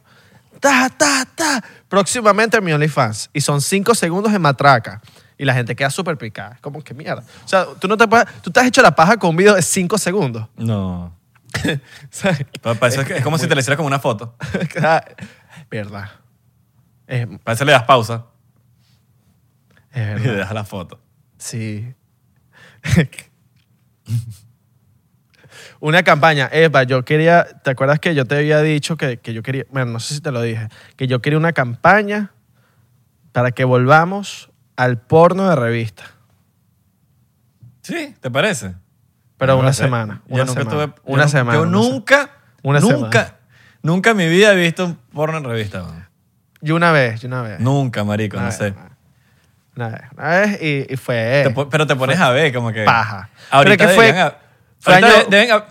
Ta, 0.60 0.90
ta, 0.90 1.26
ta. 1.36 1.64
Próximamente 1.88 2.58
en 2.58 2.64
mi 2.66 2.74
OnlyFans. 2.74 3.30
Y 3.34 3.42
son 3.42 3.62
5 3.62 3.96
segundos 3.96 4.32
de 4.34 4.40
matraca. 4.40 5.02
Y 5.38 5.46
la 5.46 5.54
gente 5.54 5.74
queda 5.74 5.90
súper 5.90 6.18
picada. 6.18 6.56
Es 6.56 6.60
como 6.62 6.82
que 6.84 6.94
mierda. 6.94 7.24
O 7.46 7.48
sea, 7.48 7.66
tú 7.80 7.88
no 7.88 7.96
te 7.96 8.06
puedes, 8.10 8.28
tú 8.42 8.52
te 8.52 8.60
has 8.60 8.66
hecho 8.66 8.82
la 8.82 8.94
paja 8.94 9.16
con 9.16 9.30
un 9.30 9.38
video 9.38 9.56
de 9.56 9.62
5 9.62 9.98
segundos. 9.98 10.48
No. 10.58 11.18
¿Sabes? 12.12 12.46
Que 13.08 13.18
es 13.18 13.24
como 13.24 13.38
si 13.38 13.48
te 13.48 13.56
le 13.56 13.62
hicieras 13.62 13.78
como 13.78 13.88
una 13.88 14.00
foto. 14.00 14.36
Verdad. 15.72 16.10
Es, 17.08 17.28
Parece 17.44 17.60
que 17.62 17.66
le 17.66 17.72
das 17.72 17.84
pausa 17.84 18.26
es 19.94 20.20
y 20.22 20.24
verdad. 20.28 20.38
das 20.46 20.54
la 20.54 20.64
foto. 20.64 21.00
Sí. 21.38 21.94
Una 25.80 26.04
campaña. 26.04 26.50
Eva, 26.52 26.84
yo 26.84 27.04
quería, 27.06 27.46
¿te 27.64 27.72
acuerdas 27.72 28.00
que 28.00 28.14
yo 28.16 28.26
te 28.26 28.36
había 28.38 28.62
dicho 28.62 28.98
que, 28.98 29.18
que 29.18 29.34
yo 29.34 29.42
quería, 29.44 29.66
bueno, 29.72 29.92
no 29.94 30.00
sé 30.00 30.16
si 30.16 30.22
te 30.22 30.32
lo 30.32 30.42
dije, 30.42 30.68
que 30.96 31.08
yo 31.08 31.22
quería 31.22 31.38
una 31.40 31.54
campaña 31.54 32.32
para 33.32 33.52
que 33.52 33.64
volvamos 33.64 34.50
al 34.76 35.00
porno 35.00 35.50
de 35.50 35.56
revista? 35.56 36.04
Sí, 37.82 38.14
¿te 38.20 38.30
parece? 38.30 38.76
Pero 39.38 39.54
No 39.54 39.60
una 39.60 39.74
sé. 39.74 39.84
semana. 39.84 40.22
Yo 40.28 40.36
Una 40.36 40.46
nunca 40.46 40.62
semana. 40.64 40.78
tuve- 40.88 40.96
yo 40.96 41.14
una 41.14 41.28
semana. 41.28 41.58
Yo 41.58 41.64
una 41.64 41.82
se- 41.82 41.90
nunca, 41.92 42.30
Una 42.62 42.80
nunca, 42.82 43.10
semana. 43.26 43.38
nunca 43.82 44.10
en 44.12 44.18
mi 44.18 44.28
vida 44.28 44.54
he 44.54 44.56
visto 44.58 44.86
un 44.86 44.96
porno 45.14 45.38
en 45.38 45.44
revista. 45.46 45.84
man. 45.84 46.08
Y 46.62 46.72
una 46.72 46.92
vez, 46.92 47.24
y 47.24 47.28
una 47.28 47.42
vez. 47.42 47.60
Nunca, 47.62 48.04
marico, 48.04 48.36
Una 48.36 48.44
no 48.44 48.50
vez, 48.50 48.58
sé. 48.58 48.74
Una 49.80 49.90
vez. 49.90 50.02
Una 50.18 50.28
vez 50.30 50.62
y, 50.62 50.94
y 50.94 50.98
fue. 50.98 51.44
Te 51.54 51.66
pero 51.66 51.88
te 51.88 51.96
pones 51.96 52.20
a 52.20 52.32
ver 52.32 52.54
como 52.54 52.72
que... 52.74 52.84
paja. 52.84 53.30
Ahorita 53.50 53.78
Pero 53.78 53.90
que 53.90 53.96
fue- 53.96 54.06
deberían 54.08 54.28
a- 54.28 54.36
fue 54.80 54.94
ahorita 54.96 55.08
año- 55.16 55.30
de- 55.30 55.38
deben 55.38 55.52
a- 55.56 55.66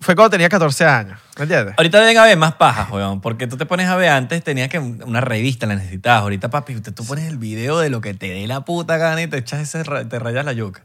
Fue 0.00 0.14
cuando 0.14 0.30
tenía 0.30 0.48
14 0.48 0.84
años. 0.84 1.18
¿Me 1.38 1.42
entiendes? 1.44 1.74
Ahorita 1.76 1.98
deben 2.00 2.18
haber 2.18 2.36
más 2.36 2.54
pajas, 2.54 2.90
weón. 2.90 3.20
Porque 3.22 3.46
tú 3.46 3.56
te 3.56 3.64
pones 3.66 3.88
a 3.88 3.96
ver 3.96 4.10
antes, 4.10 4.44
tenías 4.44 4.68
que 4.68 4.78
una 4.78 5.20
revista 5.22 5.66
la 5.66 5.74
necesitabas. 5.74 6.22
Ahorita, 6.22 6.50
papi, 6.50 6.74
usted, 6.76 6.92
tú 6.92 7.04
pones 7.04 7.26
el 7.26 7.38
video 7.38 7.78
de 7.78 7.88
lo 7.90 8.00
que 8.02 8.12
te 8.14 8.28
dé 8.28 8.46
la 8.46 8.60
puta 8.60 8.98
gana 8.98 9.22
y 9.22 9.26
te 9.26 9.38
echas 9.38 9.60
ese, 9.60 9.82
te 10.04 10.18
rayas 10.18 10.44
la 10.44 10.52
yuca. 10.52 10.84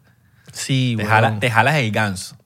Sí, 0.53 0.95
Te, 0.97 1.03
weón. 1.03 1.13
jala- 1.15 1.39
te 1.39 1.51
jalas 1.51 1.75
el 1.75 1.91
ganso. 1.91 2.37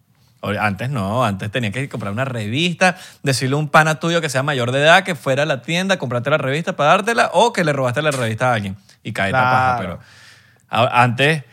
Antes 0.59 0.91
no, 0.91 1.25
antes 1.25 1.49
tenías 1.49 1.73
que 1.73 1.89
comprar 1.89 2.11
una 2.13 2.23
revista, 2.25 2.97
decirle 3.23 3.55
a 3.55 3.57
un 3.59 3.67
pana 3.67 3.99
tuyo 3.99 4.21
que 4.21 4.29
sea 4.29 4.43
mayor 4.43 4.71
de 4.71 4.79
edad 4.83 5.03
que 5.03 5.15
fuera 5.15 5.41
a 5.41 5.45
la 5.47 5.63
tienda, 5.63 5.97
comprarte 5.97 6.29
la 6.29 6.37
revista 6.37 6.75
para 6.75 6.91
dártela 6.91 7.31
o 7.33 7.51
que 7.51 7.63
le 7.63 7.73
robaste 7.73 8.03
la 8.03 8.11
revista 8.11 8.51
a 8.51 8.53
alguien 8.53 8.75
y 9.05 9.13
cae 9.13 9.31
la 9.31 9.41
paja. 9.41 9.77
Pero 9.79 9.99
a- 10.69 11.03
antes, 11.03 11.43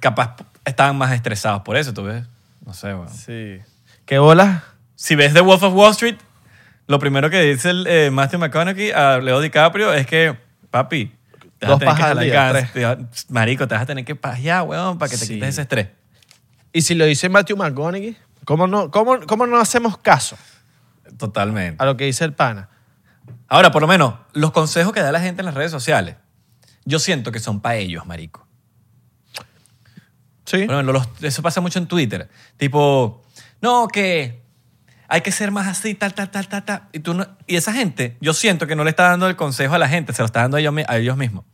capaz 0.00 0.36
estaban 0.64 0.96
más 0.96 1.12
estresados 1.12 1.62
por 1.62 1.76
eso, 1.76 1.92
¿tú 1.94 2.02
ves? 2.04 2.24
No 2.66 2.72
sé, 2.74 2.88
weón. 2.94 3.08
Sí. 3.10 3.60
¿Qué 4.06 4.18
bolas? 4.18 4.62
Si 4.96 5.14
ves 5.14 5.32
The 5.34 5.40
Wolf 5.40 5.62
of 5.62 5.74
Wall 5.74 5.90
Street, 5.92 6.16
lo 6.86 6.98
primero 6.98 7.30
que 7.30 7.40
dice 7.42 7.70
el, 7.70 7.86
eh, 7.86 8.10
Matthew 8.10 8.38
McConaughey 8.40 8.90
a 8.90 9.18
Leo 9.18 9.40
DiCaprio 9.40 9.92
es 9.92 10.06
que, 10.06 10.36
papi, 10.70 11.14
te 11.58 11.66
vas 11.66 11.68
Dos 11.68 11.76
a 11.76 11.78
tener 11.78 11.78
que 11.78 11.86
pajas 11.86 12.00
al 12.00 12.08
jalar 12.08 12.24
el 12.24 12.30
día, 12.30 12.42
ganso, 12.42 12.58
tres. 12.60 12.72
te 12.72 12.84
vas- 12.84 13.30
marico, 13.30 13.68
te 13.68 13.74
vas 13.74 13.82
a 13.82 13.86
tener 13.86 14.04
que 14.04 14.14
pajear, 14.16 14.62
weón, 14.64 14.98
para 14.98 15.10
que 15.10 15.16
te 15.18 15.26
Sí. 15.26 15.34
quites 15.34 15.48
ese 15.50 15.62
estrés. 15.62 15.88
Y 16.72 16.82
si 16.82 16.94
lo 16.94 17.04
dice 17.04 17.28
Matthew 17.28 17.56
McConaughey, 17.56 18.16
¿cómo 18.44 18.66
no, 18.66 18.90
cómo, 18.90 19.20
cómo 19.26 19.46
no 19.46 19.58
hacemos 19.58 19.96
caso 19.98 20.36
Totalmente. 21.18 21.82
a 21.82 21.86
lo 21.86 21.96
que 21.96 22.04
dice 22.04 22.24
el 22.24 22.32
pana? 22.32 22.68
Ahora, 23.48 23.70
por 23.70 23.82
lo 23.82 23.88
menos, 23.88 24.14
los 24.32 24.50
consejos 24.52 24.92
que 24.92 25.00
da 25.00 25.12
la 25.12 25.20
gente 25.20 25.42
en 25.42 25.46
las 25.46 25.54
redes 25.54 25.70
sociales, 25.70 26.16
yo 26.84 26.98
siento 26.98 27.32
que 27.32 27.40
son 27.40 27.60
para 27.60 27.76
ellos, 27.76 28.06
marico. 28.06 28.46
Sí. 30.44 30.66
Los- 30.66 31.08
eso 31.22 31.42
pasa 31.42 31.60
mucho 31.60 31.78
en 31.78 31.86
Twitter. 31.86 32.28
Tipo, 32.56 33.22
no, 33.60 33.88
que 33.88 34.42
hay 35.08 35.20
que 35.22 35.32
ser 35.32 35.50
más 35.50 35.66
así, 35.66 35.94
tal, 35.94 36.12
tal, 36.14 36.30
tal, 36.30 36.48
tal, 36.48 36.64
tal. 36.64 36.82
Y, 36.92 36.98
tú 37.00 37.14
no- 37.14 37.26
y 37.46 37.56
esa 37.56 37.72
gente, 37.72 38.16
yo 38.20 38.34
siento 38.34 38.66
que 38.66 38.76
no 38.76 38.84
le 38.84 38.90
está 38.90 39.04
dando 39.04 39.26
el 39.26 39.36
consejo 39.36 39.74
a 39.74 39.78
la 39.78 39.88
gente, 39.88 40.12
se 40.12 40.22
lo 40.22 40.26
está 40.26 40.40
dando 40.42 40.56
a 40.56 40.60
ellos, 40.60 40.74
a 40.86 40.96
ellos 40.98 41.16
mismos. 41.16 41.44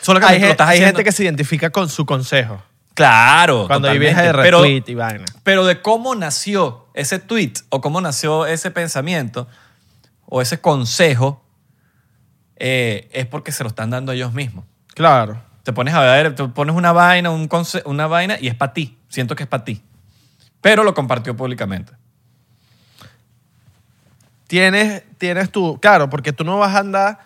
Solo 0.00 0.20
que 0.20 0.26
Hay, 0.26 0.40
gente 0.80 1.04
que 1.04 1.12
se 1.12 1.24
identifica 1.24 1.70
con 1.70 1.88
su 1.88 2.06
consejo. 2.06 2.62
Claro. 2.94 3.66
Cuando 3.66 3.88
hay 3.88 3.98
vieja 3.98 4.22
de 4.22 4.32
Pero- 4.32 4.62
retweet 4.62 4.84
y 4.88 4.94
vaina. 4.94 5.24
Pero 5.42 5.64
de 5.66 5.82
cómo 5.82 6.14
nació 6.14 6.86
ese 6.94 7.18
tweet 7.18 7.52
o 7.68 7.80
cómo 7.80 8.00
nació 8.00 8.46
ese 8.46 8.70
pensamiento 8.70 9.46
o 10.26 10.40
ese 10.40 10.60
consejo 10.60 11.42
eh, 12.60 13.08
es 13.12 13.26
porque 13.26 13.50
se 13.50 13.64
lo 13.64 13.68
están 13.70 13.90
dando 13.90 14.12
ellos 14.12 14.32
mismos. 14.32 14.64
Claro. 14.94 15.42
Te 15.64 15.72
pones 15.72 15.94
a 15.94 16.00
ver, 16.02 16.34
te 16.34 16.44
pones 16.48 16.76
una 16.76 16.92
vaina, 16.92 17.30
un 17.30 17.48
una 17.86 18.06
vaina 18.06 18.36
y 18.40 18.46
es 18.48 18.54
para 18.54 18.72
ti. 18.72 18.96
Siento 19.08 19.34
que 19.34 19.42
es 19.42 19.48
para 19.48 19.64
ti. 19.64 19.82
Pero 20.60 20.84
lo 20.84 20.94
compartió 20.94 21.36
públicamente. 21.36 21.92
Tienes, 24.46 25.02
tienes 25.18 25.50
tú, 25.50 25.78
claro, 25.80 26.10
porque 26.10 26.32
tú 26.32 26.44
no 26.44 26.58
vas 26.58 26.74
a 26.74 26.80
andar 26.80 27.18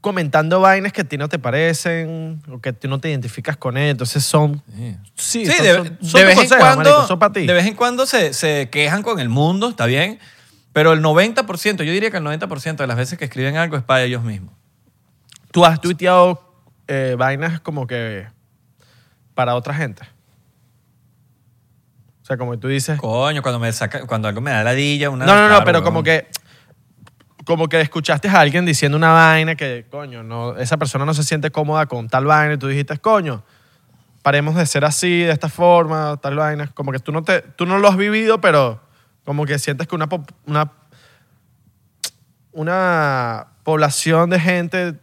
comentando 0.00 0.60
vainas 0.60 0.92
que 0.92 1.02
a 1.02 1.04
ti 1.04 1.18
no 1.18 1.28
te 1.28 1.38
parecen 1.38 2.40
o 2.50 2.58
que 2.60 2.72
tú 2.72 2.88
no 2.88 3.00
te 3.00 3.10
identificas 3.10 3.56
con 3.56 3.76
él. 3.76 3.90
Entonces 3.90 4.24
son... 4.24 4.62
Sí, 5.16 5.44
Sí, 5.44 5.46
son, 5.46 5.64
de, 5.64 5.74
son- 5.74 5.98
son 6.02 6.26
vez 6.26 6.38
en 6.38 6.48
cuando, 6.58 6.76
marico, 6.90 7.06
son 7.06 7.18
para 7.18 7.32
ti. 7.32 7.46
de 7.46 7.52
vez 7.52 7.66
en 7.66 7.74
cuando 7.74 8.06
se, 8.06 8.32
se 8.32 8.70
quejan 8.70 9.02
con 9.02 9.20
el 9.20 9.28
mundo, 9.28 9.68
está 9.68 9.86
bien, 9.86 10.18
pero 10.72 10.92
el 10.92 11.02
90%, 11.02 11.82
yo 11.82 11.92
diría 11.92 12.10
que 12.10 12.18
el 12.18 12.24
90% 12.24 12.76
de 12.76 12.86
las 12.86 12.96
veces 12.96 13.18
que 13.18 13.24
escriben 13.24 13.56
algo 13.56 13.76
es 13.76 13.82
para 13.82 14.02
ellos 14.02 14.22
mismos. 14.22 14.54
Tú 15.50 15.64
has 15.64 15.80
tuiteado 15.80 16.54
eh, 16.86 17.16
vainas 17.18 17.60
como 17.60 17.86
que 17.86 18.26
para 19.34 19.54
otra 19.54 19.74
gente. 19.74 20.02
O 22.22 22.26
sea, 22.26 22.36
como 22.36 22.58
tú 22.58 22.68
dices... 22.68 22.98
Coño, 23.00 23.42
cuando, 23.42 23.58
me 23.58 23.72
saca, 23.72 24.06
cuando 24.06 24.28
algo 24.28 24.40
me 24.40 24.52
da 24.52 24.62
ladilla, 24.62 25.10
una... 25.10 25.26
No, 25.26 25.34
no, 25.34 25.48
no, 25.48 25.64
pero 25.64 25.78
weón. 25.78 25.84
como 25.84 26.02
que 26.02 26.28
como 27.50 27.68
que 27.68 27.80
escuchaste 27.80 28.28
a 28.28 28.40
alguien 28.40 28.64
diciendo 28.64 28.96
una 28.96 29.12
vaina 29.12 29.56
que, 29.56 29.84
coño, 29.90 30.22
no, 30.22 30.56
esa 30.56 30.76
persona 30.76 31.04
no 31.04 31.14
se 31.14 31.24
siente 31.24 31.50
cómoda 31.50 31.86
con 31.86 32.08
tal 32.08 32.24
vaina 32.24 32.54
y 32.54 32.58
tú 32.58 32.68
dijiste, 32.68 32.96
coño, 32.98 33.42
paremos 34.22 34.54
de 34.54 34.66
ser 34.66 34.84
así, 34.84 35.22
de 35.22 35.32
esta 35.32 35.48
forma, 35.48 36.16
tal 36.22 36.36
vaina. 36.36 36.68
Como 36.68 36.92
que 36.92 37.00
tú 37.00 37.10
no, 37.10 37.24
te, 37.24 37.40
tú 37.42 37.66
no 37.66 37.78
lo 37.78 37.88
has 37.88 37.96
vivido, 37.96 38.40
pero 38.40 38.80
como 39.30 39.46
que 39.46 39.60
sientes 39.60 39.86
que 39.86 39.94
una, 39.94 40.08
una, 40.44 40.72
una 42.50 43.46
población 43.62 44.28
de 44.28 44.40
gente 44.40 44.94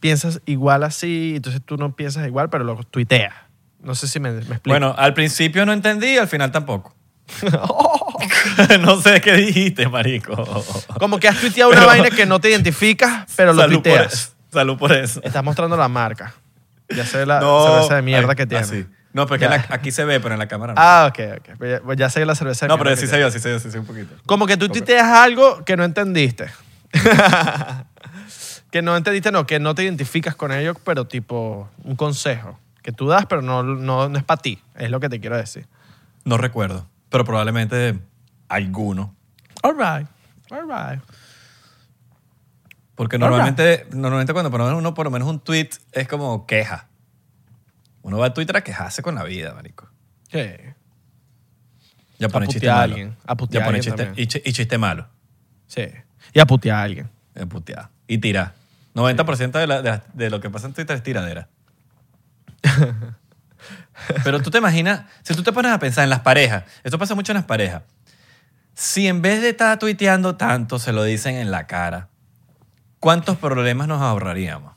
piensas 0.00 0.40
igual 0.46 0.82
así, 0.82 1.34
entonces 1.36 1.62
tú 1.64 1.76
no 1.76 1.94
piensas 1.94 2.26
igual, 2.26 2.50
pero 2.50 2.64
lo 2.64 2.74
tuiteas. 2.82 3.32
No 3.80 3.94
sé 3.94 4.08
si 4.08 4.18
me, 4.18 4.32
me 4.32 4.38
explico. 4.38 4.62
Bueno, 4.64 4.96
al 4.98 5.14
principio 5.14 5.64
no 5.64 5.72
entendí, 5.72 6.18
al 6.18 6.26
final 6.26 6.50
tampoco. 6.50 6.92
no 8.80 9.00
sé 9.00 9.20
qué 9.20 9.34
dijiste, 9.34 9.88
marico. 9.88 10.64
como 10.98 11.20
que 11.20 11.28
has 11.28 11.38
tuiteado 11.38 11.70
una 11.70 11.86
vaina 11.86 12.10
que 12.10 12.26
no 12.26 12.40
te 12.40 12.50
identificas, 12.50 13.32
pero 13.36 13.52
lo 13.52 13.62
por 13.62 13.70
tuiteas. 13.70 14.34
Salud 14.52 14.76
por 14.76 14.90
eso. 14.90 15.20
Estás 15.22 15.44
mostrando 15.44 15.76
la 15.76 15.86
marca. 15.86 16.34
Ya 16.88 17.06
sé 17.06 17.24
la 17.24 17.38
cerveza 17.38 17.94
de 17.94 18.02
mierda 18.02 18.30
ay, 18.30 18.36
que 18.36 18.46
tiene. 18.48 18.64
así. 18.64 18.86
No, 19.26 19.48
la- 19.48 19.66
aquí 19.70 19.90
se 19.90 20.04
ve, 20.04 20.20
pero 20.20 20.34
en 20.34 20.38
la 20.38 20.48
cámara 20.48 20.74
no. 20.74 20.80
Ah, 20.80 21.08
ok, 21.10 21.18
ok. 21.38 21.56
Pues 21.58 21.70
ya- 21.72 21.80
pues 21.84 21.98
ya 21.98 22.10
sé 22.10 22.24
la 22.24 22.34
cerveza 22.34 22.66
de 22.66 22.68
no, 22.68 22.74
mierda 22.76 22.84
pero 22.90 22.94
que 22.96 23.00
sí 23.00 23.06
se 23.06 23.12
tiene. 23.12 23.24
vio, 23.24 23.30
sí 23.32 23.38
se 23.40 23.48
vio, 23.48 23.58
sí 23.58 23.64
se 23.70 23.78
vio 23.78 23.80
un 23.80 23.86
poquito. 23.86 24.14
Como 24.26 24.46
que 24.46 24.56
tú 24.56 24.68
tuiteas 24.68 25.06
algo 25.06 25.64
que 25.64 25.76
no 25.76 25.84
entendiste. 25.84 26.46
que 28.70 28.82
no 28.82 28.96
entendiste, 28.96 29.32
no, 29.32 29.46
que 29.46 29.58
no 29.60 29.74
te 29.74 29.82
identificas 29.84 30.34
con 30.36 30.52
ello, 30.52 30.74
pero 30.84 31.06
tipo 31.06 31.68
un 31.84 31.96
consejo 31.96 32.58
que 32.82 32.92
tú 32.92 33.08
das, 33.08 33.26
pero 33.26 33.42
no, 33.42 33.62
no, 33.62 34.08
no 34.08 34.18
es 34.18 34.24
para 34.24 34.40
ti. 34.40 34.60
Es 34.74 34.90
lo 34.90 35.00
que 35.00 35.08
te 35.08 35.20
quiero 35.20 35.36
decir. 35.36 35.66
No 36.24 36.36
recuerdo, 36.38 36.86
pero 37.08 37.24
probablemente 37.24 37.98
alguno. 38.48 39.14
All 39.62 39.74
right, 39.76 40.06
all 40.50 40.62
right. 40.68 41.02
Porque 42.94 43.16
Alright. 43.16 43.30
normalmente, 43.30 43.86
normalmente 43.92 44.32
cuando 44.32 44.50
ponemos 44.50 44.72
uno 44.74 44.92
por 44.94 45.06
lo 45.06 45.10
menos 45.10 45.28
un 45.28 45.38
tweet 45.40 45.70
es 45.92 46.08
como 46.08 46.46
queja. 46.46 46.87
Uno 48.08 48.18
va 48.18 48.26
a 48.26 48.34
Twitter 48.34 48.56
a 48.56 48.62
quejarse 48.64 49.02
con 49.02 49.14
la 49.14 49.22
vida, 49.24 49.54
marico. 49.54 49.88
Sí. 50.32 50.40
Ya 52.18 52.28
pone 52.28 52.46
A 52.46 52.48
chiste 52.48 52.68
a 52.68 52.74
malo. 52.74 52.82
alguien, 52.94 53.16
a 53.26 53.36
putear 53.36 53.60
Ya 53.60 53.64
a 53.64 53.68
pone 53.68 53.78
alguien 53.78 53.96
chiste, 53.96 54.22
y, 54.22 54.26
chi- 54.26 54.42
y 54.44 54.52
chiste 54.52 54.76
malo. 54.78 55.06
Sí. 55.66 55.82
Y 56.32 56.40
a 56.40 56.46
putear 56.46 56.76
a 56.78 56.82
alguien. 56.82 57.10
Es 57.34 57.46
putear. 57.46 57.90
Y 58.08 58.18
tirar. 58.18 58.54
90% 58.94 59.52
de, 59.58 59.66
la- 59.66 59.82
de 59.82 59.90
la- 59.90 60.04
de 60.12 60.30
lo 60.30 60.40
que 60.40 60.50
pasa 60.50 60.66
en 60.66 60.72
Twitter 60.72 60.96
es 60.96 61.02
tiradera. 61.02 61.48
Pero 64.24 64.40
tú 64.42 64.50
te 64.50 64.58
imaginas, 64.58 65.02
si 65.22 65.34
tú 65.34 65.42
te 65.42 65.52
pones 65.52 65.72
a 65.72 65.78
pensar 65.78 66.04
en 66.04 66.10
las 66.10 66.20
parejas, 66.20 66.64
esto 66.84 66.98
pasa 66.98 67.14
mucho 67.14 67.32
en 67.32 67.36
las 67.36 67.44
parejas, 67.44 67.82
si 68.74 69.06
en 69.08 69.22
vez 69.22 69.42
de 69.42 69.50
estar 69.50 69.78
tuiteando 69.78 70.36
tanto 70.36 70.78
se 70.78 70.92
lo 70.92 71.02
dicen 71.02 71.34
en 71.36 71.50
la 71.50 71.66
cara, 71.66 72.08
¿cuántos 73.00 73.36
problemas 73.36 73.88
nos 73.88 74.00
ahorraríamos? 74.00 74.72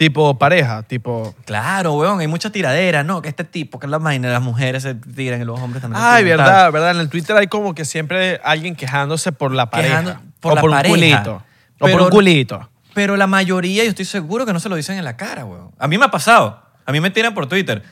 Tipo 0.00 0.38
pareja, 0.38 0.82
tipo... 0.84 1.34
Claro, 1.44 1.92
weón, 1.92 2.20
hay 2.20 2.26
mucha 2.26 2.48
tiradera, 2.50 3.04
¿no? 3.04 3.20
Que 3.20 3.28
este 3.28 3.44
tipo, 3.44 3.78
que 3.78 3.86
la 3.86 3.98
vaina, 3.98 4.30
las 4.32 4.40
mujeres 4.40 4.82
se 4.82 4.94
tiran 4.94 5.42
y 5.42 5.44
los 5.44 5.60
hombres 5.60 5.82
también. 5.82 6.02
Ay, 6.02 6.24
tiran, 6.24 6.38
verdad, 6.38 6.62
tal. 6.62 6.72
verdad. 6.72 6.90
En 6.92 7.00
el 7.00 7.10
Twitter 7.10 7.36
hay 7.36 7.48
como 7.48 7.74
que 7.74 7.84
siempre 7.84 8.40
alguien 8.42 8.74
quejándose 8.76 9.30
por 9.30 9.52
la 9.52 9.68
pareja. 9.68 10.00
Quejando 10.00 10.20
por 10.40 10.52
o 10.52 10.54
la 10.54 10.60
por 10.62 10.70
pareja. 10.70 10.94
un 10.94 11.00
culito. 11.00 11.32
O 11.34 11.78
por 11.80 11.90
Pero- 11.90 12.04
un 12.04 12.10
culito. 12.10 12.70
Pero 12.94 13.16
la 13.18 13.26
mayoría, 13.26 13.84
yo 13.84 13.90
estoy 13.90 14.06
seguro 14.06 14.46
que 14.46 14.54
no 14.54 14.58
se 14.60 14.70
lo 14.70 14.74
dicen 14.76 14.96
en 14.96 15.04
la 15.04 15.18
cara, 15.18 15.44
weón. 15.44 15.70
A 15.78 15.86
mí 15.86 15.98
me 15.98 16.06
ha 16.06 16.10
pasado. 16.10 16.62
A 16.86 16.92
mí 16.92 17.00
me 17.00 17.10
tiran 17.10 17.34
por 17.34 17.46
Twitter. 17.46 17.82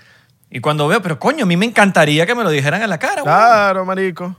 Y 0.51 0.61
cuando 0.61 0.89
veo, 0.89 1.03
pero 1.03 1.19
coño, 1.19 1.45
a 1.45 1.47
mí 1.47 1.59
me 1.59 1.67
encantaría 1.67 2.25
que 2.25 2.35
me 2.35 2.43
lo 2.43 2.49
dijeran 2.49 2.81
en 2.81 2.89
la 2.89 2.99
cara, 2.99 3.23
weón. 3.23 3.25
Claro, 3.37 3.85
marico. 3.85 4.35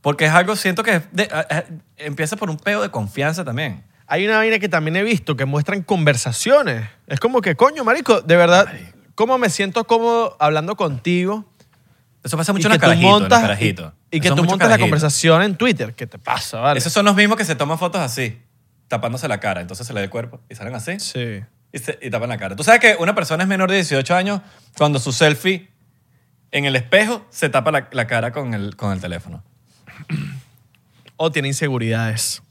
Porque 0.00 0.24
es 0.24 0.32
algo, 0.32 0.56
siento 0.56 0.82
que 0.82 1.02
de- 1.12 1.28
a- 1.30 1.56
a- 1.58 1.64
empieza 1.98 2.36
por 2.36 2.48
un 2.48 2.56
peo 2.56 2.80
de 2.80 2.88
confianza 2.88 3.44
también. 3.44 3.84
Hay 4.12 4.26
una 4.26 4.38
vaina 4.38 4.58
que 4.58 4.68
también 4.68 4.96
he 4.96 5.04
visto 5.04 5.36
que 5.36 5.44
muestran 5.44 5.82
conversaciones. 5.84 6.88
Es 7.06 7.20
como 7.20 7.40
que, 7.40 7.54
coño, 7.54 7.84
marico, 7.84 8.20
de 8.20 8.34
verdad, 8.34 8.66
¿cómo 9.14 9.38
me 9.38 9.48
siento 9.50 9.84
cómodo 9.84 10.36
hablando 10.40 10.74
contigo? 10.74 11.44
Eso 12.24 12.36
pasa 12.36 12.52
mucho 12.52 12.66
en 12.66 12.72
los 12.72 12.80
carajitos, 12.80 13.06
en 13.06 13.12
los 13.12 13.20
montas, 13.30 13.62
y, 14.10 14.20
que 14.20 14.28
tú 14.30 14.42
montas 14.42 14.68
la 14.68 14.78
conversación 14.78 15.42
en 15.42 15.54
Twitter. 15.56 15.94
¿Qué 15.94 16.08
te 16.08 16.18
pasa, 16.18 16.58
vale? 16.58 16.78
Esos 16.78 16.92
son 16.92 17.04
los 17.04 17.14
mismos 17.14 17.38
que 17.38 17.44
se 17.44 17.54
toman 17.54 17.78
fotos 17.78 18.00
así, 18.00 18.36
tapándose 18.88 19.28
la 19.28 19.38
cara. 19.38 19.60
Entonces 19.60 19.86
se 19.86 19.92
le 19.94 20.00
ve 20.00 20.04
el 20.06 20.10
cuerpo 20.10 20.40
y 20.50 20.56
salen 20.56 20.74
así 20.74 20.98
Sí. 20.98 21.42
y, 21.72 21.78
se- 21.78 21.98
y 22.02 22.10
tapan 22.10 22.30
la 22.30 22.36
cara. 22.36 22.56
Tú 22.56 22.64
sabes 22.64 22.80
que 22.80 22.96
una 22.98 23.14
persona 23.14 23.44
es 23.44 23.48
menor 23.48 23.70
de 23.70 23.76
18 23.76 24.12
años 24.16 24.40
cuando 24.76 24.98
su 24.98 25.12
selfie 25.12 25.70
en 26.50 26.64
el 26.64 26.74
espejo 26.74 27.24
se 27.30 27.48
tapa 27.48 27.70
la, 27.70 27.88
la 27.92 28.08
cara 28.08 28.32
con 28.32 28.54
el, 28.54 28.74
con 28.74 28.92
el 28.92 29.00
teléfono. 29.00 29.44
O 31.16 31.30
tiene 31.30 31.46
inseguridades. 31.46 32.42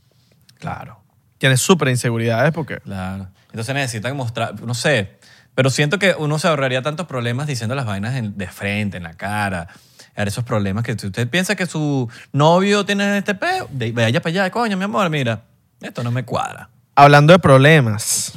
Claro. 0.57 1.01
Tiene 1.40 1.58
súper 1.58 1.88
inseguridades 1.88 2.52
porque... 2.54 2.78
Claro. 2.82 3.28
Entonces 3.48 3.74
necesitan 3.74 4.16
mostrar, 4.16 4.62
no 4.62 4.76
sé, 4.76 5.18
pero 5.56 5.72
siento 5.72 5.98
que 5.98 6.14
uno 6.18 6.38
se 6.38 6.48
ahorraría 6.48 6.84
tantos 6.84 7.08
problemas 7.08 7.48
diciendo 7.48 7.74
las 7.74 7.86
vainas 7.88 8.16
en- 8.16 8.38
de 8.38 8.48
frente, 8.48 8.98
en 8.98 9.04
la 9.04 9.16
cara. 9.16 9.68
Esos 10.16 10.44
problemas 10.44 10.84
que 10.84 11.00
si 11.00 11.08
usted 11.08 11.28
piensa 11.30 11.56
que 11.56 11.66
su 11.66 12.10
novio 12.34 12.86
tiene 12.86 13.18
este 13.18 13.34
peo, 13.36 13.68
de- 13.72 13.92
vaya 13.94 14.22
para 14.22 14.30
allá, 14.32 14.52
coño, 14.52 14.76
mi 14.78 14.84
amor, 14.84 15.10
mira, 15.10 15.44
esto 15.82 16.04
no 16.04 16.12
me 16.12 16.24
cuadra. 16.26 16.70
Hablando 16.94 17.32
de 17.34 17.40
problemas, 17.40 18.34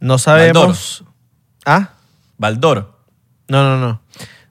no 0.00 0.18
sabemos... 0.18 1.04
¿Ah? 1.64 1.90
Baldor. 2.38 2.98
No, 3.48 3.62
no, 3.62 3.78
no. 3.78 4.02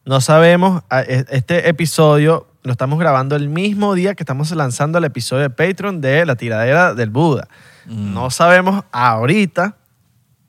No 0.06 0.22
sabemos. 0.22 0.82
e- 1.08 1.26
Este 1.30 1.68
episodio 1.68 2.48
lo 2.64 2.72
estamos 2.72 3.00
grabando 3.00 3.36
el 3.36 3.50
mismo 3.50 3.96
día 3.96 4.14
que 4.16 4.24
estamos 4.24 4.52
lanzando 4.52 4.98
el 4.98 5.04
episodio 5.06 5.44
de 5.44 5.50
Patreon 5.50 6.02
de 6.02 6.26
La 6.26 6.36
tiradera 6.36 6.94
del 6.94 7.10
Buda. 7.10 7.48
Mm. 7.86 8.14
No 8.14 8.30
sabemos 8.30 8.84
ahorita 8.92 9.78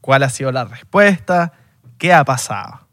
cuál 0.00 0.22
ha 0.22 0.28
sido 0.28 0.52
la 0.52 0.64
respuesta, 0.64 1.52
qué 1.98 2.12
ha 2.12 2.24
pasado. 2.24 2.86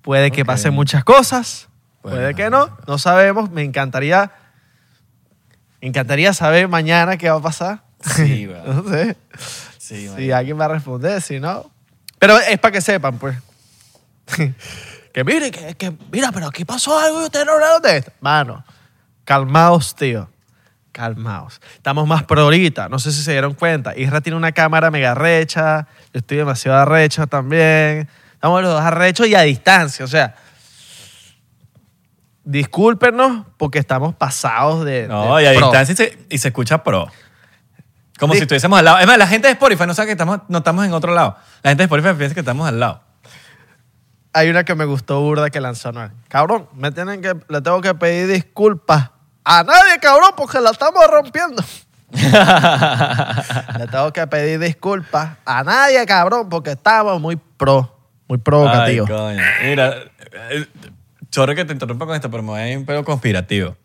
Puede 0.00 0.30
que 0.30 0.44
pasen 0.44 0.74
muchas 0.74 1.04
cosas, 1.04 1.68
Puede 2.00 2.16
puede 2.16 2.34
que 2.34 2.50
no, 2.50 2.76
no 2.88 2.98
sabemos. 2.98 3.50
Me 3.50 3.62
encantaría, 3.62 4.32
me 5.80 5.88
encantaría 5.88 6.32
saber 6.32 6.66
mañana 6.68 7.16
qué 7.16 7.30
va 7.30 7.36
a 7.36 7.42
pasar. 7.42 7.84
Sí, 8.00 8.50
no 8.66 8.88
sé. 8.88 9.16
Sí, 9.78 10.08
Si 10.16 10.32
alguien 10.32 10.58
va 10.58 10.64
a 10.64 10.68
responder, 10.68 11.20
si 11.20 11.38
no. 11.38 11.70
Pero 12.18 12.38
es 12.38 12.58
para 12.58 12.72
que 12.72 12.80
sepan, 12.80 13.18
pues. 13.18 13.36
que 15.12 15.24
mire, 15.24 15.50
que, 15.50 15.74
que- 15.74 15.92
mira, 16.10 16.30
pero 16.32 16.46
aquí 16.46 16.64
pasó 16.64 16.98
algo 16.98 17.20
y 17.22 17.24
ustedes 17.24 17.44
no 17.46 17.52
hablaron 17.52 17.82
de 17.82 17.96
esto. 17.98 18.12
Mano, 18.20 18.64
calmaos, 19.24 19.94
tío. 19.94 20.28
Calmaos. 20.92 21.60
Estamos 21.74 22.06
más 22.06 22.24
pro 22.24 22.42
ahorita. 22.42 22.88
No 22.90 22.98
sé 22.98 23.12
si 23.12 23.22
se 23.22 23.32
dieron 23.32 23.54
cuenta. 23.54 23.96
Isra 23.96 24.20
tiene 24.20 24.36
una 24.36 24.52
cámara 24.52 24.90
mega 24.90 25.14
recha. 25.14 25.86
Yo 26.12 26.18
estoy 26.18 26.36
demasiado 26.36 26.78
arrecho 26.78 27.26
también. 27.26 28.08
Estamos 28.34 28.60
los 28.62 28.72
dos 28.72 28.82
arrechos 28.82 29.26
y 29.26 29.34
a 29.34 29.40
distancia. 29.40 30.04
O 30.04 30.08
sea, 30.08 30.34
discúlpenos 32.44 33.46
porque 33.56 33.78
estamos 33.78 34.14
pasados 34.14 34.84
de. 34.84 35.08
No, 35.08 35.36
de 35.36 35.44
y 35.44 35.46
a 35.46 35.52
pro. 35.54 35.66
distancia 35.70 35.92
y 35.92 35.96
se, 35.96 36.18
y 36.30 36.38
se 36.38 36.48
escucha 36.48 36.82
pro. 36.82 37.08
Como 38.18 38.34
si 38.34 38.40
estuviésemos 38.40 38.78
al 38.78 38.84
lado. 38.84 38.98
Es 38.98 39.06
más, 39.06 39.18
la 39.18 39.26
gente 39.26 39.48
de 39.48 39.52
Spotify 39.54 39.84
no 39.86 39.94
sabe 39.94 40.06
que 40.06 40.12
estamos, 40.12 40.40
no 40.48 40.58
estamos 40.58 40.84
en 40.84 40.92
otro 40.92 41.12
lado. 41.14 41.36
La 41.62 41.70
gente 41.70 41.82
de 41.82 41.84
Spotify 41.86 42.14
piensa 42.16 42.34
que 42.34 42.40
estamos 42.40 42.68
al 42.68 42.78
lado. 42.78 43.02
Hay 44.32 44.48
una 44.48 44.64
que 44.64 44.74
me 44.74 44.84
gustó 44.84 45.20
burda 45.20 45.50
que 45.50 45.60
lanzó 45.60 45.92
Noel. 45.92 46.10
Cabrón, 46.28 46.66
me 46.74 46.90
tienen 46.90 47.20
que, 47.20 47.34
le 47.48 47.60
tengo 47.60 47.80
que 47.80 47.94
pedir 47.94 48.28
disculpas 48.28 49.10
a 49.44 49.62
nadie, 49.62 49.98
cabrón, 50.00 50.30
porque 50.36 50.60
la 50.60 50.70
estamos 50.70 51.06
rompiendo. 51.06 51.62
le 52.12 53.86
tengo 53.88 54.12
que 54.12 54.26
pedir 54.26 54.58
disculpas 54.58 55.36
a 55.44 55.62
nadie, 55.64 56.04
cabrón, 56.06 56.48
porque 56.48 56.72
estamos 56.72 57.20
muy 57.20 57.36
pro, 57.36 57.94
muy 58.26 58.38
provocativos. 58.38 59.10
Ay, 59.10 59.16
coño. 59.16 59.42
Mira, 59.64 59.96
eh, 60.50 60.66
chorro 61.30 61.54
que 61.54 61.64
te 61.64 61.72
interrumpa 61.72 62.06
con 62.06 62.14
esto, 62.14 62.30
pero 62.30 62.42
me 62.42 62.50
voy 62.50 62.60
a 62.60 62.70
ir 62.70 62.78
un 62.78 62.86
pedo 62.86 63.04
conspirativo. 63.04 63.76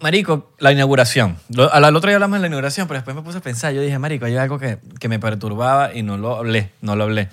Marico, 0.00 0.52
la 0.58 0.70
inauguración. 0.70 1.36
Al 1.72 1.96
otro 1.96 2.08
día 2.08 2.16
hablamos 2.16 2.36
de 2.36 2.42
la 2.42 2.46
inauguración, 2.46 2.86
pero 2.86 2.98
después 2.98 3.16
me 3.16 3.22
puse 3.22 3.38
a 3.38 3.40
pensar. 3.40 3.72
Yo 3.72 3.80
dije, 3.80 3.98
marico, 3.98 4.24
hay 4.26 4.36
algo 4.36 4.58
que, 4.58 4.78
que 5.00 5.08
me 5.08 5.18
perturbaba 5.18 5.92
y 5.92 6.04
no 6.04 6.16
lo 6.16 6.36
hablé, 6.36 6.70
no 6.80 6.94
lo 6.94 7.04
hablé. 7.04 7.28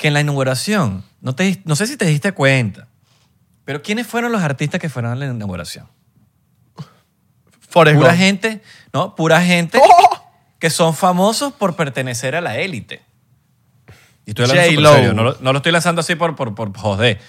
Que 0.00 0.08
en 0.08 0.14
la 0.14 0.20
inauguración, 0.22 1.04
no, 1.20 1.34
te, 1.34 1.60
no 1.66 1.76
sé 1.76 1.86
si 1.86 1.98
te 1.98 2.06
diste 2.06 2.32
cuenta, 2.32 2.88
pero 3.66 3.82
¿quiénes 3.82 4.06
fueron 4.06 4.32
los 4.32 4.42
artistas 4.42 4.80
que 4.80 4.88
fueron 4.88 5.12
a 5.12 5.14
la 5.14 5.26
inauguración? 5.26 5.86
Forrest 7.68 7.98
Pura 7.98 8.08
Gump. 8.08 8.18
gente, 8.18 8.62
¿no? 8.94 9.14
Pura 9.14 9.42
gente 9.42 9.78
¡Oh! 9.78 10.32
que 10.58 10.70
son 10.70 10.94
famosos 10.94 11.52
por 11.52 11.76
pertenecer 11.76 12.34
a 12.34 12.40
la 12.40 12.56
élite. 12.56 13.02
Y 14.24 14.30
estoy 14.30 14.46
hablando 14.46 14.70
súper 14.70 14.94
serio, 14.94 15.12
no 15.12 15.22
lo, 15.22 15.36
no 15.38 15.52
lo 15.52 15.58
estoy 15.58 15.72
lanzando 15.72 16.00
así 16.00 16.14
por, 16.14 16.34
por, 16.34 16.54
por 16.54 16.74
joder. 16.74 17.20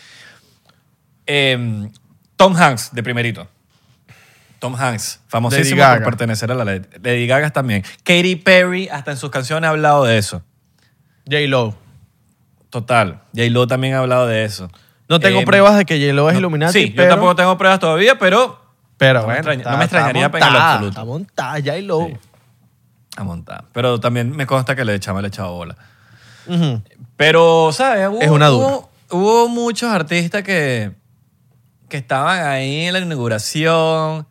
Em, 1.26 1.92
Tom 2.38 2.56
Hanks, 2.56 2.94
de 2.94 3.04
primerito. 3.04 3.48
Tom 4.60 4.76
Hanks, 4.76 5.20
famosísimo 5.28 5.82
por 5.82 5.88
Gaga. 5.90 6.06
pertenecer 6.06 6.50
a 6.52 6.56
la 6.56 6.72
élite. 6.72 7.00
Lady 7.04 7.28
Gaga 7.28 7.50
también. 7.52 7.84
Katy 8.04 8.38
Perry, 8.38 8.88
hasta 8.88 9.12
en 9.12 9.18
sus 9.18 9.30
canciones 9.30 9.68
ha 9.68 9.72
hablado 9.72 10.06
de 10.06 10.18
eso. 10.18 10.42
J-Lo. 11.26 11.76
Total. 12.72 13.22
J-Lo 13.36 13.68
también 13.68 13.94
ha 13.94 14.00
hablado 14.00 14.26
de 14.26 14.44
eso. 14.46 14.68
No 15.08 15.20
tengo 15.20 15.40
Em, 15.40 15.46
pruebas 15.46 15.78
de 15.78 15.86
que 15.86 16.00
J-Lo 16.00 16.30
es 16.32 16.38
Illuminati, 16.40 16.74
Sí, 16.74 16.94
pero, 16.96 17.04
yo 17.10 17.16
tampoco 17.16 17.36
tengo 17.36 17.56
pruebas 17.58 17.80
todavía, 17.80 18.18
pero 18.18 18.60
pero 18.98 19.22
no 19.22 19.28
me 19.28 19.34
bueno, 19.36 19.52
extraña- 19.52 19.72
no 19.72 19.78
me 19.78 19.84
extrañaría 19.84 20.26
en 20.26 20.32
lo 20.32 20.40
montada, 20.40 20.72
absoluto. 20.74 20.90
Está 20.90 21.06
montada 21.06 21.54
J-Lo. 21.60 22.10
A 23.18 23.24
montar. 23.24 23.66
Pero 23.74 24.00
también 24.00 24.32
me 24.36 24.46
consta 24.48 24.76
que 24.76 24.86
le 24.86 24.96
echaba, 24.96 25.22
le 25.22 25.28
echaba 25.28 25.50
bola. 25.52 25.76
Ujú. 26.48 26.82
Pero, 27.18 27.72
¿sabes? 27.74 28.08
Hubo, 28.08 28.22
Es 28.22 28.30
una 28.30 28.52
hubo, 28.52 28.90
hubo 29.10 29.48
muchos 29.50 29.92
artistas 29.92 30.44
que, 30.44 30.92
que 31.90 31.98
estaban 31.98 32.46
ahí 32.48 32.86
en 32.86 32.94
la 32.94 33.00
inauguración, 33.00 34.26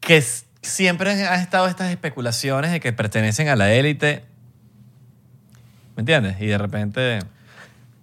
que 0.00 0.16
s- 0.16 0.44
siempre 0.62 1.10
han 1.26 1.40
estado 1.40 1.66
estas 1.66 1.90
especulaciones 1.90 2.70
de 2.72 2.80
que 2.80 2.92
pertenecen 2.94 3.48
a 3.48 3.56
la 3.56 3.70
élite. 3.72 4.24
¿Me 5.98 6.02
entiendes? 6.02 6.36
Y 6.40 6.46
de 6.46 6.56
repente 6.58 7.18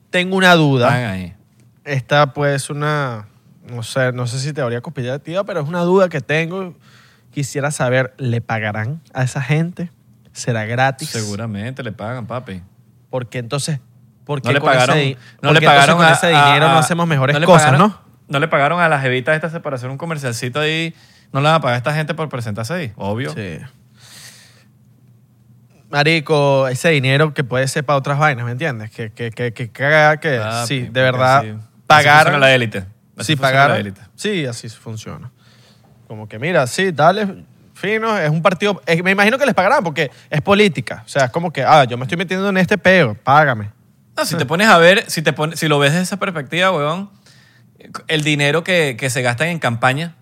Tengo 0.10 0.36
una 0.36 0.54
duda. 0.56 1.12
ahí. 1.12 1.34
Esta 1.86 2.34
pues 2.34 2.70
una, 2.70 3.28
no 3.70 3.84
sé, 3.84 4.12
no 4.12 4.28
sé 4.28 4.40
si 4.40 4.52
teoría 4.52 4.82
conspirativa, 4.82 5.46
pero 5.46 5.62
es 5.62 5.68
una 5.70 5.80
duda 5.84 6.10
que 6.10 6.20
tengo. 6.20 6.74
Quisiera 7.32 7.72
saber, 7.72 8.14
¿le 8.18 8.42
pagarán 8.42 9.00
a 9.14 9.24
esa 9.24 9.42
gente? 9.42 9.92
¿Será 10.34 10.66
gratis? 10.66 11.08
Seguramente 11.10 11.84
le 11.84 11.94
pagan, 11.94 12.26
papi. 12.28 12.62
Porque 13.10 13.38
entonces, 13.38 13.80
¿por 14.26 14.42
qué 14.42 14.50
No 14.50 14.54
le 14.56 14.60
con 14.60 14.72
ese 14.72 14.78
pagaron, 14.80 14.98
di- 14.98 15.14
no 15.16 15.20
por 15.40 15.54
le 15.54 15.60
qué 15.62 15.66
entonces 15.68 15.80
pagaron 15.80 15.98
con 15.98 16.06
a- 16.06 16.12
ese 16.12 16.36
a- 16.36 16.46
dinero 16.48 16.68
no 16.74 16.78
hacemos 16.80 17.08
mejores 17.08 17.40
le 17.40 17.46
cosas, 17.46 17.68
pagaron- 17.72 17.80
¿no? 17.80 18.02
No 18.28 18.40
le 18.40 18.48
pagaron 18.50 18.82
a 18.82 18.90
las 18.90 19.06
evitas 19.06 19.36
estas 19.42 19.58
para 19.62 19.78
hacer 19.78 19.90
un 19.90 19.98
comercialcito 19.98 20.60
ahí. 20.60 20.94
No 21.32 21.40
le 21.40 21.46
van 21.46 21.56
a 21.56 21.62
pagar 21.62 21.76
a 21.76 21.78
esta 21.78 21.94
gente 21.96 22.14
por 22.14 22.28
presentarse 22.28 22.74
ahí, 22.74 22.94
obvio. 22.98 23.32
Sí. 23.34 23.60
Marico, 25.90 26.68
ese 26.68 26.90
dinero 26.90 27.34
que 27.34 27.44
puede 27.44 27.68
ser 27.68 27.84
para 27.86 27.98
otras 27.98 28.18
vainas, 28.18 28.46
¿me 28.46 28.52
entiendes? 28.52 28.90
Que, 28.92 29.12
que, 29.12 29.32
que, 29.32 29.54
que, 29.54 29.70
que 29.70 30.40
Papi, 30.40 30.68
sí, 30.68 30.82
de 30.92 31.02
verdad, 31.02 31.38
así- 31.40 31.50
así 31.50 31.60
pagar. 31.88 32.16
funciona 32.24 32.38
la 32.40 32.54
élite. 32.56 32.80
Así 33.18 33.34
Sí, 33.34 33.36
pagar. 33.36 33.70
la 33.70 33.78
élite. 33.80 34.02
Sí, 34.16 34.46
así 34.46 34.68
funciona. 34.70 35.32
Como 36.08 36.28
que, 36.28 36.38
mira, 36.40 36.68
sí, 36.68 36.92
dale, 36.92 37.44
fino, 37.74 38.18
es 38.18 38.30
un 38.30 38.42
partido. 38.42 38.82
es- 38.86 39.04
me 39.04 39.12
imagino 39.12 39.38
que 39.38 39.46
les 39.46 39.56
pagarán 39.56 39.84
porque 39.84 40.12
es 40.30 40.42
política. 40.42 41.04
O 41.06 41.10
sea, 41.10 41.26
es 41.26 41.32
como 41.32 41.54
que, 41.54 41.64
ah, 41.64 41.84
yo 41.86 41.98
me 41.98 42.04
estoy 42.04 42.18
metiendo 42.18 42.50
en 42.50 42.58
este 42.58 42.78
peo, 42.78 43.16
págame. 43.24 43.70
No, 44.18 44.26
si 44.26 44.36
te 44.36 44.46
pones 44.46 44.68
a 44.68 44.78
ver, 44.78 45.04
si, 45.10 45.22
te 45.22 45.34
pones, 45.34 45.60
si 45.60 45.68
lo 45.68 45.78
ves 45.78 45.92
desde 45.92 46.04
esa 46.04 46.18
perspectiva, 46.18 46.72
weón, 46.72 47.10
el 48.08 48.24
dinero 48.24 48.64
que, 48.64 48.96
que 48.98 49.10
se 49.10 49.22
gastan 49.22 49.50
en 49.50 49.60
campaña 49.60 50.16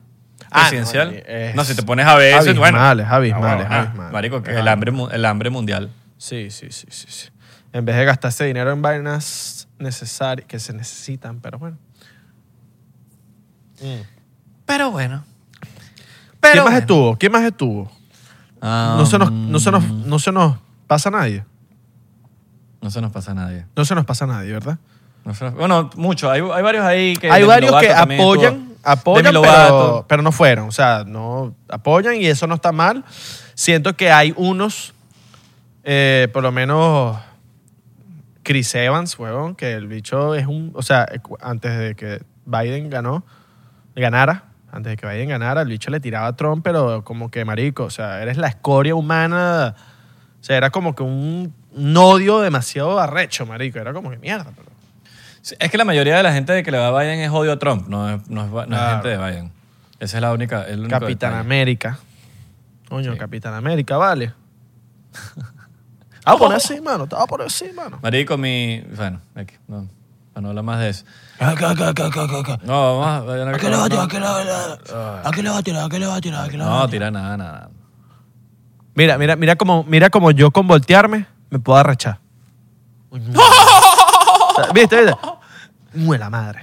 Ah, 0.53 0.59
presidencial. 0.69 1.11
no, 1.11 1.17
es 1.25 1.55
no, 1.55 1.63
si 1.63 1.75
te 1.75 1.83
pones 1.83 2.05
a 2.05 2.15
ver 2.15 2.35
eso, 2.39 2.49
es 2.51 2.57
bueno. 2.57 2.77
abismales, 2.79 3.07
abismales, 3.07 3.45
Ah, 3.45 3.55
bueno, 3.67 3.75
ah, 3.75 3.81
abismales. 3.81 4.13
Marico, 4.13 4.43
que 4.43 4.51
el 4.59 4.67
hambre, 4.67 4.91
mu- 4.91 5.09
el 5.09 5.25
hambre 5.25 5.49
mundial. 5.49 5.89
Sí, 6.17 6.49
sí, 6.51 6.67
sí, 6.71 6.87
sí, 6.89 7.07
sí. 7.09 7.29
En 7.73 7.85
vez 7.85 7.95
de 7.95 8.05
gastar 8.05 8.29
ese 8.29 8.45
dinero 8.45 8.71
en 8.71 8.81
vainas 8.81 9.67
necesarias, 9.79 10.47
que 10.47 10.59
se 10.59 10.73
necesitan, 10.73 11.39
pero 11.39 11.57
bueno. 11.59 11.77
Pero 14.65 14.91
bueno. 14.91 15.23
¿Quién 16.39 16.63
más 16.63 16.73
estuvo? 16.75 17.17
¿Quién 17.17 17.31
más 17.31 17.43
estuvo? 17.43 17.91
No, 18.61 19.05
se 19.05 19.17
nos, 19.17 19.31
no, 19.31 19.59
se 19.59 19.71
nos, 19.71 19.83
no 19.89 20.19
se 20.19 20.31
nos 20.31 20.57
pasa 20.87 21.09
a 21.09 21.11
nadie. 21.11 21.43
no 22.81 22.89
se 22.91 23.01
nos 23.01 23.11
pasa 23.11 23.31
a 23.31 23.33
nadie. 23.33 23.65
No 23.75 23.85
se 23.85 23.95
nos 23.95 24.05
pasa 24.05 24.25
a 24.25 24.27
nadie, 24.27 24.51
¿verdad? 24.53 24.77
No 25.25 25.33
se 25.33 25.45
nos- 25.45 25.53
bueno, 25.55 25.89
muchos. 25.95 26.29
Hay, 26.31 26.41
hay 26.41 26.63
varios 26.63 26.85
ahí 26.85 27.15
que... 27.15 27.31
Hay 27.31 27.43
varios 27.43 27.71
Lovato 27.71 27.87
que 27.87 27.93
también 27.93 28.21
apoyan, 28.21 28.43
estuvo. 28.53 28.63
apoyan 28.63 28.72
Demi 29.23 29.37
pero, 29.41 30.05
pero 30.07 30.21
no 30.21 30.31
fueron. 30.31 30.67
O 30.67 30.71
sea, 30.71 31.03
no 31.05 31.55
apoyan 31.69 32.15
y 32.15 32.25
eso 32.25 32.47
no 32.47 32.55
está 32.55 32.71
mal. 32.71 33.03
Siento 33.55 33.95
que 33.95 34.11
hay 34.11 34.33
unos, 34.35 34.93
eh, 35.83 36.27
por 36.33 36.43
lo 36.43 36.51
menos 36.51 37.17
Chris 38.43 38.75
Evans, 38.75 39.17
huevón, 39.17 39.55
que 39.55 39.71
el 39.73 39.87
bicho 39.87 40.35
es 40.35 40.45
un... 40.47 40.71
O 40.75 40.81
sea, 40.81 41.05
cu- 41.21 41.37
antes 41.41 41.77
de 41.77 41.95
que 41.95 42.21
Biden 42.45 42.89
ganó, 42.89 43.23
ganara, 43.95 44.45
antes 44.71 44.91
de 44.91 44.97
que 44.97 45.07
Biden 45.07 45.29
ganara, 45.29 45.61
el 45.61 45.69
bicho 45.69 45.89
le 45.91 45.99
tiraba 46.01 46.27
a 46.27 46.35
Trump, 46.35 46.61
pero 46.63 47.03
como 47.05 47.31
que 47.31 47.45
marico, 47.45 47.85
o 47.85 47.89
sea, 47.89 48.21
eres 48.21 48.37
la 48.37 48.47
escoria 48.47 48.95
humana. 48.95 49.75
O 50.41 50.43
sea, 50.43 50.57
era 50.57 50.71
como 50.71 50.93
que 50.93 51.03
un, 51.03 51.53
un 51.71 51.95
odio 51.95 52.41
demasiado 52.41 52.99
arrecho, 52.99 53.45
marico. 53.45 53.79
Era 53.79 53.93
como 53.93 54.09
que 54.09 54.17
mierda, 54.17 54.51
pero... 54.53 54.72
Sí, 55.43 55.55
Es 55.59 55.69
que 55.69 55.77
la 55.77 55.83
mayoría 55.85 56.15
de 56.17 56.23
la 56.23 56.31
gente 56.33 56.53
de 56.53 56.63
que 56.63 56.71
le 56.71 56.77
va 56.79 56.87
a 56.87 56.99
Biden 57.03 57.19
es 57.19 57.29
odio 57.29 57.51
a 57.51 57.59
Trump, 57.59 57.87
no 57.89 58.09
es, 58.09 58.27
no 58.29 58.45
es, 58.45 58.49
no 58.51 58.61
es 58.61 58.67
Claro. 58.67 58.93
gente 58.93 59.07
de 59.09 59.17
Biden. 59.17 59.51
Esa 59.99 60.17
es 60.17 60.21
la 60.21 60.31
única... 60.33 60.63
El 60.63 60.79
único 60.79 60.89
Capitán 60.99 61.31
detalle. 61.31 61.39
América. 61.41 61.99
Coño, 62.89 63.11
Sí. 63.13 63.17
Capitán 63.19 63.53
América, 63.53 63.97
vale. 63.97 64.33
Ah, 66.25 66.37
por 66.37 66.53
así, 66.53 66.79
mano. 66.79 67.05
Te 67.05 67.15
voy 67.15 67.23
a 67.25 67.27
poner 67.27 67.47
así, 67.47 67.65
mano. 67.75 67.99
Marico, 68.01 68.37
mi... 68.37 68.79
Bueno, 68.95 69.19
aquí, 69.35 69.55
no, 69.67 69.89
para 70.31 70.41
no 70.43 70.47
hablar 70.49 70.63
más 70.63 70.79
de 70.79 70.87
eso. 70.89 71.03
Acá, 71.37 71.71
acá, 71.71 71.89
acá, 71.89 72.05
acá, 72.05 72.23
acá, 72.23 72.39
acá. 72.39 72.59
No, 72.63 72.97
vamos 72.97 73.29
a... 73.29 73.51
¿A 73.53 73.57
qué 73.57 73.69
le 73.69 73.75
va 73.75 73.83
a 73.85 73.89
tirar? 73.89 74.05
¿A 74.05 74.07
qué 74.07 74.19
le 74.21 74.25
va 74.25 74.37
a 74.37 74.41
tirar? 74.41 75.21
¿A 75.25 75.31
qué 75.31 75.43
le 75.43 75.49
va 75.49 75.57
a 75.57 75.63
tirar? 75.63 75.83
¿A 75.83 75.89
qué 75.89 75.99
le 75.99 76.07
va 76.07 76.15
a 76.15 76.21
tirar? 76.21 76.45
¿A 76.45 76.49
qué 76.49 76.57
le 76.57 76.63
va 76.63 76.69
a 76.69 76.79
No, 76.79 76.87
tirar? 76.87 76.89
tira 76.91 77.11
nada, 77.11 77.35
nada. 77.35 77.69
Mira, 78.95 79.17
mira, 79.17 79.35
mira 79.35 79.57
como, 79.57 79.83
mira 79.83 80.09
como 80.09 80.31
yo 80.31 80.51
con 80.51 80.65
voltearme 80.65 81.25
me 81.49 81.59
puedo 81.59 81.77
arrechar. 81.77 82.19
¿Viste? 84.73 85.01
¿Viste? 85.03 85.15
Muela 85.93 86.29
madre. 86.29 86.61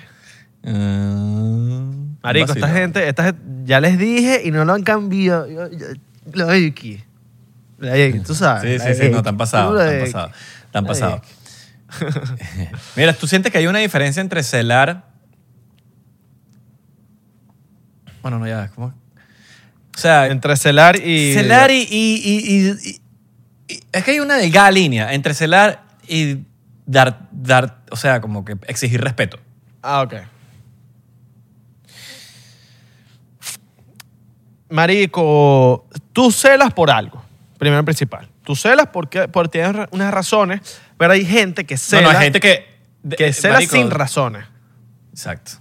Mm, 0.62 2.16
Marico, 2.22 2.53
esta 2.53 2.68
gente, 2.68 3.09
esta 3.09 3.24
gente, 3.24 3.41
ya 3.64 3.80
les 3.80 3.99
dije 3.99 4.43
y 4.45 4.51
no 4.51 4.64
lo 4.64 4.72
han 4.74 4.82
cambiado. 4.82 5.47
Yo- 5.47 5.70
yo- 5.70 5.86
La 6.32 6.55
X. 6.57 7.01
La 7.78 7.97
X, 7.97 8.22
tú 8.24 8.34
sabes. 8.34 8.62
Sí, 8.62 8.78
la 8.88 8.95
sí, 8.95 9.03
sí, 9.05 9.11
no, 9.11 9.22
te 9.22 9.28
han 9.30 9.36
pasado, 9.36 9.70
Tú 9.70 9.76
la 9.78 10.01
pasado. 10.01 10.30
La 10.72 10.82
pasado. 10.82 11.22
Mira, 12.97 13.12
¿tú 13.14 13.26
sientes 13.26 13.51
que 13.51 13.59
hay 13.59 13.66
una 13.66 13.78
diferencia 13.78 14.20
entre 14.20 14.43
celar... 14.43 15.05
Bueno, 18.22 18.38
no, 18.38 18.47
ya, 18.47 18.68
¿cómo? 18.74 18.88
O 18.88 19.99
sea, 19.99 20.26
Entre 20.28 20.57
celar 20.57 20.97
y... 20.97 21.32
celar 21.34 21.70
y, 21.70 21.82
y- 21.91 22.22
y- 22.22 22.55
y- 22.55 22.70
y- 22.70 23.01
y- 23.74 23.80
Es 23.93 24.05
que 24.05 24.11
hay 24.12 24.20
una 24.20 24.36
delgada 24.36 24.70
línea 24.70 25.12
entre 25.14 25.34
celar 25.34 25.82
y 26.07 26.38
dar, 26.91 27.28
dar, 27.30 27.82
o 27.91 27.97
sea, 27.97 28.20
como 28.20 28.45
que 28.45 28.57
exigir 28.66 29.01
respeto. 29.01 29.38
Ah, 29.80 30.03
ok. 30.03 30.14
Marico, 34.70 35.86
tú 36.12 36.30
celas 36.32 36.72
por 36.72 36.91
algo, 36.91 37.22
primero 37.59 37.82
y 37.82 37.84
principal. 37.84 38.28
Tú 38.43 38.57
celas 38.57 38.88
porque, 38.93 39.28
porque 39.28 39.61
tienes 39.61 39.86
unas 39.93 40.12
razones, 40.12 40.80
pero 40.97 41.12
hay 41.12 41.24
gente 41.24 41.64
que 41.64 41.76
cela, 41.76 42.03
Bueno, 42.03 42.18
hay 42.18 42.24
gente 42.24 42.41
que... 42.41 42.66
que 43.16 43.32
cela 43.32 43.55
marico, 43.55 43.76
sin 43.76 43.91
razones. 43.91 44.45
Exacto. 45.12 45.53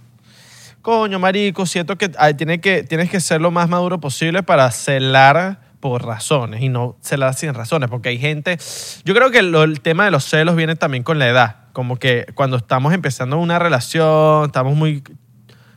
Coño, 0.82 1.18
marico, 1.18 1.64
siento 1.66 1.96
que, 1.96 2.10
ay, 2.18 2.34
tiene 2.34 2.60
que 2.60 2.82
tienes 2.82 3.10
que 3.10 3.20
ser 3.20 3.40
lo 3.40 3.50
más 3.50 3.68
maduro 3.68 4.00
posible 4.00 4.42
para 4.42 4.70
celar 4.70 5.60
por 5.80 6.04
razones 6.04 6.60
y 6.62 6.68
no 6.68 6.96
celar 7.00 7.34
sin 7.34 7.54
razones, 7.54 7.88
porque 7.90 8.10
hay 8.10 8.18
gente... 8.18 8.58
Yo 9.04 9.14
creo 9.14 9.30
que 9.30 9.42
lo- 9.42 9.62
el 9.64 9.80
tema 9.80 10.04
de 10.04 10.10
los 10.10 10.24
celos 10.24 10.54
viene 10.56 10.76
también 10.76 11.02
con 11.02 11.18
la 11.18 11.26
edad, 11.28 11.56
como 11.72 11.96
que 11.98 12.26
cuando 12.34 12.56
estamos 12.58 12.92
empezando 12.92 13.38
una 13.38 13.58
relación, 13.58 14.46
estamos 14.46 14.76
muy 14.76 15.02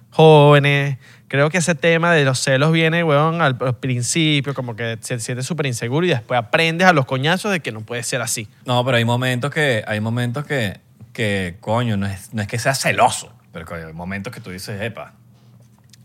jóvenes, 0.09 0.97
Creo 1.29 1.49
que 1.49 1.57
ese 1.57 1.73
tema 1.73 2.11
de 2.11 2.25
los 2.25 2.37
celos 2.37 2.71
viene, 2.71 3.03
weón, 3.03 3.41
al, 3.41 3.57
al 3.59 3.75
principio, 3.77 4.53
como 4.53 4.75
que 4.75 4.99
se 5.01 5.19
siente 5.19 5.41
súper 5.41 5.65
inseguro 5.65 6.05
y 6.05 6.09
después 6.09 6.37
aprendes 6.39 6.87
a 6.87 6.93
los 6.93 7.07
coñazos 7.07 7.51
de 7.51 7.59
que 7.59 7.71
no 7.71 7.81
puede 7.81 8.03
ser 8.03 8.21
así. 8.21 8.47
No, 8.65 8.85
pero 8.85 8.97
hay 8.97 9.05
momentos 9.05 9.49
que, 9.49 9.83
hay 9.87 9.99
momentos 9.99 10.45
que, 10.45 10.79
que 11.11 11.57
coño, 11.59 11.97
no 11.97 12.05
es, 12.05 12.31
no 12.35 12.43
es 12.43 12.47
que 12.47 12.59
sea 12.59 12.75
celoso, 12.75 13.33
pero 13.51 13.65
coño, 13.65 13.87
hay 13.87 13.93
momentos 13.93 14.31
que 14.31 14.41
tú 14.41 14.51
dices, 14.51 14.79
epa. 14.79 15.13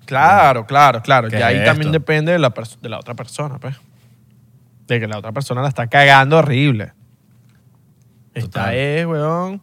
Claro, 0.06 0.64
claro, 0.64 1.02
claro. 1.02 1.28
¿Qué 1.28 1.38
Y 1.38 1.42
ahí 1.42 1.62
también 1.66 1.92
depende 1.92 2.32
de 2.32 2.38
la, 2.38 2.50
de 2.80 2.88
la 2.88 2.98
otra 2.98 3.12
persona, 3.12 3.58
pues. 3.58 3.76
De 4.88 4.98
que 4.98 5.06
la 5.06 5.18
otra 5.18 5.30
persona 5.30 5.62
la 5.62 5.68
está 5.68 5.86
cagando 5.86 6.38
horrible. 6.38 6.92
Esta 8.34 8.48
Total. 8.48 8.74
es, 8.74 9.06
weón. 9.06 9.62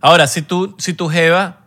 Ahora, 0.00 0.26
si 0.26 0.42
tú, 0.42 0.76
si 0.78 0.94
tu 0.94 1.08
jeva, 1.08 1.60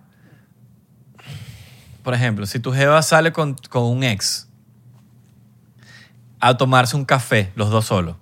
por 2.04 2.14
ejemplo, 2.14 2.46
si 2.46 2.60
tu 2.60 2.72
jeva 2.72 3.02
sale 3.02 3.32
con, 3.34 3.56
con 3.70 3.84
un 3.84 4.04
ex 4.04 4.48
a 6.40 6.58
tomarse 6.58 6.96
un 6.96 7.06
café, 7.06 7.52
los 7.56 7.72
dos 7.72 7.86
solos. 7.86 8.18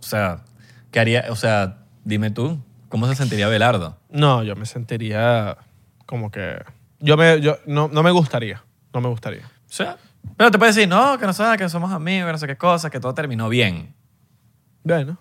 O 0.00 0.02
sea, 0.02 0.44
¿qué 0.90 1.00
haría? 1.00 1.26
O 1.30 1.36
sea, 1.36 1.78
dime 2.04 2.30
tú, 2.30 2.62
¿cómo 2.88 3.06
se 3.06 3.16
sentiría 3.16 3.48
Belardo? 3.48 3.98
No, 4.08 4.42
yo 4.42 4.56
me 4.56 4.66
sentiría 4.66 5.58
como 6.06 6.30
que. 6.30 6.62
Yo 7.00 7.16
me. 7.16 7.40
Yo, 7.40 7.58
no, 7.66 7.88
no 7.88 8.02
me 8.02 8.12
gustaría. 8.12 8.64
No 8.94 9.00
me 9.00 9.08
gustaría. 9.08 9.44
O 9.44 9.72
sea, 9.72 9.98
pero 10.36 10.50
te 10.50 10.58
puede 10.58 10.72
decir, 10.72 10.88
no, 10.88 11.18
que 11.18 11.26
no 11.26 11.32
sabes, 11.32 11.58
que 11.58 11.68
somos 11.68 11.92
amigos, 11.92 12.26
que 12.26 12.32
no 12.32 12.38
sé 12.38 12.46
qué 12.46 12.56
cosa, 12.56 12.90
que 12.90 13.00
todo 13.00 13.14
terminó 13.14 13.48
bien. 13.48 13.94
Bueno. 14.82 15.18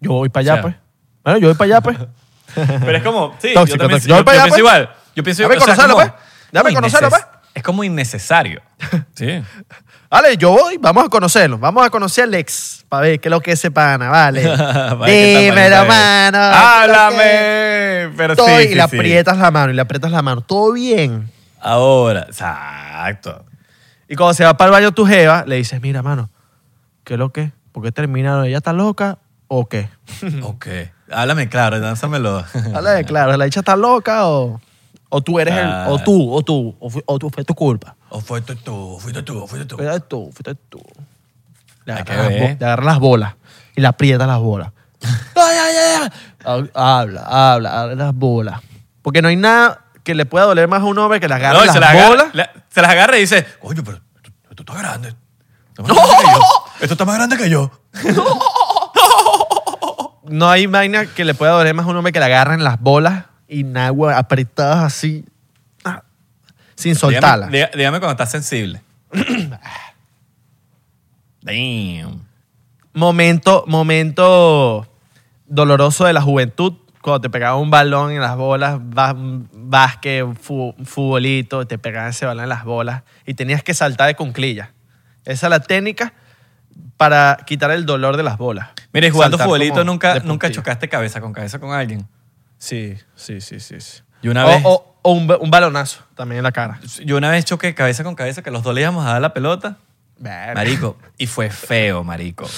Yo 0.00 0.12
voy 0.12 0.28
para 0.28 0.40
allá, 0.42 0.52
O 0.52 0.56
sea. 0.56 0.62
pues. 0.62 0.74
Bueno, 1.24 1.38
yo 1.40 1.48
voy 1.48 1.56
para 1.56 1.66
allá, 1.66 1.80
pues. 1.80 1.98
Pero 2.54 2.96
es 2.96 3.02
como, 3.02 3.34
sí, 3.38 3.52
Tóxico, 3.54 3.76
yo 3.76 3.78
también 3.78 3.90
tóxico. 4.00 4.08
Yo 4.08 4.14
voy 4.14 4.20
yo, 4.20 4.24
para 4.24 4.36
allá, 4.36 4.42
pienso 4.44 4.50
pues. 4.50 4.58
igual. 4.58 4.90
Yo 5.14 5.22
pienso 5.24 5.42
Dame 5.42 5.56
conocerlo, 5.56 5.94
como- 5.94 6.06
pues. 6.06 6.22
Dame 6.52 6.68
como 6.70 6.74
conocerlo, 6.76 7.08
inneces- 7.08 7.10
pues. 7.26 7.38
Es 7.54 7.62
como 7.62 7.82
innecesario. 7.84 8.62
Sí. 9.14 9.42
Vale, 10.10 10.36
yo 10.38 10.52
voy, 10.52 10.78
vamos 10.78 11.04
a 11.04 11.08
conocerlo. 11.08 11.58
Vamos 11.58 11.84
a 11.84 11.90
conocer 11.90 12.24
al 12.24 12.34
ex 12.34 12.84
para 12.88 13.02
ver 13.02 13.20
qué 13.20 13.28
es 13.28 13.30
lo 13.30 13.40
que 13.40 13.50
es 13.52 13.58
ese 13.58 13.70
pana, 13.70 14.08
vale. 14.08 14.46
Vaya, 14.48 15.04
¿qué 15.04 15.34
tal, 15.34 15.54
Dímelo, 15.54 15.84
mano. 15.86 16.38
Háblame. 16.38 18.10
Pero 18.16 18.34
Todo, 18.36 18.46
sí, 18.46 18.52
y 18.54 18.68
sí, 18.68 18.74
le 18.74 18.74
sí. 18.74 18.80
aprietas 18.80 19.36
la 19.36 19.50
mano, 19.50 19.70
y 19.72 19.74
le 19.74 19.82
aprietas 19.82 20.10
la 20.10 20.22
mano. 20.22 20.40
Todo 20.40 20.72
bien. 20.72 21.30
Ahora, 21.60 22.20
exacto. 22.28 23.44
Y 24.08 24.16
cuando 24.16 24.34
se 24.34 24.44
va 24.44 24.56
para 24.56 24.68
el 24.68 24.72
baño 24.72 24.92
tu 24.92 25.04
jeva, 25.06 25.44
le 25.46 25.56
dices, 25.56 25.80
mira, 25.82 26.02
mano, 26.02 26.30
¿qué 27.04 27.14
es 27.14 27.18
lo 27.18 27.30
que? 27.32 27.52
¿Por 27.72 27.82
qué 27.82 27.92
terminaron? 27.92 28.44
¿Ella 28.46 28.58
está 28.58 28.72
loca 28.72 29.18
o 29.48 29.66
qué? 29.68 29.88
ok. 30.42 30.66
Háblame 31.10 31.48
claro, 31.48 31.78
lánzamelo. 31.78 32.44
Dale, 32.72 33.04
claro, 33.04 33.36
¿la 33.36 33.44
dicha 33.44 33.60
está 33.60 33.76
loca 33.76 34.26
o, 34.26 34.60
o 35.08 35.20
tú 35.20 35.38
eres 35.40 35.54
Ah. 35.54 35.86
el... 35.88 35.92
O 35.92 35.98
tú, 35.98 36.32
o 36.32 36.42
tú, 36.42 36.76
o, 36.80 36.90
fu- 36.90 37.02
o 37.06 37.18
tú 37.18 37.30
fue 37.30 37.44
tu 37.44 37.54
culpa. 37.54 37.96
o 38.10 38.20
fuiste 38.20 38.54
tú, 38.56 38.98
fuiste 39.00 39.22
tú, 39.22 39.46
fuiste 39.46 39.66
tú. 39.66 39.76
Fuiste 39.76 40.00
tú, 40.00 40.30
fuiste 40.32 40.54
tú. 40.68 40.82
Le 41.84 41.92
agarras, 41.94 42.16
las, 42.18 42.28
ver. 42.28 42.40
bo- 42.40 42.56
le 42.60 42.66
agarras 42.66 42.86
las 42.86 42.98
bolas 42.98 43.34
y 43.76 43.80
le 43.80 43.86
aprietas 43.86 44.26
las 44.28 44.38
bolas. 44.38 44.72
¡Ay, 45.02 45.56
ay, 45.58 45.76
ay! 45.76 46.08
ay! 46.44 46.70
Habla, 46.74 47.22
habla, 47.22 47.80
habla 47.82 47.94
las 47.94 48.14
bolas. 48.14 48.60
Porque 49.02 49.22
no 49.22 49.28
hay 49.28 49.36
nada 49.36 49.84
que 50.08 50.14
le 50.14 50.24
pueda 50.24 50.46
doler 50.46 50.68
más 50.68 50.80
a 50.80 50.84
un 50.86 50.98
hombre 50.98 51.20
que 51.20 51.28
le 51.28 51.34
agarre 51.34 51.58
No, 51.58 51.64
las 51.66 51.74
se 51.74 51.80
las 51.80 51.90
agarra- 51.90 52.08
bolas. 52.08 52.28
la- 52.34 52.50
se 52.70 52.80
las 52.80 52.90
agarra 52.90 53.18
y 53.18 53.20
dice, 53.20 53.46
coño, 53.60 53.84
pero 53.84 53.98
esto, 54.16 54.30
esto 54.48 54.62
está 54.62 54.74
grande. 54.78 55.14
Está 55.68 55.82
más 55.82 55.94
grande 55.94 56.14
que 56.16 56.32
yo. 56.32 56.40
Esto 56.80 56.94
está 56.94 57.04
más 57.04 57.14
grande 57.16 57.36
que 57.36 57.50
yo. 57.50 57.70
No 60.24 60.48
hay 60.50 60.66
vaina 60.66 61.06
que 61.06 61.24
le 61.24 61.32
pueda 61.34 61.52
doler 61.52 61.74
más 61.74 61.86
a 61.86 61.88
un 61.90 61.96
hombre 61.96 62.12
que 62.12 62.18
le 62.18 62.24
agarren 62.26 62.62
las 62.64 62.78
bolas 62.80 63.24
y 63.48 63.64
apretadas 64.14 64.84
así, 64.84 65.24
ah, 65.84 66.02
sin 66.74 66.94
soltarlas. 66.96 67.50
Dígame, 67.50 67.70
diga- 67.70 67.76
dígame 67.76 67.98
cuando 67.98 68.12
estás 68.12 68.30
sensible. 68.30 68.82
Damn. 71.42 72.26
Momento, 72.92 73.64
momento 73.66 74.86
doloroso 75.46 76.04
de 76.04 76.12
la 76.12 76.20
juventud, 76.20 76.74
cuando 77.08 77.20
te 77.22 77.30
pegaba 77.30 77.56
un 77.56 77.70
balón 77.70 78.10
en 78.12 78.20
las 78.20 78.36
bolas, 78.36 78.78
básquet, 79.52 80.24
fu- 80.40 80.74
futbolito, 80.84 81.66
te 81.66 81.78
pegaban 81.78 82.10
ese 82.10 82.26
balón 82.26 82.44
en 82.44 82.48
las 82.48 82.64
bolas 82.64 83.02
y 83.26 83.34
tenías 83.34 83.62
que 83.62 83.74
saltar 83.74 84.06
de 84.08 84.14
cunclilla. 84.14 84.72
Esa 85.24 85.46
es 85.46 85.50
la 85.50 85.60
técnica 85.60 86.14
para 86.96 87.38
quitar 87.46 87.70
el 87.70 87.86
dolor 87.86 88.16
de 88.16 88.22
las 88.22 88.38
bolas. 88.38 88.68
Mire, 88.92 89.10
jugando 89.10 89.36
Saltar 89.36 89.46
futbolito 89.46 89.84
nunca, 89.84 90.20
nunca 90.20 90.50
chocaste 90.50 90.88
cabeza 90.88 91.20
con 91.20 91.32
cabeza 91.32 91.58
con 91.58 91.72
alguien. 91.72 92.06
Sí, 92.58 92.96
sí, 93.14 93.40
sí, 93.40 93.60
sí. 93.60 93.80
sí. 93.80 94.02
Y 94.22 94.28
una 94.28 94.46
o, 94.46 94.48
vez- 94.48 94.62
o- 94.64 94.98
o 95.02 95.12
un, 95.12 95.30
un 95.40 95.50
balonazo 95.50 96.02
también 96.14 96.38
en 96.38 96.44
la 96.44 96.52
cara. 96.52 96.80
Yo 97.04 97.16
una 97.16 97.30
vez 97.30 97.44
choqué 97.44 97.74
cabeza 97.74 98.02
con 98.04 98.14
cabeza 98.14 98.42
que 98.42 98.50
los 98.50 98.62
dos 98.62 98.74
le 98.74 98.80
íbamos 98.80 99.06
a 99.06 99.12
dar 99.12 99.22
la 99.22 99.32
pelota. 99.32 99.76
Marico. 100.54 100.98
Y 101.18 101.26
fue 101.26 101.50
feo, 101.50 102.02
marico. 102.02 102.48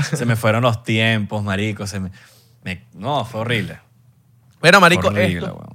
Se 0.00 0.24
me 0.24 0.36
fueron 0.36 0.62
los 0.62 0.82
tiempos, 0.84 1.42
marico. 1.44 1.86
Se 1.86 2.00
me, 2.00 2.10
me- 2.64 2.86
no, 2.94 3.26
fue 3.26 3.40
horrible. 3.42 3.78
Bueno, 4.62 4.80
marico, 4.80 5.08
horrible, 5.08 5.38
esto, 5.46 5.54
weón. 5.54 5.68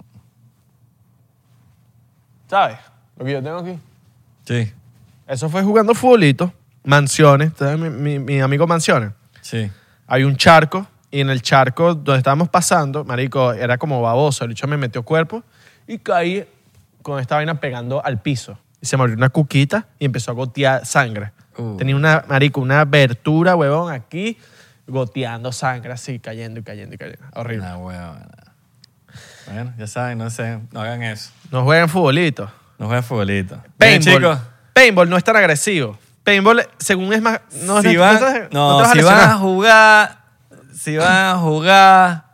¿sabes? 2.49 2.77
Lo 3.17 3.25
que 3.25 3.31
yo 3.33 3.43
tengo 3.43 3.57
aquí. 3.57 3.79
Sí, 4.45 4.73
Eso 5.27 5.49
fue 5.49 5.61
jugando 5.63 5.93
futbolito, 5.93 6.53
mansiones, 6.85 7.51
¿sabes? 7.57 7.77
Mi, 7.77 7.89
mi- 7.89 8.19
mi 8.19 8.39
amigo 8.39 8.65
Mansiones. 8.67 9.11
sí. 9.41 9.69
Hay 10.09 10.23
un 10.23 10.37
charco 10.37 10.87
y 11.11 11.19
en 11.19 11.29
el 11.29 11.41
charco 11.41 11.93
donde 11.93 12.19
estábamos 12.19 12.47
pasando, 12.47 13.03
marico, 13.03 13.51
era 13.51 13.77
como 13.77 14.01
baboso. 14.01 14.45
El 14.45 14.49
bicho 14.51 14.65
me 14.65 14.77
metió 14.77 15.03
cuerpo 15.03 15.43
y 15.85 15.97
caí 15.97 16.47
con 17.01 17.19
esta 17.19 17.35
vaina 17.35 17.59
pegando 17.59 18.01
al 18.05 18.21
piso. 18.21 18.57
Y 18.79 18.85
se 18.85 18.95
me 18.95 19.03
abrió 19.03 19.17
una 19.17 19.27
cuquita 19.27 19.85
y 19.99 20.05
empezó 20.05 20.31
a 20.31 20.33
gotear 20.33 20.85
sangre. 20.85 21.33
Uh. 21.57 21.75
Tenía 21.75 21.93
una, 21.97 22.23
marico, 22.29 22.61
una 22.61 22.79
abertura, 22.79 23.57
huevón, 23.57 23.91
aquí, 23.91 24.37
goteando 24.87 25.51
sangre 25.51 25.91
así, 25.91 26.19
cayendo 26.19 26.61
y 26.61 26.63
cayendo 26.63 26.95
y 26.95 26.97
cayendo. 26.97 27.25
Horrible. 27.33 27.65
Una 27.65 27.77
huevona. 27.77 28.27
Bueno, 29.47 29.73
ya 29.77 29.87
saben, 29.87 30.17
no 30.17 30.29
sé, 30.29 30.59
no 30.71 30.81
hagan 30.81 31.03
eso. 31.03 31.31
No 31.51 31.63
jueguen 31.63 31.87
futbolito. 31.89 32.51
No 32.77 32.87
jueguen 32.87 33.03
futbolito. 33.03 33.61
Paintball. 33.77 34.15
chicos. 34.15 34.39
Paintball 34.73 35.09
no 35.09 35.17
es 35.17 35.23
tan 35.23 35.35
agresivo. 35.35 35.97
Paintball, 36.23 36.67
según 36.77 37.13
es 37.13 37.21
más... 37.21 37.39
No, 37.63 37.81
si 37.81 37.93
no- 37.93 37.99
van, 38.01 38.13
no 38.15 38.19
te- 38.19 38.49
no, 38.51 38.71
no 38.71 38.77
te 38.77 38.83
vas 38.83 38.89
a 38.89 38.93
si 38.93 39.01
van 39.01 39.13
a 39.15 39.17
lesionar. 39.19 39.37
jugar, 39.39 40.19
si 40.77 40.97
van 40.97 41.25
a 41.25 41.35
jugar, 41.37 42.25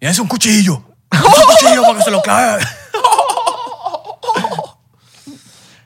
Y 0.00 0.06
es 0.06 0.18
un 0.18 0.28
cuchillo. 0.28 0.82
Es 1.10 1.20
un 1.20 1.32
cuchillo 1.46 1.82
para 1.82 1.98
que 1.98 2.04
se 2.04 2.10
lo 2.10 2.22
clave. 2.22 2.62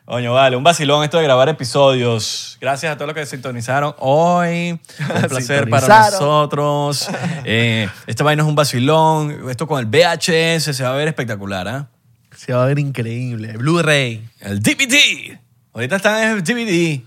Coño, 0.06 0.32
vale, 0.34 0.56
un 0.56 0.62
vacilón 0.62 1.02
esto 1.02 1.18
de 1.18 1.24
grabar 1.24 1.48
episodios. 1.48 2.58
Gracias 2.60 2.92
a 2.92 2.96
todos 2.96 3.08
los 3.08 3.14
que 3.16 3.26
sintonizaron 3.26 3.92
hoy. 3.98 4.70
Un 5.00 5.28
placer 5.28 5.68
para 5.68 5.88
nosotros. 6.10 7.08
Eh, 7.44 7.88
esta 8.06 8.22
vaina 8.24 8.42
es 8.42 8.48
un 8.48 8.54
vacilón. 8.56 9.48
Esto 9.50 9.66
con 9.66 9.78
el 9.80 9.86
VHS 9.86 10.64
se 10.76 10.82
va 10.84 10.90
a 10.92 10.96
ver 10.96 11.06
espectacular, 11.08 11.66
¿ah? 11.68 11.88
Se 12.36 12.52
va 12.52 12.64
a 12.64 12.66
ver 12.66 12.78
increíble. 12.78 13.52
Blu-ray. 13.56 14.28
El 14.40 14.60
DVD. 14.60 15.38
Ahorita 15.72 15.96
está 15.96 16.22
en 16.24 16.38
el 16.38 16.42
DVD. 16.44 17.02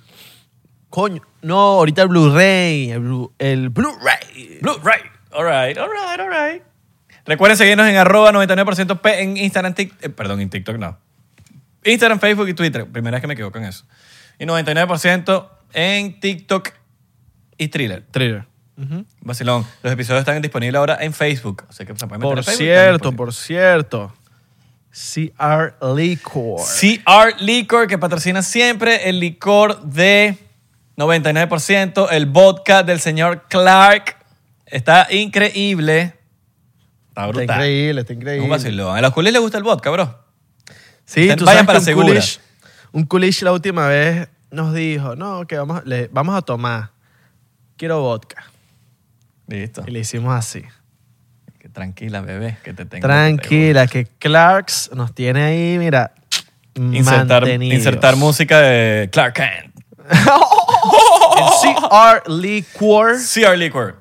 Coño, 0.89 1.22
no, 1.41 1.58
ahorita 1.60 2.02
el 2.04 2.08
Blu-ray. 2.10 2.91
El 2.91 3.02
Blu- 3.02 3.32
el 3.39 3.70
Blu-ray. 3.70 4.60
Blu-ray. 4.62 5.02
All 5.32 5.45
right, 5.45 5.78
all 5.78 5.89
right, 5.89 6.20
all 6.20 6.30
right. 6.30 6.64
Recuerden 7.26 7.58
seguirnos 7.58 7.88
en 7.88 7.95
arroba 7.97 8.32
99% 8.32 9.00
P 9.00 9.22
en 9.22 9.38
Instagram, 9.38 9.74
eh, 9.78 10.10
perdón, 10.10 10.41
en 10.41 10.50
TikTok 10.50 10.78
no. 10.78 10.97
Instagram, 11.84 12.19
Facebook 12.19 12.49
y 12.49 12.53
Twitter. 12.53 12.86
Primera 12.86 13.15
vez 13.15 13.21
que 13.21 13.27
me 13.27 13.34
equivoco 13.34 13.57
en 13.57 13.65
eso. 13.65 13.86
Y 14.38 14.45
99% 14.45 15.49
en 15.73 16.19
TikTok 16.19 16.69
y 17.57 17.67
Thriller. 17.67 18.05
Thriller. 18.11 18.45
Vacilón. 19.21 19.65
Los 19.84 19.91
episodios 19.91 20.21
están 20.21 20.41
disponibles 20.41 20.77
ahora 20.80 20.97
en 21.01 21.13
Facebook. 21.13 21.65
O 21.69 21.73
sea 21.73 21.86
que 21.86 21.93
se 21.97 22.07
pueden 22.07 22.21
meter 22.21 22.36
Por 22.36 22.43
Facebook, 22.45 22.57
cierto, 22.65 22.95
están 23.09 23.15
por 23.17 23.34
cierto. 23.34 24.13
CR 24.91 25.75
Liquor. 25.95 26.61
disponibles. 26.61 26.99
CR 27.03 27.41
Liquor, 27.41 27.88
que 27.88 27.97
patrocina 27.97 28.41
siempre 28.41 29.09
el 29.09 29.19
licor 29.19 29.82
de 29.84 30.38
99%, 30.97 32.07
el 32.11 32.25
vodka 32.25 32.84
del 32.84 32.99
señor 32.99 33.45
Clark. 33.49 34.15
Está 34.65 35.07
increíble. 35.11 36.01
Está 37.09 37.21
Está 37.23 37.27
brutal. 37.27 37.43
increíble, 37.57 38.01
está 38.01 38.13
Es 38.13 38.17
increíble. 38.19 38.43
un 38.45 38.49
vacilón. 38.49 38.97
A 38.97 39.01
los 39.01 39.13
culés 39.13 39.34
les 39.34 39.41
gusta 39.41 39.57
el 39.57 39.63
vodka, 39.63 39.89
bro. 39.89 40.17
Sí, 41.10 41.22
Vayan 41.22 41.38
tú 41.39 41.45
sabes 41.45 41.64
para 41.66 41.80
que 41.80 41.80
un 41.80 41.86
segura. 41.86 42.05
coolish, 42.07 42.39
un 42.91 43.03
coolish 43.05 43.41
la 43.41 43.51
última 43.51 43.88
vez 43.88 44.28
nos 44.51 44.74
dijo, 44.76 45.16
no, 45.16 45.47
que 45.47 45.57
vamos, 45.57 45.82
le- 45.86 46.07
vamos 46.12 46.36
a 46.38 46.41
tomar. 46.43 46.91
Quiero 47.78 48.01
vodka. 48.01 48.43
Listo. 49.47 49.84
Y 49.88 49.91
le 49.91 49.99
hicimos 50.01 50.36
así. 50.36 50.64
Que 51.57 51.68
Tranquila, 51.70 52.22
bebé, 52.22 52.57
que 52.64 52.74
te 52.74 52.86
tengo. 52.86 53.01
Tranquila, 53.07 53.88
que 53.88 54.05
Clarks 54.05 54.91
nos 54.93 55.16
tiene 55.16 55.41
ahí, 55.43 55.78
mira, 55.80 56.14
Insertar, 56.76 58.16
música 58.16 58.60
de 58.60 59.10
Clark 59.12 59.34
Kent. 59.34 59.74
CR 61.62 62.30
Liquor. 62.32 63.16
CR 63.18 63.57
Liquor. 63.57 63.95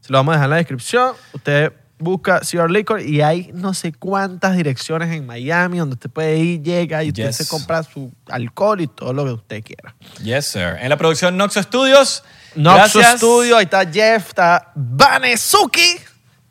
Se 0.00 0.12
lo 0.12 0.18
vamos 0.18 0.32
a 0.32 0.36
dejar 0.36 0.46
en 0.46 0.50
la 0.50 0.56
descripción. 0.56 1.14
Usted 1.32 1.72
busca 1.98 2.40
CR 2.40 2.70
Liquor 2.70 3.00
y 3.00 3.22
hay 3.22 3.50
no 3.54 3.72
sé 3.74 3.92
cuántas 3.92 4.56
direcciones 4.56 5.10
en 5.14 5.24
Miami 5.26 5.78
donde 5.78 5.94
usted 5.94 6.10
puede 6.10 6.36
ir, 6.38 6.62
llega 6.62 7.02
y 7.02 7.08
usted 7.08 7.26
Yes. 7.28 7.36
se 7.36 7.46
compra 7.48 7.82
su 7.82 8.12
alcohol 8.28 8.80
y 8.80 8.86
todo 8.86 9.12
lo 9.12 9.24
que 9.24 9.32
usted 9.32 9.62
quiera. 9.64 9.94
Yes, 10.22 10.46
sir. 10.46 10.76
En 10.80 10.88
la 10.90 10.96
producción 10.96 11.36
Noxo 11.36 11.62
Studios. 11.62 12.22
Noxo 12.54 12.98
gracias. 12.98 13.16
Studio, 13.18 13.56
ahí 13.56 13.64
está 13.64 13.90
Jeff, 13.90 14.28
está 14.28 14.72
Vanesuki. 14.74 15.96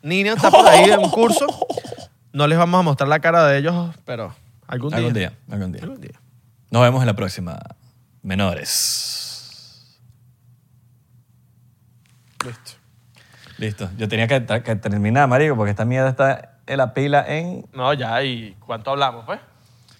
Nino 0.02 0.34
está 0.34 0.50
por 0.50 0.66
ahí 0.66 0.90
en 0.90 0.98
un 1.00 1.10
curso. 1.10 1.46
No 2.32 2.46
les 2.46 2.58
vamos 2.58 2.78
a 2.78 2.82
mostrar 2.82 3.08
la 3.08 3.18
cara 3.20 3.46
de 3.46 3.58
ellos, 3.58 3.94
pero 4.04 4.34
algún 4.66 4.90
día. 4.90 4.98
Algún 4.98 5.12
día, 5.14 5.32
algún 5.50 5.72
día. 5.72 5.82
Algún 5.82 6.00
día. 6.00 6.20
Nos 6.70 6.82
vemos 6.82 7.00
en 7.02 7.06
la 7.06 7.14
próxima. 7.16 7.58
Menores. 8.22 9.96
Listo. 12.44 12.72
Listo. 13.58 13.88
Yo 13.96 14.08
tenía 14.08 14.26
que, 14.26 14.44
que 14.62 14.76
terminar, 14.76 15.28
marico, 15.28 15.56
porque 15.56 15.70
esta 15.70 15.84
mierda 15.84 16.10
está 16.10 16.58
en 16.66 16.78
la 16.78 16.92
pila 16.92 17.24
en... 17.26 17.66
No, 17.72 17.92
ya, 17.94 18.22
¿y 18.22 18.54
cuánto 18.60 18.90
hablamos, 18.90 19.24
pues? 19.24 19.40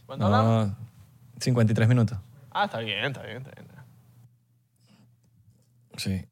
¿Cuánto 0.04 0.26
hablamos? 0.26 0.68
No, 0.68 0.76
53 1.40 1.88
minutos. 1.88 2.18
Ah, 2.50 2.64
está 2.64 2.78
bien, 2.78 3.04
está 3.04 3.22
bien, 3.22 3.38
está 3.38 3.50
bien. 3.50 3.66
Sí. 5.96 6.26